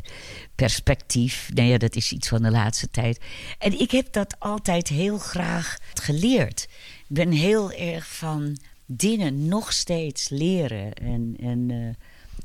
perspectief. 0.55 1.49
Nou 1.53 1.67
ja, 1.69 1.77
dat 1.77 1.95
is 1.95 2.11
iets 2.11 2.27
van 2.27 2.41
de 2.41 2.51
laatste 2.51 2.89
tijd. 2.89 3.19
En 3.57 3.79
ik 3.79 3.91
heb 3.91 4.13
dat 4.13 4.35
altijd 4.39 4.87
heel 4.87 5.17
graag 5.17 5.77
geleerd. 5.93 6.67
Ik 7.07 7.15
ben 7.15 7.31
heel 7.31 7.71
erg 7.71 8.15
van 8.15 8.57
dingen 8.85 9.47
nog 9.47 9.73
steeds 9.73 10.29
leren 10.29 10.93
en, 10.93 11.35
en, 11.39 11.69
uh, 11.69 11.89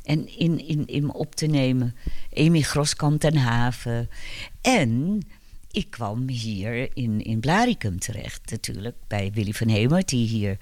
en 0.02 0.38
in, 0.38 0.66
in, 0.66 0.86
in 0.86 1.12
op 1.12 1.34
te 1.34 1.46
nemen. 1.46 1.96
Amy 2.36 2.60
Groskamp 2.60 3.20
ten 3.20 3.36
Haven. 3.36 4.08
En 4.60 5.20
ik 5.70 5.90
kwam 5.90 6.28
hier 6.28 6.96
in, 6.96 7.22
in 7.22 7.40
Blaricum 7.40 7.98
terecht 7.98 8.50
natuurlijk, 8.50 8.96
bij 9.06 9.30
Willy 9.34 9.52
van 9.52 9.68
Hemert, 9.68 10.08
die 10.08 10.26
hier 10.26 10.58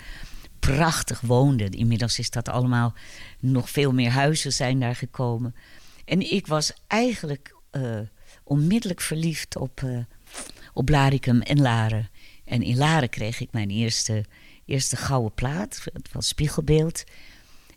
prachtig 0.59 1.21
woonde. 1.21 1.69
Inmiddels 1.69 2.19
is 2.19 2.31
dat 2.31 2.49
allemaal, 2.49 2.95
nog 3.39 3.71
veel 3.71 3.93
meer 3.93 4.11
huizen 4.11 4.53
zijn 4.53 4.81
daar 4.81 4.97
gekomen. 4.97 5.55
En 6.05 6.33
ik 6.33 6.47
was 6.47 6.73
eigenlijk 6.87 7.57
uh, 7.73 7.99
onmiddellijk 8.45 9.01
verliefd 9.01 9.57
op, 9.57 9.81
uh, 9.85 9.99
op 10.73 10.85
Blaricum 10.85 11.41
en 11.41 11.61
Laren. 11.61 12.09
En 12.45 12.63
in 12.63 12.77
Laren 12.77 13.09
kreeg 13.09 13.41
ik 13.41 13.53
mijn 13.53 13.71
eerste, 13.71 14.25
eerste 14.65 14.97
gouden 14.97 15.35
plaat, 15.35 15.85
het 15.93 16.13
was 16.13 16.29
spiegelbeeld. 16.29 17.05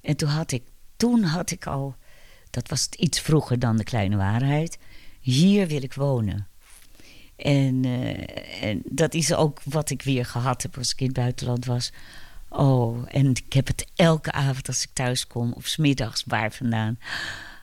En 0.01 0.15
toen 0.15 0.29
had 0.29 0.51
ik, 0.51 0.63
toen 1.01 1.23
had 1.23 1.51
ik 1.51 1.67
al, 1.67 1.95
dat 2.49 2.69
was 2.69 2.87
iets 2.89 3.19
vroeger 3.19 3.59
dan 3.59 3.77
de 3.77 3.83
kleine 3.83 4.15
waarheid, 4.15 4.77
hier 5.19 5.67
wil 5.67 5.83
ik 5.83 5.93
wonen. 5.93 6.47
En, 7.35 7.83
uh, 7.85 8.63
en 8.63 8.81
dat 8.85 9.13
is 9.13 9.33
ook 9.33 9.61
wat 9.63 9.89
ik 9.89 10.01
weer 10.01 10.25
gehad 10.25 10.61
heb 10.61 10.77
als 10.77 10.91
ik 10.91 10.99
in 10.99 11.05
het 11.05 11.15
buitenland 11.15 11.65
was. 11.65 11.91
Oh, 12.49 13.03
en 13.07 13.29
ik 13.29 13.53
heb 13.53 13.67
het 13.67 13.85
elke 13.95 14.31
avond 14.31 14.67
als 14.67 14.83
ik 14.83 14.89
thuis 14.93 15.27
kom, 15.27 15.53
of 15.53 15.67
smiddags, 15.67 16.23
waar 16.27 16.51
vandaan. 16.51 16.99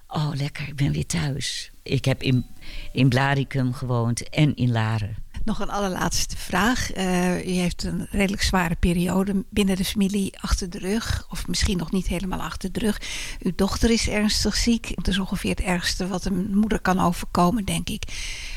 Oh, 0.09 0.31
lekker, 0.35 0.69
ik 0.69 0.77
ben 0.77 0.93
weer 0.93 1.07
thuis. 1.07 1.71
Ik 1.83 2.05
heb 2.05 2.23
in, 2.23 2.47
in 2.93 3.09
Blaricum 3.09 3.73
gewoond 3.73 4.29
en 4.29 4.57
in 4.57 4.73
Laren. 4.73 5.17
Nog 5.49 5.61
een 5.61 5.71
allerlaatste 5.71 6.37
vraag. 6.37 6.97
Uh, 6.97 7.47
u 7.47 7.51
heeft 7.51 7.83
een 7.83 8.07
redelijk 8.11 8.43
zware 8.43 8.75
periode 8.75 9.45
binnen 9.51 9.77
de 9.77 9.85
familie 9.85 10.41
achter 10.41 10.71
de 10.71 10.79
rug. 10.79 11.27
Of 11.31 11.47
misschien 11.47 11.77
nog 11.77 11.93
niet 11.93 12.07
helemaal 12.07 12.41
achter 12.41 12.73
de 12.73 12.79
rug. 12.79 13.01
Uw 13.43 13.53
dochter 13.55 13.91
is 13.91 14.09
ernstig 14.09 14.57
ziek. 14.57 14.93
Dat 14.95 15.09
is 15.09 15.19
ongeveer 15.19 15.51
het 15.51 15.61
ergste 15.61 16.07
wat 16.07 16.25
een 16.25 16.57
moeder 16.57 16.81
kan 16.81 17.01
overkomen, 17.01 17.65
denk 17.65 17.89
ik. 17.89 18.03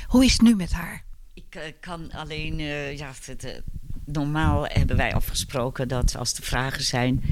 Hoe 0.08 0.26
is 0.26 0.32
het 0.32 0.42
nu 0.42 0.56
met 0.56 0.72
haar? 0.72 1.04
Ik 1.34 1.56
uh, 1.56 1.64
kan 1.80 2.12
alleen... 2.12 2.60
Uh, 2.60 2.98
ja, 2.98 3.12
het, 3.26 3.62
normaal 4.06 4.66
hebben 4.66 4.98
wij 4.98 5.14
afgesproken 5.14 5.88
dat 5.88 6.16
als 6.16 6.34
er 6.34 6.44
vragen 6.44 6.84
zijn... 6.84 7.24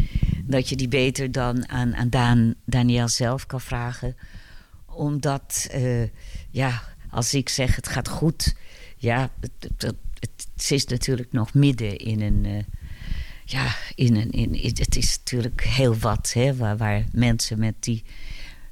dat 0.43 0.69
je 0.69 0.75
die 0.75 0.87
beter 0.87 1.31
dan 1.31 1.69
aan, 1.69 1.95
aan 1.95 2.09
Daan, 2.09 2.55
Daniel 2.65 3.07
zelf 3.07 3.45
kan 3.45 3.61
vragen. 3.61 4.15
Omdat, 4.85 5.69
ja, 6.49 6.81
als 7.09 7.33
ik 7.33 7.49
zeg 7.49 7.75
het 7.75 7.87
gaat 7.87 8.07
goed 8.07 8.55
ja, 8.99 9.31
het, 9.39 9.93
het, 10.19 10.71
is 10.71 10.85
natuurlijk 10.85 11.31
nog 11.31 11.53
midden 11.53 11.97
in 11.97 12.21
een. 12.21 12.45
Uh, 12.45 12.63
ja, 13.45 13.75
in 13.95 14.15
een, 14.15 14.31
in, 14.31 14.53
het 14.53 14.95
is 14.95 15.17
natuurlijk 15.17 15.63
heel 15.63 15.97
wat 15.97 16.33
hè, 16.33 16.55
waar, 16.55 16.77
waar 16.77 17.05
mensen 17.11 17.59
met 17.59 17.75
die 17.79 18.03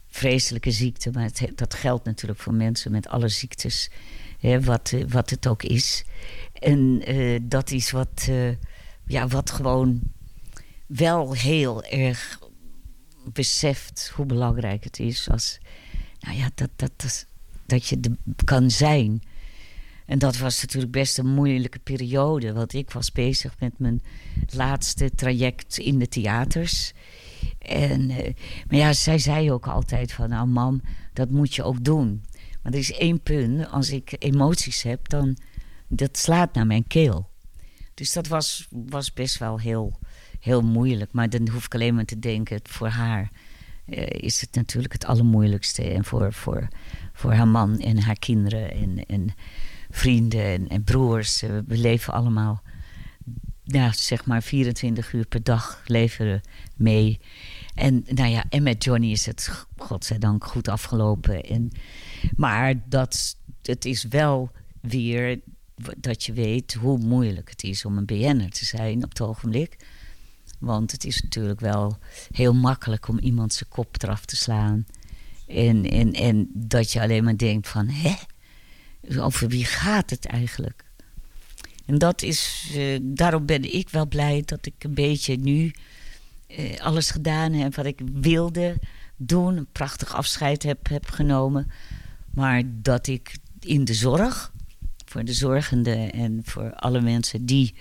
vreselijke 0.07 0.71
ziekte, 0.71 1.11
maar 1.11 1.31
dat 1.55 1.73
geldt 1.73 2.05
natuurlijk 2.05 2.39
voor 2.39 2.53
mensen 2.53 2.91
met 2.91 3.07
alle 3.07 3.27
ziektes, 3.27 3.89
hè, 4.39 4.61
wat, 4.61 4.91
eh, 4.91 5.03
wat 5.07 5.29
het 5.29 5.47
ook 5.47 5.63
is. 5.63 6.05
En 6.53 7.11
uh, 7.11 7.39
dat 7.43 7.71
is 7.71 7.91
wat, 7.91 8.29
ja, 9.05 9.27
wat 9.27 9.51
gewoon 9.51 10.01
wel 10.85 11.33
heel 11.33 11.83
erg 11.83 12.39
beseft 13.33 14.11
hoe 14.15 14.25
belangrijk 14.25 14.83
het 14.83 14.99
is 14.99 15.29
als, 15.29 15.57
nou 16.19 16.37
ja, 16.37 16.49
dat, 16.55 16.69
dat, 16.75 16.91
dat, 16.95 17.25
dat 17.65 17.87
je 17.87 17.97
er 18.01 18.43
kan 18.45 18.71
zijn 18.71 19.21
en 20.07 20.19
dat 20.19 20.37
was 20.37 20.61
natuurlijk 20.61 20.91
best 20.91 21.17
een 21.17 21.33
moeilijke 21.33 21.79
periode. 21.79 22.53
Want 22.53 22.73
ik 22.73 22.91
was 22.91 23.11
bezig 23.11 23.59
met 23.59 23.79
mijn 23.79 24.01
laatste 24.53 25.11
traject 25.15 25.77
in 25.77 25.99
de 25.99 26.07
theaters. 26.07 26.93
En, 27.59 28.09
uh, 28.09 28.17
maar 28.67 28.79
ja, 28.79 28.93
zij 28.93 29.19
zei 29.19 29.51
ook 29.51 29.67
altijd 29.67 30.11
van... 30.11 30.29
nou 30.29 30.47
mam, 30.47 30.81
dat 31.13 31.29
moet 31.29 31.55
je 31.55 31.63
ook 31.63 31.83
doen. 31.83 32.23
Maar 32.61 32.71
er 32.71 32.79
is 32.79 32.93
één 32.93 33.21
punt. 33.21 33.71
Als 33.71 33.89
ik 33.89 34.15
emoties 34.19 34.81
heb, 34.81 35.09
dan... 35.09 35.37
dat 35.87 36.17
slaat 36.17 36.53
naar 36.53 36.67
mijn 36.67 36.87
keel. 36.87 37.29
Dus 37.93 38.13
dat 38.13 38.27
was, 38.27 38.67
was 38.69 39.13
best 39.13 39.37
wel 39.37 39.59
heel, 39.59 39.99
heel 40.39 40.61
moeilijk. 40.61 41.11
Maar 41.11 41.29
dan 41.29 41.49
hoef 41.49 41.65
ik 41.65 41.73
alleen 41.73 41.95
maar 41.95 42.05
te 42.05 42.19
denken... 42.19 42.59
voor 42.63 42.89
haar 42.89 43.31
uh, 43.85 44.07
is 44.09 44.41
het 44.41 44.55
natuurlijk 44.55 44.93
het 44.93 45.05
allermoeilijkste. 45.05 45.83
En 45.83 46.05
voor, 46.05 46.33
voor, 46.33 46.67
voor 47.13 47.33
haar 47.33 47.47
man 47.47 47.79
en 47.79 47.99
haar 47.99 48.19
kinderen. 48.19 48.71
En, 48.71 49.05
en 49.05 49.33
vrienden 49.97 50.67
en, 50.67 50.83
broers. 50.83 51.41
Eh, 51.41 51.49
we 51.67 51.77
leven 51.77 52.13
allemaal, 52.13 52.61
ja, 53.63 53.91
zeg 53.93 54.25
maar 54.25 54.43
24 54.43 55.13
uur 55.13 55.25
per 55.25 55.43
dag 55.43 55.81
leven 55.85 56.41
mee. 56.75 57.19
En, 57.75 58.05
nou 58.07 58.29
ja, 58.29 58.43
en 58.49 58.63
met 58.63 58.83
Johnny 58.83 59.11
is 59.11 59.25
het 59.25 59.65
godzijdank 59.77 60.45
goed 60.45 60.67
afgelopen. 60.67 61.43
En, 61.43 61.71
maar 62.35 62.73
dat, 62.89 63.37
het 63.61 63.85
is 63.85 64.03
wel 64.03 64.51
weer 64.81 65.39
dat 65.97 66.23
je 66.23 66.33
weet 66.33 66.73
hoe 66.73 66.97
moeilijk 66.97 67.49
het 67.49 67.63
is 67.63 67.85
om 67.85 67.97
een 67.97 68.05
BN'er 68.05 68.51
te 68.51 68.65
zijn 68.65 69.03
op 69.03 69.09
het 69.09 69.21
ogenblik. 69.21 69.77
Want 70.59 70.91
het 70.91 71.05
is 71.05 71.21
natuurlijk 71.21 71.59
wel 71.59 71.97
heel 72.31 72.53
makkelijk 72.53 73.07
om 73.07 73.19
iemand 73.19 73.53
zijn 73.53 73.69
kop 73.69 73.95
eraf 74.03 74.25
te 74.25 74.35
slaan. 74.35 74.85
En, 75.47 75.85
en, 75.85 76.13
en 76.13 76.49
dat 76.53 76.91
je 76.91 77.01
alleen 77.01 77.23
maar 77.23 77.37
denkt 77.37 77.67
van, 77.67 77.87
hè? 77.87 78.15
Over 79.19 79.47
wie 79.47 79.65
gaat 79.65 80.09
het 80.09 80.25
eigenlijk? 80.25 80.85
En 81.85 81.97
dat 81.97 82.21
is, 82.21 82.71
uh, 82.75 82.99
daarom 83.01 83.45
ben 83.45 83.73
ik 83.73 83.89
wel 83.89 84.07
blij 84.07 84.43
dat 84.45 84.65
ik 84.65 84.73
een 84.79 84.93
beetje 84.93 85.35
nu 85.35 85.73
uh, 86.47 86.79
alles 86.79 87.11
gedaan 87.11 87.53
heb 87.53 87.75
wat 87.75 87.85
ik 87.85 87.99
wilde 88.13 88.77
doen. 89.15 89.57
Een 89.57 89.71
prachtig 89.71 90.15
afscheid 90.15 90.63
heb, 90.63 90.89
heb 90.89 91.09
genomen. 91.09 91.71
Maar 92.33 92.63
dat 92.65 93.07
ik 93.07 93.37
in 93.59 93.85
de 93.85 93.93
zorg, 93.93 94.51
voor 95.05 95.23
de 95.23 95.33
zorgenden 95.33 96.11
en 96.11 96.41
voor 96.43 96.73
alle 96.73 97.01
mensen 97.01 97.45
die 97.45 97.75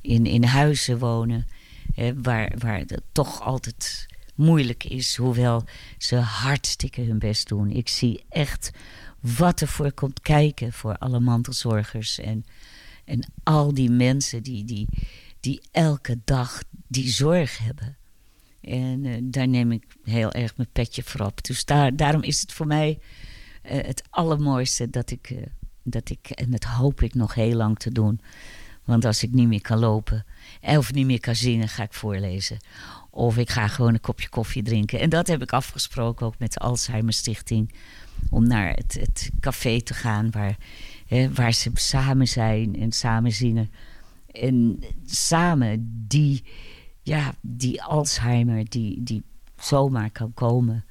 in, 0.00 0.26
in 0.26 0.44
huizen 0.44 0.98
wonen, 0.98 1.46
hè, 1.94 2.22
waar, 2.22 2.52
waar 2.58 2.78
het 2.78 3.00
toch 3.12 3.40
altijd 3.42 4.06
moeilijk 4.34 4.84
is, 4.84 5.16
hoewel 5.16 5.64
ze 5.98 6.16
hartstikke 6.16 7.00
hun 7.00 7.18
best 7.18 7.48
doen. 7.48 7.70
Ik 7.70 7.88
zie 7.88 8.24
echt 8.28 8.70
wat 9.36 9.60
er 9.60 9.68
voor 9.68 9.92
komt 9.92 10.20
kijken 10.20 10.72
voor 10.72 10.98
alle 10.98 11.20
mantelzorgers. 11.20 12.18
En, 12.18 12.44
en 13.04 13.32
al 13.42 13.74
die 13.74 13.90
mensen 13.90 14.42
die, 14.42 14.64
die, 14.64 14.88
die 15.40 15.60
elke 15.70 16.18
dag 16.24 16.62
die 16.88 17.08
zorg 17.08 17.58
hebben. 17.58 17.96
En 18.60 19.04
uh, 19.04 19.16
daar 19.22 19.48
neem 19.48 19.72
ik 19.72 19.84
heel 20.04 20.32
erg 20.32 20.56
mijn 20.56 20.68
petje 20.72 21.02
voor 21.02 21.26
op. 21.26 21.44
Dus 21.44 21.64
daar, 21.64 21.96
daarom 21.96 22.22
is 22.22 22.40
het 22.40 22.52
voor 22.52 22.66
mij 22.66 22.98
uh, 23.62 23.70
het 23.70 24.02
allermooiste 24.10 24.90
dat 24.90 25.10
ik, 25.10 25.30
uh, 25.30 25.38
dat 25.82 26.10
ik, 26.10 26.30
en 26.30 26.50
dat 26.50 26.64
hoop 26.64 27.02
ik 27.02 27.14
nog 27.14 27.34
heel 27.34 27.54
lang 27.54 27.78
te 27.78 27.92
doen. 27.92 28.20
Want 28.84 29.04
als 29.04 29.22
ik 29.22 29.32
niet 29.32 29.48
meer 29.48 29.60
kan 29.60 29.78
lopen 29.78 30.24
of 30.62 30.92
niet 30.92 31.06
meer 31.06 31.20
kan 31.20 31.36
zingen, 31.36 31.68
ga 31.68 31.82
ik 31.82 31.92
voorlezen. 31.92 32.58
Of 33.16 33.36
ik 33.36 33.50
ga 33.50 33.68
gewoon 33.68 33.94
een 33.94 34.00
kopje 34.00 34.28
koffie 34.28 34.62
drinken. 34.62 35.00
En 35.00 35.10
dat 35.10 35.26
heb 35.26 35.42
ik 35.42 35.52
afgesproken 35.52 36.26
ook 36.26 36.38
met 36.38 36.52
de 36.52 36.58
Alzheimer 36.58 37.12
Stichting 37.12 37.74
om 38.30 38.46
naar 38.46 38.70
het, 38.70 38.96
het 39.00 39.30
café 39.40 39.80
te 39.80 39.94
gaan 39.94 40.30
waar, 40.30 40.56
hè, 41.06 41.32
waar 41.32 41.52
ze 41.52 41.70
samen 41.74 42.28
zijn 42.28 42.76
en 42.76 42.92
samen 42.92 43.32
zingen. 43.32 43.70
En 44.30 44.84
samen 45.06 46.04
die, 46.08 46.44
ja, 47.02 47.34
die 47.40 47.82
Alzheimer 47.82 48.68
die, 48.68 49.02
die 49.02 49.22
zomaar 49.58 50.10
kan 50.10 50.34
komen, 50.34 50.84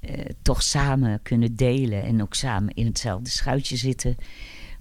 eh, 0.00 0.24
toch 0.42 0.62
samen 0.62 1.22
kunnen 1.22 1.56
delen 1.56 2.02
en 2.02 2.22
ook 2.22 2.34
samen 2.34 2.74
in 2.74 2.86
hetzelfde 2.86 3.30
schuitje 3.30 3.76
zitten. 3.76 4.16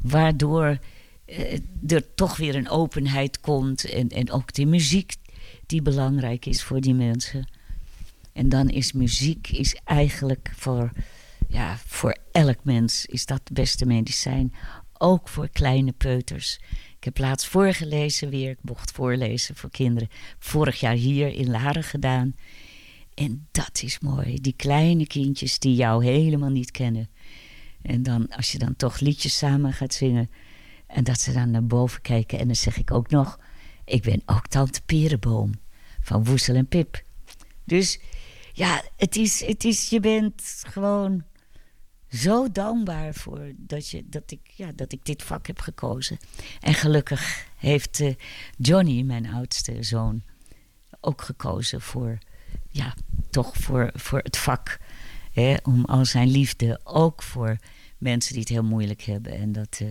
Waardoor 0.01 0.79
eh, 1.25 1.59
er 1.87 2.13
toch 2.15 2.37
weer 2.37 2.55
een 2.55 2.69
openheid 2.69 3.39
komt 3.39 3.89
en, 3.89 4.09
en 4.09 4.31
ook 4.31 4.53
de 4.53 4.65
muziek 4.65 5.15
die 5.65 5.81
belangrijk 5.81 6.45
is 6.45 6.63
voor 6.63 6.81
die 6.81 6.93
mensen. 6.93 7.49
En 8.33 8.49
dan 8.49 8.69
is 8.69 8.91
muziek 8.91 9.47
is 9.47 9.75
eigenlijk 9.83 10.51
voor 10.55 10.91
ja, 11.47 11.77
voor 11.85 12.17
elk 12.31 12.63
mens 12.63 13.05
is 13.05 13.25
dat 13.25 13.41
het 13.43 13.53
beste 13.53 13.85
medicijn. 13.85 14.53
Ook 14.97 15.29
voor 15.29 15.49
kleine 15.49 15.91
peuters. 15.91 16.59
Ik 16.97 17.03
heb 17.03 17.17
laatst 17.17 17.47
voorgelezen 17.47 18.29
weer. 18.29 18.49
Ik 18.49 18.59
mocht 18.61 18.91
voorlezen 18.91 19.55
voor 19.55 19.69
kinderen. 19.69 20.09
Vorig 20.39 20.79
jaar 20.79 20.93
hier 20.93 21.27
in 21.27 21.49
Laren 21.49 21.83
gedaan. 21.83 22.35
En 23.13 23.47
dat 23.51 23.81
is 23.83 23.99
mooi. 23.99 24.41
Die 24.41 24.53
kleine 24.55 25.07
kindjes 25.07 25.59
die 25.59 25.75
jou 25.75 26.05
helemaal 26.05 26.49
niet 26.49 26.71
kennen. 26.71 27.09
En 27.81 28.03
dan, 28.03 28.29
als 28.29 28.51
je 28.51 28.57
dan 28.57 28.75
toch 28.75 28.99
liedjes 28.99 29.37
samen 29.37 29.73
gaat 29.73 29.93
zingen. 29.93 30.29
En 30.87 31.03
dat 31.03 31.19
ze 31.19 31.33
dan 31.33 31.51
naar 31.51 31.65
boven 31.65 32.01
kijken. 32.01 32.39
En 32.39 32.45
dan 32.45 32.55
zeg 32.55 32.77
ik 32.77 32.91
ook 32.91 33.09
nog: 33.09 33.39
Ik 33.85 34.01
ben 34.01 34.21
ook 34.25 34.47
Tante 34.47 34.81
Perenboom 34.85 35.51
van 36.01 36.23
Woesel 36.23 36.55
en 36.55 36.67
Pip. 36.67 37.03
Dus 37.63 37.99
ja, 38.53 38.83
het 38.95 39.15
is, 39.15 39.45
het 39.45 39.63
is, 39.63 39.89
je 39.89 39.99
bent 39.99 40.63
gewoon 40.67 41.23
zo 42.09 42.51
dankbaar 42.51 43.13
voor 43.13 43.51
dat, 43.57 43.89
je, 43.89 44.09
dat, 44.09 44.31
ik, 44.31 44.39
ja, 44.55 44.71
dat 44.75 44.91
ik 44.91 45.05
dit 45.05 45.23
vak 45.23 45.47
heb 45.47 45.59
gekozen. 45.59 46.17
En 46.59 46.73
gelukkig 46.73 47.47
heeft 47.57 47.99
uh, 47.99 48.13
Johnny, 48.57 49.01
mijn 49.01 49.33
oudste 49.33 49.83
zoon, 49.83 50.23
ook 50.99 51.21
gekozen 51.21 51.81
voor, 51.81 52.17
ja, 52.69 52.95
toch 53.29 53.55
voor, 53.55 53.91
voor 53.93 54.19
het 54.19 54.37
vak. 54.37 54.79
Hè, 55.31 55.55
om 55.63 55.85
al 55.85 56.05
zijn 56.05 56.27
liefde 56.27 56.79
ook 56.83 57.23
voor 57.23 57.57
mensen 57.97 58.31
die 58.31 58.41
het 58.41 58.51
heel 58.51 58.63
moeilijk 58.63 59.01
hebben. 59.01 59.31
En 59.31 59.51
dat, 59.51 59.79
uh, 59.81 59.89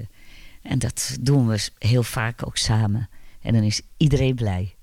en 0.63 0.79
dat 0.79 1.17
doen 1.21 1.47
we 1.47 1.69
heel 1.79 2.03
vaak 2.03 2.47
ook 2.47 2.57
samen. 2.57 3.09
En 3.45 3.53
dan 3.53 3.63
is 3.63 3.81
iedereen 3.97 4.35
blij. 4.35 4.75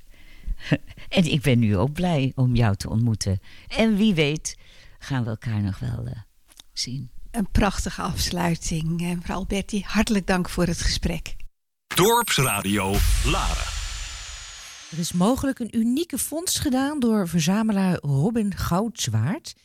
En 1.09 1.31
ik 1.31 1.41
ben 1.41 1.59
nu 1.59 1.77
ook 1.77 1.93
blij 1.93 2.31
om 2.35 2.55
jou 2.55 2.75
te 2.75 2.89
ontmoeten. 2.89 3.39
En 3.67 3.95
wie 3.95 4.13
weet 4.13 4.57
gaan 4.99 5.23
we 5.23 5.29
elkaar 5.29 5.61
nog 5.61 5.79
wel 5.79 6.05
uh, 6.07 6.11
zien. 6.73 7.09
Een 7.31 7.51
prachtige 7.51 8.01
afsluiting. 8.01 9.01
Mevrouw 9.01 9.37
Alberti, 9.37 9.83
hartelijk 9.87 10.27
dank 10.27 10.49
voor 10.49 10.65
het 10.65 10.81
gesprek. 10.81 11.35
Dorpsradio 11.95 12.95
Laren. 13.25 13.65
Er 14.91 14.99
is 14.99 15.11
mogelijk 15.11 15.59
een 15.59 15.77
unieke 15.77 16.17
vondst 16.17 16.59
gedaan 16.59 16.99
door 16.99 17.27
verzamelaar 17.27 17.97
Robin 18.01 18.55
Goudzwaard. 18.55 19.55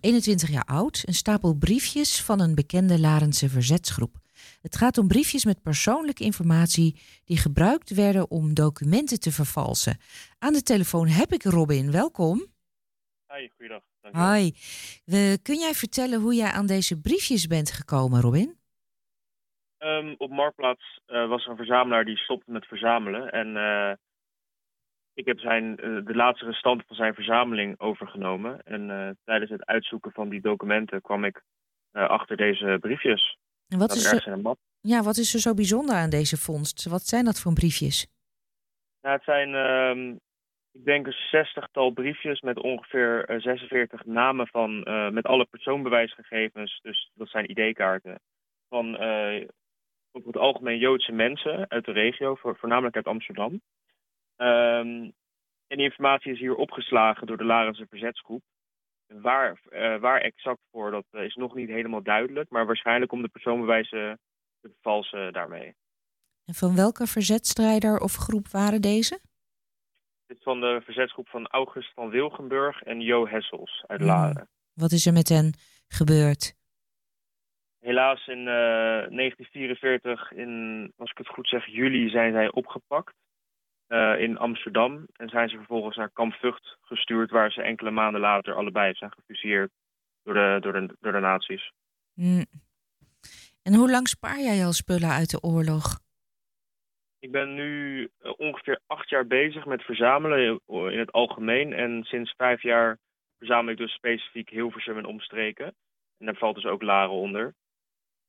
21 0.00 0.50
jaar 0.50 0.64
oud, 0.64 1.02
een 1.04 1.14
stapel 1.14 1.54
briefjes 1.54 2.20
van 2.20 2.40
een 2.40 2.54
bekende 2.54 2.98
Larense 2.98 3.48
verzetsgroep. 3.48 4.23
Het 4.64 4.76
gaat 4.76 4.98
om 4.98 5.08
briefjes 5.08 5.44
met 5.44 5.62
persoonlijke 5.62 6.24
informatie 6.24 7.00
die 7.24 7.36
gebruikt 7.36 7.94
werden 7.94 8.30
om 8.30 8.54
documenten 8.54 9.20
te 9.20 9.32
vervalsen. 9.32 9.98
Aan 10.38 10.52
de 10.52 10.62
telefoon 10.62 11.06
heb 11.06 11.32
ik 11.32 11.42
Robin, 11.42 11.90
welkom. 11.90 12.46
Hi, 13.32 13.48
goeiedag. 13.56 13.82
Hoi. 14.00 14.52
We, 15.04 15.38
kun 15.42 15.58
jij 15.58 15.72
vertellen 15.72 16.20
hoe 16.20 16.34
jij 16.34 16.50
aan 16.50 16.66
deze 16.66 17.00
briefjes 17.00 17.46
bent 17.46 17.70
gekomen, 17.72 18.20
Robin? 18.20 18.58
Um, 19.78 20.14
op 20.18 20.30
Marktplaats 20.30 21.00
uh, 21.06 21.28
was 21.28 21.44
er 21.44 21.50
een 21.50 21.56
verzamelaar 21.56 22.04
die 22.04 22.16
stopte 22.16 22.50
met 22.50 22.66
verzamelen. 22.66 23.32
En 23.32 23.48
uh, 23.56 23.92
ik 25.14 25.26
heb 25.26 25.38
zijn, 25.38 25.64
uh, 25.64 26.04
de 26.04 26.14
laatste 26.14 26.44
restanten 26.44 26.86
van 26.86 26.96
zijn 26.96 27.14
verzameling 27.14 27.80
overgenomen. 27.80 28.62
En 28.62 29.16
tijdens 29.24 29.50
het 29.50 29.64
uitzoeken 29.64 30.12
van 30.12 30.28
die 30.28 30.40
documenten 30.40 31.00
kwam 31.00 31.24
ik 31.24 31.42
achter 31.92 32.36
deze 32.36 32.78
briefjes. 32.80 33.38
En 33.74 33.80
wat 33.80 33.94
is, 33.94 34.12
er, 34.12 34.56
ja, 34.80 35.02
wat 35.02 35.16
is 35.16 35.34
er 35.34 35.40
zo 35.40 35.54
bijzonder 35.54 35.94
aan 35.94 36.10
deze 36.10 36.36
vondst? 36.36 36.88
Wat 36.88 37.02
zijn 37.02 37.24
dat 37.24 37.40
voor 37.40 37.52
briefjes? 37.52 38.06
Nou, 39.00 39.14
het 39.14 39.24
zijn, 39.24 39.54
um, 39.54 40.20
ik 40.72 40.84
denk, 40.84 41.06
een 41.06 41.12
zestigtal 41.30 41.90
briefjes 41.90 42.40
met 42.40 42.58
ongeveer 42.58 43.34
46 43.38 44.04
namen 44.04 44.46
van, 44.46 44.78
met 45.12 45.24
alle 45.26 45.46
persoonbewijsgegevens. 45.50 46.80
Dus 46.82 47.10
dat 47.14 47.28
zijn 47.28 47.50
ID-kaarten. 47.50 48.20
Van 48.68 48.96
over 50.12 50.28
het 50.28 50.36
algemeen 50.36 50.78
Joodse 50.78 51.12
mensen 51.12 51.70
uit 51.70 51.84
de 51.84 51.92
regio, 51.92 52.34
voornamelijk 52.34 52.96
uit 52.96 53.06
Amsterdam. 53.06 53.52
Um, 54.36 55.12
en 55.66 55.76
die 55.76 55.90
informatie 55.90 56.32
is 56.32 56.38
hier 56.38 56.54
opgeslagen 56.54 57.26
door 57.26 57.36
de 57.36 57.44
Larense 57.44 57.86
Verzetsgroep. 57.88 58.42
Waar, 59.20 59.60
uh, 59.70 60.00
waar 60.00 60.20
exact 60.20 60.60
voor, 60.70 60.90
dat 60.90 61.04
uh, 61.12 61.24
is 61.24 61.34
nog 61.34 61.54
niet 61.54 61.68
helemaal 61.68 62.02
duidelijk. 62.02 62.50
Maar 62.50 62.66
waarschijnlijk 62.66 63.12
om 63.12 63.22
de 63.22 63.28
persoonbewijzen 63.28 64.18
te 64.60 64.68
vervalsen 64.72 65.32
daarmee. 65.32 65.74
En 66.44 66.54
van 66.54 66.76
welke 66.76 67.06
verzetstrijder 67.06 67.98
of 67.98 68.14
groep 68.14 68.48
waren 68.48 68.80
deze? 68.80 69.20
Dit 70.26 70.36
is 70.36 70.42
van 70.42 70.60
de 70.60 70.80
verzetsgroep 70.84 71.28
van 71.28 71.46
August 71.46 71.92
van 71.94 72.08
Wilgenburg 72.10 72.82
en 72.82 73.00
Jo 73.00 73.26
Hessels 73.26 73.84
uit 73.86 74.00
Laren. 74.00 74.48
Wat 74.72 74.92
is 74.92 75.06
er 75.06 75.12
met 75.12 75.28
hen 75.28 75.52
gebeurd? 75.88 76.54
Helaas 77.80 78.26
in 78.26 78.38
uh, 78.38 78.44
1944, 78.44 80.32
in, 80.32 80.92
als 80.96 81.10
ik 81.10 81.18
het 81.18 81.28
goed 81.28 81.48
zeg, 81.48 81.66
juli 81.66 82.08
zijn 82.08 82.32
zij 82.32 82.52
opgepakt 82.52 83.14
uh, 83.88 84.20
in 84.20 84.38
Amsterdam. 84.38 85.06
En 85.12 85.28
zijn 85.28 85.48
ze 85.48 85.56
vervolgens 85.56 85.96
naar 85.96 86.10
kamp 86.10 86.34
Vught 86.34 86.76
gestuurd, 86.82 87.30
waar 87.30 87.52
ze 87.52 87.62
enkele 87.62 87.90
maanden 87.90 88.20
later 88.20 88.54
allebei 88.54 88.94
zijn 88.94 89.12
gefuseerd 89.12 89.70
door 90.22 90.34
de, 90.34 90.58
door 90.60 90.72
de, 90.72 90.96
door 91.00 91.12
de 91.12 91.20
nazi's. 91.20 91.72
Mm. 92.14 92.44
En 93.62 93.74
hoe 93.74 93.90
lang 93.90 94.08
spaar 94.08 94.40
jij 94.40 94.64
al 94.64 94.72
spullen 94.72 95.10
uit 95.10 95.30
de 95.30 95.40
oorlog? 95.40 96.02
Ik 97.18 97.30
ben 97.30 97.54
nu 97.54 98.00
uh, 98.22 98.32
ongeveer 98.36 98.80
acht 98.86 99.08
jaar 99.08 99.26
bezig 99.26 99.64
met 99.64 99.82
verzamelen 99.82 100.60
in 100.66 100.98
het 100.98 101.12
algemeen. 101.12 101.72
En 101.72 102.04
sinds 102.04 102.34
vijf 102.36 102.62
jaar 102.62 102.98
verzamel 103.38 103.72
ik 103.72 103.78
dus 103.78 103.92
specifiek 103.92 104.50
Hilversum 104.50 104.98
en 104.98 105.04
omstreken. 105.04 105.66
En 106.18 106.26
daar 106.26 106.34
valt 106.34 106.54
dus 106.54 106.64
ook 106.64 106.82
Laren 106.82 107.14
onder. 107.14 107.54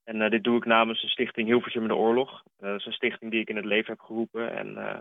En 0.03 0.15
uh, 0.15 0.29
dit 0.29 0.43
doe 0.43 0.57
ik 0.57 0.65
namens 0.65 1.01
de 1.01 1.07
stichting 1.07 1.47
Hilversum 1.47 1.81
in 1.81 1.87
de 1.87 1.95
Oorlog. 1.95 2.43
Uh, 2.59 2.69
dat 2.69 2.79
is 2.79 2.85
een 2.85 2.91
stichting 2.91 3.31
die 3.31 3.41
ik 3.41 3.49
in 3.49 3.55
het 3.55 3.65
leven 3.65 3.91
heb 3.91 4.01
geroepen. 4.01 4.57
En 4.57 4.67
uh, 4.67 4.97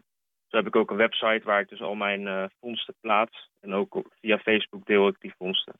zo 0.47 0.57
heb 0.57 0.67
ik 0.67 0.77
ook 0.77 0.91
een 0.91 0.97
website 0.97 1.41
waar 1.45 1.61
ik 1.61 1.69
dus 1.69 1.81
al 1.81 1.95
mijn 1.95 2.51
vondsten 2.61 2.95
plaats. 3.01 3.51
En 3.61 3.73
ook 3.73 4.03
via 4.21 4.39
Facebook 4.39 4.87
deel 4.87 5.09
ik 5.09 5.21
die 5.21 5.35
vondsten. 5.39 5.75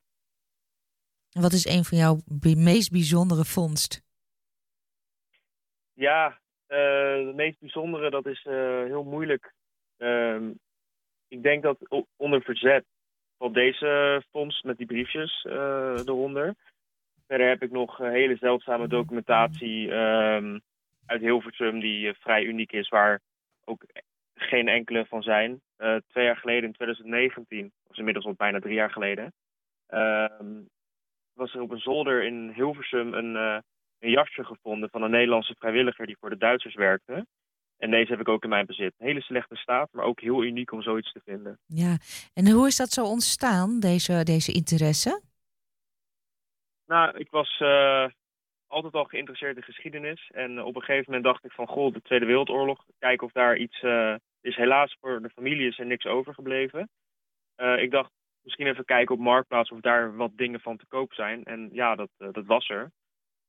En 1.31 1.41
wat 1.41 1.53
is 1.53 1.65
een 1.65 1.83
van 1.83 1.97
jouw 1.97 2.17
meest 2.55 2.91
bijzondere 2.91 3.45
vondst? 3.45 4.03
Ja, 5.93 6.39
de 6.67 7.33
meest 7.35 7.59
bijzondere, 7.59 8.09
dat 8.09 8.25
is 8.25 8.43
heel 8.87 9.03
moeilijk. 9.03 9.53
Ehm, 9.97 10.51
ik 11.27 11.43
denk 11.43 11.63
dat 11.63 12.05
onder 12.15 12.41
verzet 12.41 12.85
valt 13.37 13.53
deze 13.53 14.23
vondst 14.31 14.63
met 14.63 14.77
die 14.77 14.85
briefjes 14.85 15.43
eronder. 15.43 16.55
Verder 17.27 17.47
heb 17.47 17.61
ik 17.61 17.71
nog 17.71 17.97
hele 17.97 18.35
zeldzame 18.35 18.87
documentatie 18.87 19.91
um, 19.91 20.61
uit 21.05 21.21
Hilversum 21.21 21.79
die 21.79 22.07
uh, 22.07 22.13
vrij 22.19 22.43
uniek 22.43 22.71
is, 22.71 22.89
waar 22.89 23.21
ook 23.63 23.83
geen 24.35 24.67
enkele 24.67 25.05
van 25.05 25.21
zijn. 25.21 25.61
Uh, 25.77 25.95
twee 26.07 26.25
jaar 26.25 26.37
geleden, 26.37 26.63
in 26.63 26.73
2019, 26.73 27.71
was 27.87 27.97
inmiddels 27.97 28.25
al 28.25 28.33
bijna 28.33 28.59
drie 28.59 28.73
jaar 28.73 28.91
geleden, 28.91 29.33
uh, 29.89 30.25
was 31.33 31.53
er 31.53 31.61
op 31.61 31.71
een 31.71 31.79
zolder 31.79 32.23
in 32.23 32.51
Hilversum 32.55 33.13
een, 33.13 33.35
uh, 33.35 33.57
een 33.99 34.09
jasje 34.09 34.43
gevonden 34.43 34.89
van 34.89 35.01
een 35.01 35.11
Nederlandse 35.11 35.55
vrijwilliger 35.57 36.05
die 36.05 36.17
voor 36.19 36.29
de 36.29 36.37
Duitsers 36.37 36.75
werkte. 36.75 37.25
En 37.77 37.91
deze 37.91 38.11
heb 38.11 38.19
ik 38.19 38.27
ook 38.27 38.43
in 38.43 38.49
mijn 38.49 38.65
bezit. 38.65 38.93
Hele 38.97 39.21
slechte 39.21 39.55
staat, 39.55 39.89
maar 39.91 40.05
ook 40.05 40.19
heel 40.19 40.43
uniek 40.43 40.71
om 40.71 40.81
zoiets 40.81 41.11
te 41.11 41.21
vinden. 41.25 41.59
Ja, 41.65 41.97
en 42.33 42.51
hoe 42.51 42.67
is 42.67 42.75
dat 42.75 42.89
zo 42.89 43.05
ontstaan, 43.05 43.79
deze, 43.79 44.23
deze 44.23 44.51
interesse? 44.51 45.21
Nou, 46.85 47.17
ik 47.17 47.29
was 47.29 47.59
uh, 47.59 48.07
altijd 48.75 48.93
al 48.93 49.03
geïnteresseerd 49.03 49.57
in 49.57 49.63
geschiedenis. 49.63 50.29
En 50.33 50.63
op 50.63 50.75
een 50.75 50.81
gegeven 50.81 51.05
moment 51.05 51.23
dacht 51.23 51.45
ik 51.45 51.51
van, 51.51 51.67
goh, 51.67 51.93
de 51.93 52.01
Tweede 52.01 52.25
Wereldoorlog. 52.25 52.85
Kijken 52.99 53.27
of 53.27 53.33
daar 53.33 53.57
iets 53.57 53.81
uh, 53.81 54.15
is. 54.41 54.55
Helaas 54.55 54.97
voor 54.99 55.21
de 55.21 55.29
familie 55.29 55.67
is 55.67 55.79
er 55.79 55.85
niks 55.85 56.05
overgebleven. 56.05 56.89
Uh, 57.57 57.81
ik 57.81 57.91
dacht, 57.91 58.11
misschien 58.41 58.67
even 58.67 58.85
kijken 58.85 59.15
op 59.15 59.21
Marktplaats 59.21 59.71
of 59.71 59.79
daar 59.79 60.15
wat 60.15 60.31
dingen 60.35 60.59
van 60.59 60.77
te 60.77 60.85
koop 60.87 61.13
zijn. 61.13 61.43
En 61.43 61.69
ja, 61.71 61.95
dat, 61.95 62.09
dat 62.17 62.45
was 62.45 62.69
er. 62.69 62.91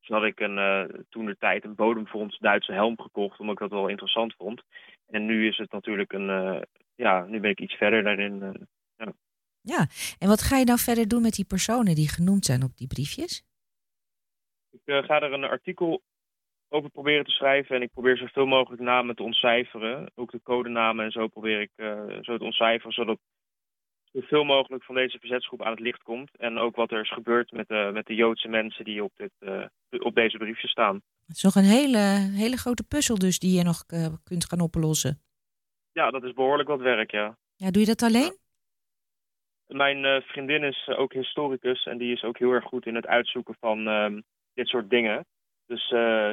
Dus 0.01 0.09
had 0.09 0.25
ik 0.25 0.41
een, 0.41 1.07
toen 1.09 1.27
de 1.27 1.37
tijd 1.39 1.65
een 1.65 1.75
bodemfonds 1.75 2.39
Duitse 2.39 2.73
helm 2.73 3.01
gekocht, 3.01 3.41
omdat 3.41 3.55
ik 3.55 3.61
dat 3.61 3.71
wel 3.71 3.89
interessant 3.89 4.35
vond. 4.35 4.63
En 5.07 5.27
nu 5.27 5.49
is 5.49 5.57
het 5.57 5.73
natuurlijk 5.73 6.13
een, 6.13 6.65
ja, 6.95 7.25
nu 7.25 7.41
ben 7.41 7.51
ik 7.51 7.61
iets 7.61 7.75
verder 7.75 8.03
daarin. 8.03 8.69
ja. 8.97 9.13
Ja, 9.61 9.87
en 10.19 10.29
wat 10.29 10.43
ga 10.43 10.57
je 10.57 10.65
dan 10.65 10.79
verder 10.79 11.09
doen 11.09 11.23
met 11.23 11.35
die 11.35 11.45
personen 11.45 11.95
die 11.95 12.09
genoemd 12.09 12.45
zijn 12.45 12.63
op 12.63 12.77
die 12.77 12.87
briefjes? 12.87 13.45
Ik 14.77 14.95
uh, 14.95 15.03
ga 15.03 15.21
er 15.21 15.33
een 15.33 15.45
artikel 15.45 16.03
over 16.69 16.91
proberen 16.91 17.25
te 17.25 17.31
schrijven 17.31 17.77
en 17.77 17.83
ik 17.83 17.91
probeer 17.93 18.17
zoveel 18.17 18.47
mogelijk 18.47 18.83
namen 18.83 19.17
te 19.17 19.23
ontcijferen. 19.23 20.11
Ook 20.15 20.31
de 20.31 20.43
codenamen 20.43 21.05
en 21.05 21.11
zo 21.11 21.29
probeer 21.29 21.61
ik 21.61 21.71
uh, 21.77 22.19
zo 22.21 22.37
te 22.39 22.45
ontcijferen, 22.45 22.93
zodat 22.93 23.19
zoveel 24.13 24.45
mogelijk 24.45 24.85
van 24.85 24.95
deze 24.95 25.19
verzetsgroep 25.19 25.63
aan 25.63 25.71
het 25.71 25.81
licht 25.81 26.03
komt. 26.03 26.37
En 26.37 26.59
ook 26.59 26.77
wat 26.77 26.91
er 26.91 27.01
is 27.01 27.13
gebeurd 27.13 27.51
met 27.53 27.69
de, 27.69 27.91
met 27.93 28.07
de 28.07 28.15
Joodse 28.15 28.49
mensen 28.49 28.85
die 28.85 29.05
op, 29.05 29.13
dit, 29.17 29.33
uh, 29.41 29.65
op 29.91 30.15
deze 30.15 30.37
briefjes 30.37 30.71
staan. 30.71 31.03
Het 31.27 31.37
is 31.37 31.43
nog 31.43 31.55
een 31.55 31.71
hele, 31.79 31.99
hele 32.43 32.57
grote 32.57 32.85
puzzel 32.85 33.19
dus 33.19 33.39
die 33.39 33.57
je 33.57 33.65
nog 33.65 33.85
kunt 34.25 34.49
gaan 34.49 34.61
oplossen. 34.61 35.21
Ja, 35.93 36.11
dat 36.11 36.25
is 36.25 36.33
behoorlijk 36.33 36.69
wat 36.69 36.81
werk, 36.81 37.11
ja. 37.11 37.37
Ja, 37.55 37.71
doe 37.71 37.83
je 37.83 37.89
dat 37.95 38.03
alleen? 38.03 38.37
Mijn 39.67 40.05
uh, 40.05 40.21
vriendin 40.21 40.63
is 40.63 40.87
uh, 40.87 40.99
ook 40.99 41.13
historicus 41.13 41.85
en 41.85 41.99
die 41.99 42.13
is 42.13 42.23
ook 42.23 42.39
heel 42.39 42.51
erg 42.51 42.65
goed 42.65 42.87
in 42.87 42.95
het 42.95 43.07
uitzoeken 43.07 43.57
van 43.61 43.89
uh, 43.89 44.21
dit 44.57 44.69
soort 44.69 44.91
dingen. 44.91 45.27
Dus 45.67 45.89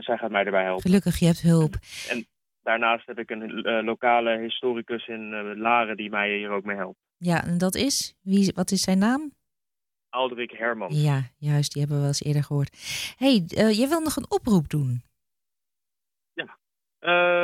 zij 0.05 0.17
gaat 0.17 0.31
mij 0.31 0.45
erbij 0.45 0.63
helpen. 0.63 0.81
Gelukkig, 0.81 1.19
je 1.19 1.25
hebt 1.25 1.41
hulp. 1.41 1.73
En, 1.73 2.17
en 2.17 2.25
daarnaast 2.61 3.07
heb 3.07 3.19
ik 3.19 3.29
een 3.29 3.61
lokale 3.83 4.39
historicus 4.39 5.07
in 5.07 5.57
Laren 5.57 5.97
die 5.97 6.09
mij 6.09 6.37
hier 6.37 6.49
ook 6.49 6.63
mee 6.63 6.75
helpt. 6.75 6.97
Ja, 7.17 7.43
en 7.43 7.57
dat 7.57 7.75
is? 7.75 8.15
Wie, 8.21 8.51
wat 8.55 8.71
is 8.71 8.81
zijn 8.81 8.97
naam? 8.97 9.31
Alderik 10.09 10.51
Herman. 10.51 10.93
Ja, 10.93 11.21
juist, 11.37 11.71
die 11.71 11.81
hebben 11.81 11.97
we 11.97 12.03
wel 12.03 12.13
eens 12.13 12.23
eerder 12.23 12.43
gehoord. 12.43 12.69
hey, 13.17 13.43
je 13.73 13.87
wil 13.89 13.99
nog 13.99 14.15
een 14.15 14.31
oproep 14.31 14.69
doen? 14.69 15.01
Ja. 16.33 16.57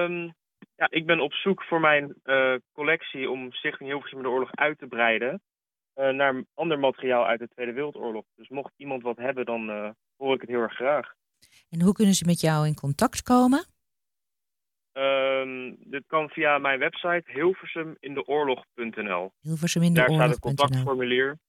Um, 0.03 0.33
ja, 0.75 0.87
ik 0.89 1.05
ben 1.05 1.19
op 1.19 1.33
zoek 1.33 1.63
voor 1.63 1.79
mijn 1.79 2.15
collectie 2.71 3.29
om 3.29 3.51
Stichting 3.51 3.89
Hilversum 3.89 4.17
in 4.17 4.23
de 4.23 4.29
Oorlog 4.29 4.55
uit 4.55 4.77
te 4.77 4.87
breiden. 4.87 5.41
Naar 5.93 6.43
ander 6.53 6.79
materiaal 6.79 7.25
uit 7.25 7.39
de 7.39 7.47
Tweede 7.47 7.73
Wereldoorlog. 7.73 8.25
Dus 8.35 8.49
mocht 8.49 8.73
iemand 8.77 9.03
wat 9.03 9.17
hebben, 9.17 9.45
dan 9.45 9.69
uh, 9.69 9.89
hoor 10.19 10.35
ik 10.35 10.41
het 10.41 10.49
heel 10.49 10.61
erg 10.61 10.73
graag. 10.73 11.13
En 11.69 11.81
hoe 11.81 11.93
kunnen 11.93 12.15
ze 12.15 12.25
met 12.25 12.39
jou 12.39 12.67
in 12.67 12.75
contact 12.75 13.21
komen? 13.21 13.65
Um, 14.93 15.75
dit 15.79 16.03
kan 16.07 16.29
via 16.29 16.57
mijn 16.57 16.79
website 16.79 17.23
hilversumindeoorlog.nl. 17.25 19.31
Hilversumindeoorlog.nl. 19.41 20.17
Daar 20.17 20.27
staat 20.27 20.33
een 20.33 20.39
contactformulier. 20.39 21.39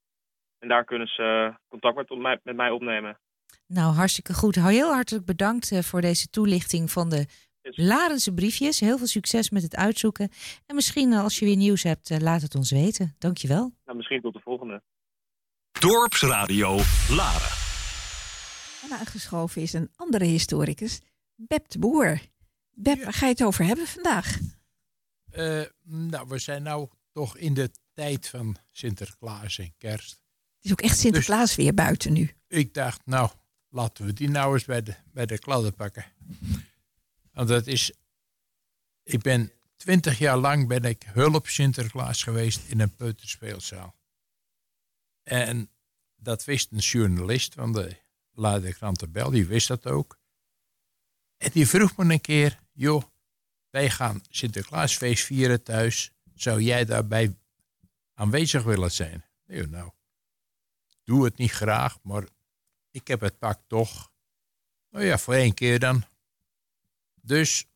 En 0.59 0.69
daar 0.69 0.85
kunnen 0.85 1.07
ze 1.07 1.55
contact 1.69 1.97
met, 1.97 2.19
mij, 2.19 2.41
met 2.43 2.57
mij 2.57 2.71
opnemen. 2.71 3.19
Nou, 3.67 3.95
hartstikke 3.95 4.35
goed. 4.35 4.55
Heel 4.55 4.93
hartelijk 4.93 5.25
bedankt 5.25 5.71
uh, 5.71 5.79
voor 5.79 6.01
deze 6.01 6.29
toelichting 6.29 6.91
van 6.91 7.09
de 7.09 7.27
Larense 7.63 8.35
briefjes. 8.35 8.81
Heel 8.81 8.99
veel 8.99 9.07
succes 9.07 9.51
met 9.51 9.63
het 9.63 9.77
uitzoeken. 9.77 10.31
En 10.67 10.75
misschien 10.75 11.13
eh, 11.13 11.23
als 11.23 11.39
je 11.39 11.45
weer 11.45 11.57
nieuws 11.57 11.83
hebt, 11.83 12.11
eh, 12.11 12.19
laat 12.19 12.43
het 12.43 12.55
ons 12.55 12.71
weten. 12.71 13.15
Dankjewel. 13.19 13.73
Nou, 13.85 13.97
misschien 13.97 14.21
tot 14.21 14.33
de 14.33 14.41
volgende. 14.41 14.83
Dorpsradio 15.81 16.79
Laren. 17.09 17.60
En 18.91 18.99
aangeschoven 18.99 19.63
is 19.63 19.73
een 19.73 19.91
andere 19.97 20.25
historicus, 20.25 21.01
Beb 21.35 21.69
de 21.69 21.79
Boer. 21.79 22.21
Beb, 22.71 23.03
waar 23.03 23.13
ga 23.13 23.27
je 23.27 23.33
het 23.33 23.43
over 23.43 23.65
hebben 23.65 23.87
vandaag? 23.87 24.39
Eh, 25.31 25.63
nou, 25.83 26.29
we 26.29 26.39
zijn 26.39 26.63
nou 26.63 26.89
toch 27.13 27.37
in 27.37 27.55
de 27.55 27.71
tijd 27.93 28.29
van 28.29 28.57
Sinterklaas 28.71 29.59
en 29.59 29.75
kerst. 29.79 30.11
Het 30.11 30.65
is 30.65 30.73
ook 30.73 30.81
echt 30.81 30.99
Sinterklaas 30.99 31.55
weer 31.55 31.75
buiten 31.75 32.13
nu. 32.13 32.31
Ik 32.47 32.75
dacht, 32.75 33.07
nou, 33.07 33.31
laten 33.69 34.05
we 34.05 34.13
die 34.13 34.29
nou 34.29 34.55
eens 34.55 34.65
bij 34.65 34.83
de, 34.83 34.95
bij 35.13 35.27
de 35.27 35.39
kladden 35.39 35.75
pakken. 35.75 36.05
Want 37.33 37.49
dat 37.49 37.67
is... 37.67 37.93
Ik 39.03 39.21
ben 39.23 39.53
twintig 39.77 40.19
jaar 40.19 40.37
lang 40.39 40.69
ben 40.69 40.85
ik 40.85 41.03
hulp 41.07 41.47
Sinterklaas 41.47 42.23
geweest 42.23 42.61
in 42.69 42.81
een 42.81 42.95
peuterspeelzaal. 42.95 43.95
En 45.23 45.71
dat 46.17 46.45
wist 46.45 46.73
een 46.73 46.79
journalist 46.79 47.55
van 47.55 47.73
de 47.73 47.97
Lade 48.41 48.75
Krantenbel, 48.75 49.31
die 49.31 49.47
wist 49.47 49.69
dat 49.69 49.87
ook. 49.87 50.19
En 51.37 51.51
die 51.51 51.69
vroeg 51.69 51.97
me 51.97 52.13
een 52.13 52.21
keer, 52.21 52.61
joh, 52.73 53.03
wij 53.71 53.91
gaan 53.91 54.21
Sinterklaasfeest 54.29 55.25
vieren 55.25 55.63
thuis. 55.63 56.13
Zou 56.35 56.61
jij 56.61 56.85
daarbij 56.85 57.37
aanwezig 58.15 58.63
willen 58.63 58.93
zijn? 58.93 59.25
Nee, 59.47 59.67
nou, 59.67 59.91
doe 61.05 61.25
het 61.25 61.37
niet 61.37 61.51
graag, 61.51 61.99
maar 62.03 62.29
ik 62.91 63.09
heb 63.09 63.21
het 63.21 63.39
pak 63.39 63.61
toch. 63.67 64.13
Nou 64.91 65.05
ja, 65.05 65.19
voor 65.19 65.35
één 65.35 65.55
keer 65.55 65.79
dan. 65.79 66.05
Dus 67.15 67.67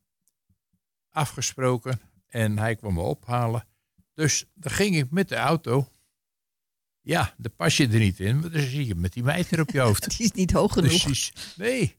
afgesproken 1.09 2.01
en 2.27 2.59
hij 2.59 2.77
kwam 2.77 2.95
me 2.95 3.01
ophalen. 3.01 3.67
Dus 4.15 4.45
dan 4.55 4.73
ging 4.73 4.97
ik 4.97 5.11
met 5.11 5.29
de 5.29 5.37
auto. 5.37 5.89
Ja, 7.05 7.35
daar 7.37 7.53
pas 7.53 7.77
je 7.77 7.89
er 7.89 7.99
niet 7.99 8.21
in, 8.21 8.41
want 8.41 8.53
dan 8.53 8.63
zie 8.63 8.87
je 8.87 8.95
met 8.95 9.13
die 9.13 9.23
mijter 9.23 9.61
op 9.61 9.71
je 9.71 9.81
hoofd. 9.81 10.09
Die 10.17 10.27
is 10.27 10.33
niet 10.33 10.53
hoog 10.53 10.73
genoeg. 10.73 10.89
Precies. 10.89 11.33
Nee. 11.57 11.97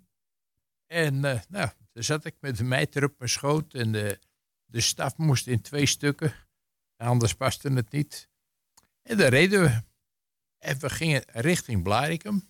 En 0.88 1.26
eh, 1.26 1.40
nou, 1.50 1.70
dan 1.94 2.04
zat 2.04 2.26
ik 2.26 2.36
met 2.40 2.58
de 2.58 2.64
mijter 2.64 3.04
op 3.04 3.14
mijn 3.18 3.30
schoot 3.30 3.74
en 3.74 3.92
de, 3.92 4.20
de 4.66 4.82
staf 4.82 5.18
moest 5.18 5.48
in 5.48 5.62
twee 5.62 5.86
stukken. 5.86 6.34
Anders 6.98 7.36
paste 7.36 7.72
het 7.72 7.92
niet. 7.92 8.30
En 9.02 9.18
dan 9.18 9.28
reden 9.28 9.62
we. 9.62 9.84
En 10.58 10.80
we 10.80 10.90
gingen 10.90 11.24
richting 11.28 11.84
Blarikum. 11.84 12.50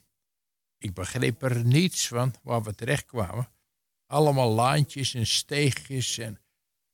Ik 0.78 0.94
begreep 0.94 1.42
er 1.42 1.66
niets 1.66 2.08
van 2.08 2.36
waar 2.44 2.64
we 2.64 2.76
terecht 2.76 3.06
kwamen. 3.06 3.50
Allemaal 4.06 4.52
laantjes 4.52 5.14
en 5.14 5.28
steegjes 5.28 6.18
en 6.18 6.42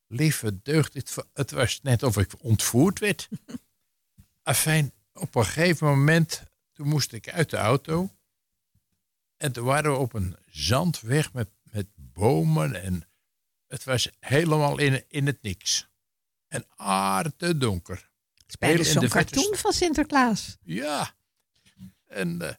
lieve 0.08 0.62
deugd. 0.62 0.94
Het, 0.94 1.16
het 1.34 1.52
was 1.52 1.82
net 1.82 2.04
of 2.04 2.18
ik 2.18 2.44
ontvoerd 2.44 3.00
werd. 3.00 3.30
Afijn, 4.44 4.94
op 5.22 5.36
een 5.36 5.46
gegeven 5.46 5.88
moment, 5.88 6.44
toen 6.74 6.88
moest 6.88 7.14
ik 7.14 7.30
uit 7.30 7.50
de 7.50 7.58
auto. 7.58 8.10
En 9.38 9.52
toen 9.52 9.66
waren 9.66 9.92
we 9.92 9.98
op 9.98 10.14
een 10.14 10.36
zandweg 10.46 11.34
met, 11.34 11.50
met 11.64 11.88
bomen 11.96 12.84
en 12.84 13.04
het 13.68 13.84
was 13.84 14.10
helemaal 14.20 14.78
in, 14.80 15.04
in 15.08 15.26
het 15.26 15.42
niks. 15.42 15.88
En 16.48 16.66
aarde 16.76 17.58
donker. 17.58 18.10
Zo'n 18.48 18.78
de 18.78 19.10
verte 19.10 19.34
cartoon 19.34 19.58
van 19.58 19.74
Sinterklaas. 19.74 20.58
ja. 20.62 21.14
En 22.06 22.42
eh, 22.42 22.54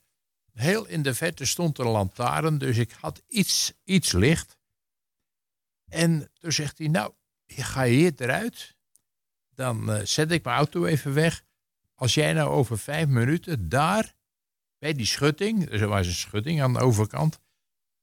heel 0.52 0.86
in 0.86 1.02
de 1.02 1.14
verte 1.14 1.44
stond 1.44 1.78
een 1.78 1.86
lantaarn, 1.86 2.58
dus 2.58 2.76
ik 2.76 2.92
had 2.92 3.22
iets, 3.26 3.72
iets 3.84 4.12
licht. 4.12 4.56
En 5.88 6.30
toen 6.38 6.52
zegt 6.52 6.78
hij, 6.78 6.88
nou, 6.88 7.12
ga 7.46 7.82
je 7.82 7.96
hier 7.96 8.12
eruit? 8.16 8.76
Dan 9.54 9.92
eh, 9.92 10.04
zet 10.04 10.30
ik 10.30 10.44
mijn 10.44 10.56
auto 10.56 10.84
even 10.84 11.14
weg. 11.14 11.44
Als 12.02 12.14
jij 12.14 12.32
nou 12.32 12.50
over 12.50 12.78
vijf 12.78 13.08
minuten 13.08 13.68
daar, 13.68 14.14
bij 14.78 14.92
die 14.92 15.06
schutting, 15.06 15.70
er 15.70 15.86
was 15.88 16.06
een 16.06 16.12
schutting 16.12 16.62
aan 16.62 16.72
de 16.72 16.78
overkant, 16.78 17.40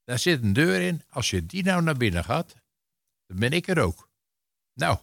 daar 0.04 0.18
zit 0.18 0.42
een 0.42 0.52
deur 0.52 0.80
in. 0.80 1.02
Als 1.08 1.30
je 1.30 1.46
die 1.46 1.62
nou 1.62 1.82
naar 1.82 1.96
binnen 1.96 2.24
gaat, 2.24 2.54
dan 3.26 3.38
ben 3.38 3.50
ik 3.50 3.68
er 3.68 3.78
ook. 3.78 4.10
Nou, 4.74 4.98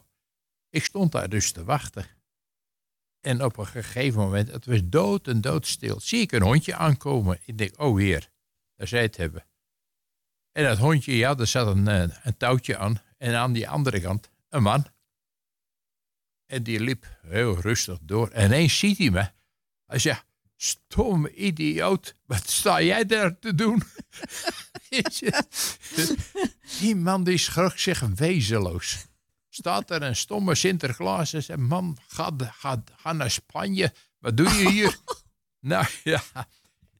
ik 0.68 0.84
stond 0.84 1.12
daar 1.12 1.28
dus 1.28 1.52
te 1.52 1.64
wachten. 1.64 2.06
En 3.20 3.44
op 3.44 3.56
een 3.56 3.66
gegeven 3.66 4.20
moment, 4.20 4.50
het 4.50 4.66
was 4.66 4.80
dood 4.84 5.28
en 5.28 5.40
doodstil, 5.40 6.00
zie 6.00 6.20
ik 6.20 6.32
een 6.32 6.42
hondje 6.42 6.74
aankomen. 6.74 7.38
Ik 7.44 7.58
denk, 7.58 7.80
oh 7.80 7.98
heer, 7.98 8.30
daar 8.74 8.88
zij 8.88 9.02
het 9.02 9.16
hebben. 9.16 9.46
En 10.52 10.64
dat 10.64 10.78
hondje, 10.78 11.16
ja, 11.16 11.36
er 11.36 11.46
zat 11.46 11.76
een, 11.76 11.88
eh, 11.88 12.16
een 12.22 12.36
touwtje 12.36 12.76
aan. 12.76 13.02
En 13.16 13.34
aan 13.34 13.52
die 13.52 13.68
andere 13.68 14.00
kant 14.00 14.30
een 14.48 14.62
man. 14.62 14.86
En 16.48 16.62
die 16.62 16.80
liep 16.80 17.06
heel 17.26 17.60
rustig 17.60 17.98
door. 18.02 18.28
En 18.28 18.44
ineens 18.44 18.78
ziet 18.78 18.98
hij 18.98 19.10
me. 19.10 19.30
Hij 19.86 19.98
zegt, 19.98 20.24
stom 20.56 21.26
idioot, 21.26 22.14
wat 22.26 22.48
sta 22.50 22.82
jij 22.82 23.06
daar 23.06 23.38
te 23.38 23.54
doen? 23.54 23.82
die 26.78 26.96
man 26.96 27.24
die 27.24 27.38
schrok 27.38 27.78
zich 27.78 28.00
wezenloos 28.00 29.08
staat 29.58 29.90
er 29.90 30.02
een 30.02 30.16
stomme 30.16 30.54
Sinterklaas 30.54 31.32
en 31.32 31.42
zegt: 31.42 31.58
Man, 31.60 31.98
ga, 32.06 32.30
ga, 32.38 32.82
ga 32.96 33.12
naar 33.12 33.30
Spanje. 33.30 33.92
Wat 34.18 34.36
doe 34.36 34.48
je 34.48 34.70
hier? 34.70 34.96
nou 35.70 35.86
ja, 36.04 36.22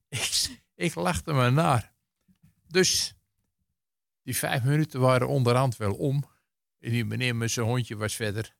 ik, 0.08 0.58
ik 0.74 0.94
lachte 0.94 1.32
me 1.32 1.50
naar. 1.50 1.92
Dus 2.66 3.14
die 4.22 4.36
vijf 4.36 4.62
minuten 4.62 5.00
waren 5.00 5.28
onderhand 5.28 5.76
wel 5.76 5.94
om. 5.94 6.24
En 6.78 6.90
die 6.90 7.04
meneer 7.04 7.36
met 7.36 7.50
zijn 7.50 7.66
hondje 7.66 7.96
was 7.96 8.14
verder. 8.14 8.56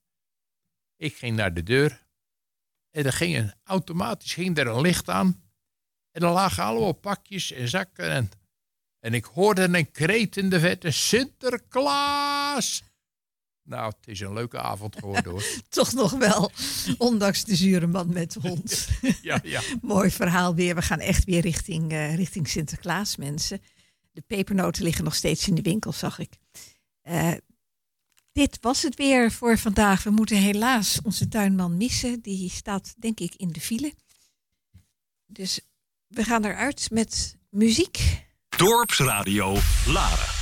Ik 0.99 1.15
ging 1.15 1.35
naar 1.35 1.53
de 1.53 1.63
deur. 1.63 2.05
En 2.91 3.05
er 3.05 3.13
ging 3.13 3.37
een, 3.37 3.53
automatisch 3.63 4.33
ging 4.33 4.57
er 4.57 4.67
een 4.67 4.81
licht 4.81 5.09
aan. 5.09 5.43
En 6.11 6.21
er 6.21 6.31
lagen 6.31 6.63
allemaal 6.63 6.93
pakjes 6.93 7.51
en 7.51 7.67
zakken. 7.67 8.11
En, 8.11 8.31
en 8.99 9.13
ik 9.13 9.25
hoorde 9.25 9.63
een 9.77 9.91
kreet 9.91 10.37
in 10.37 10.49
de 10.49 10.59
vette: 10.59 10.91
Sinterklaas! 10.91 12.83
Nou, 13.63 13.93
het 13.97 14.07
is 14.07 14.19
een 14.19 14.33
leuke 14.33 14.59
avond 14.59 14.95
geworden 14.95 15.31
hoor. 15.31 15.43
Toch 15.69 15.93
nog 15.93 16.11
wel, 16.11 16.51
ondanks 16.97 17.43
de 17.43 17.55
zure 17.55 17.87
man 17.87 18.13
met 18.13 18.31
de 18.31 18.39
hond. 18.39 18.89
ja, 19.21 19.39
ja. 19.43 19.61
Mooi 19.81 20.11
verhaal 20.11 20.55
weer. 20.55 20.75
We 20.75 20.81
gaan 20.81 20.99
echt 20.99 21.23
weer 21.23 21.41
richting, 21.41 21.91
eh, 21.91 22.15
richting 22.15 22.47
Sinterklaas, 22.47 23.15
mensen. 23.15 23.61
De 24.11 24.21
pepernoten 24.21 24.83
liggen 24.83 25.03
nog 25.03 25.15
steeds 25.15 25.47
in 25.47 25.55
de 25.55 25.61
winkel, 25.61 25.91
zag 25.91 26.19
ik. 26.19 26.37
Eh, 27.01 27.31
dit 28.39 28.57
was 28.61 28.81
het 28.81 28.95
weer 28.95 29.31
voor 29.31 29.57
vandaag. 29.57 30.03
We 30.03 30.09
moeten 30.09 30.37
helaas 30.37 30.99
onze 31.03 31.27
tuinman 31.27 31.77
missen. 31.77 32.21
Die 32.21 32.49
staat, 32.49 32.93
denk 32.97 33.19
ik, 33.19 33.33
in 33.35 33.51
de 33.51 33.61
file. 33.61 33.93
Dus 35.25 35.59
we 36.07 36.23
gaan 36.23 36.45
eruit 36.45 36.87
met 36.91 37.37
muziek. 37.49 38.25
Dorpsradio 38.49 39.57
Laren. 39.87 40.38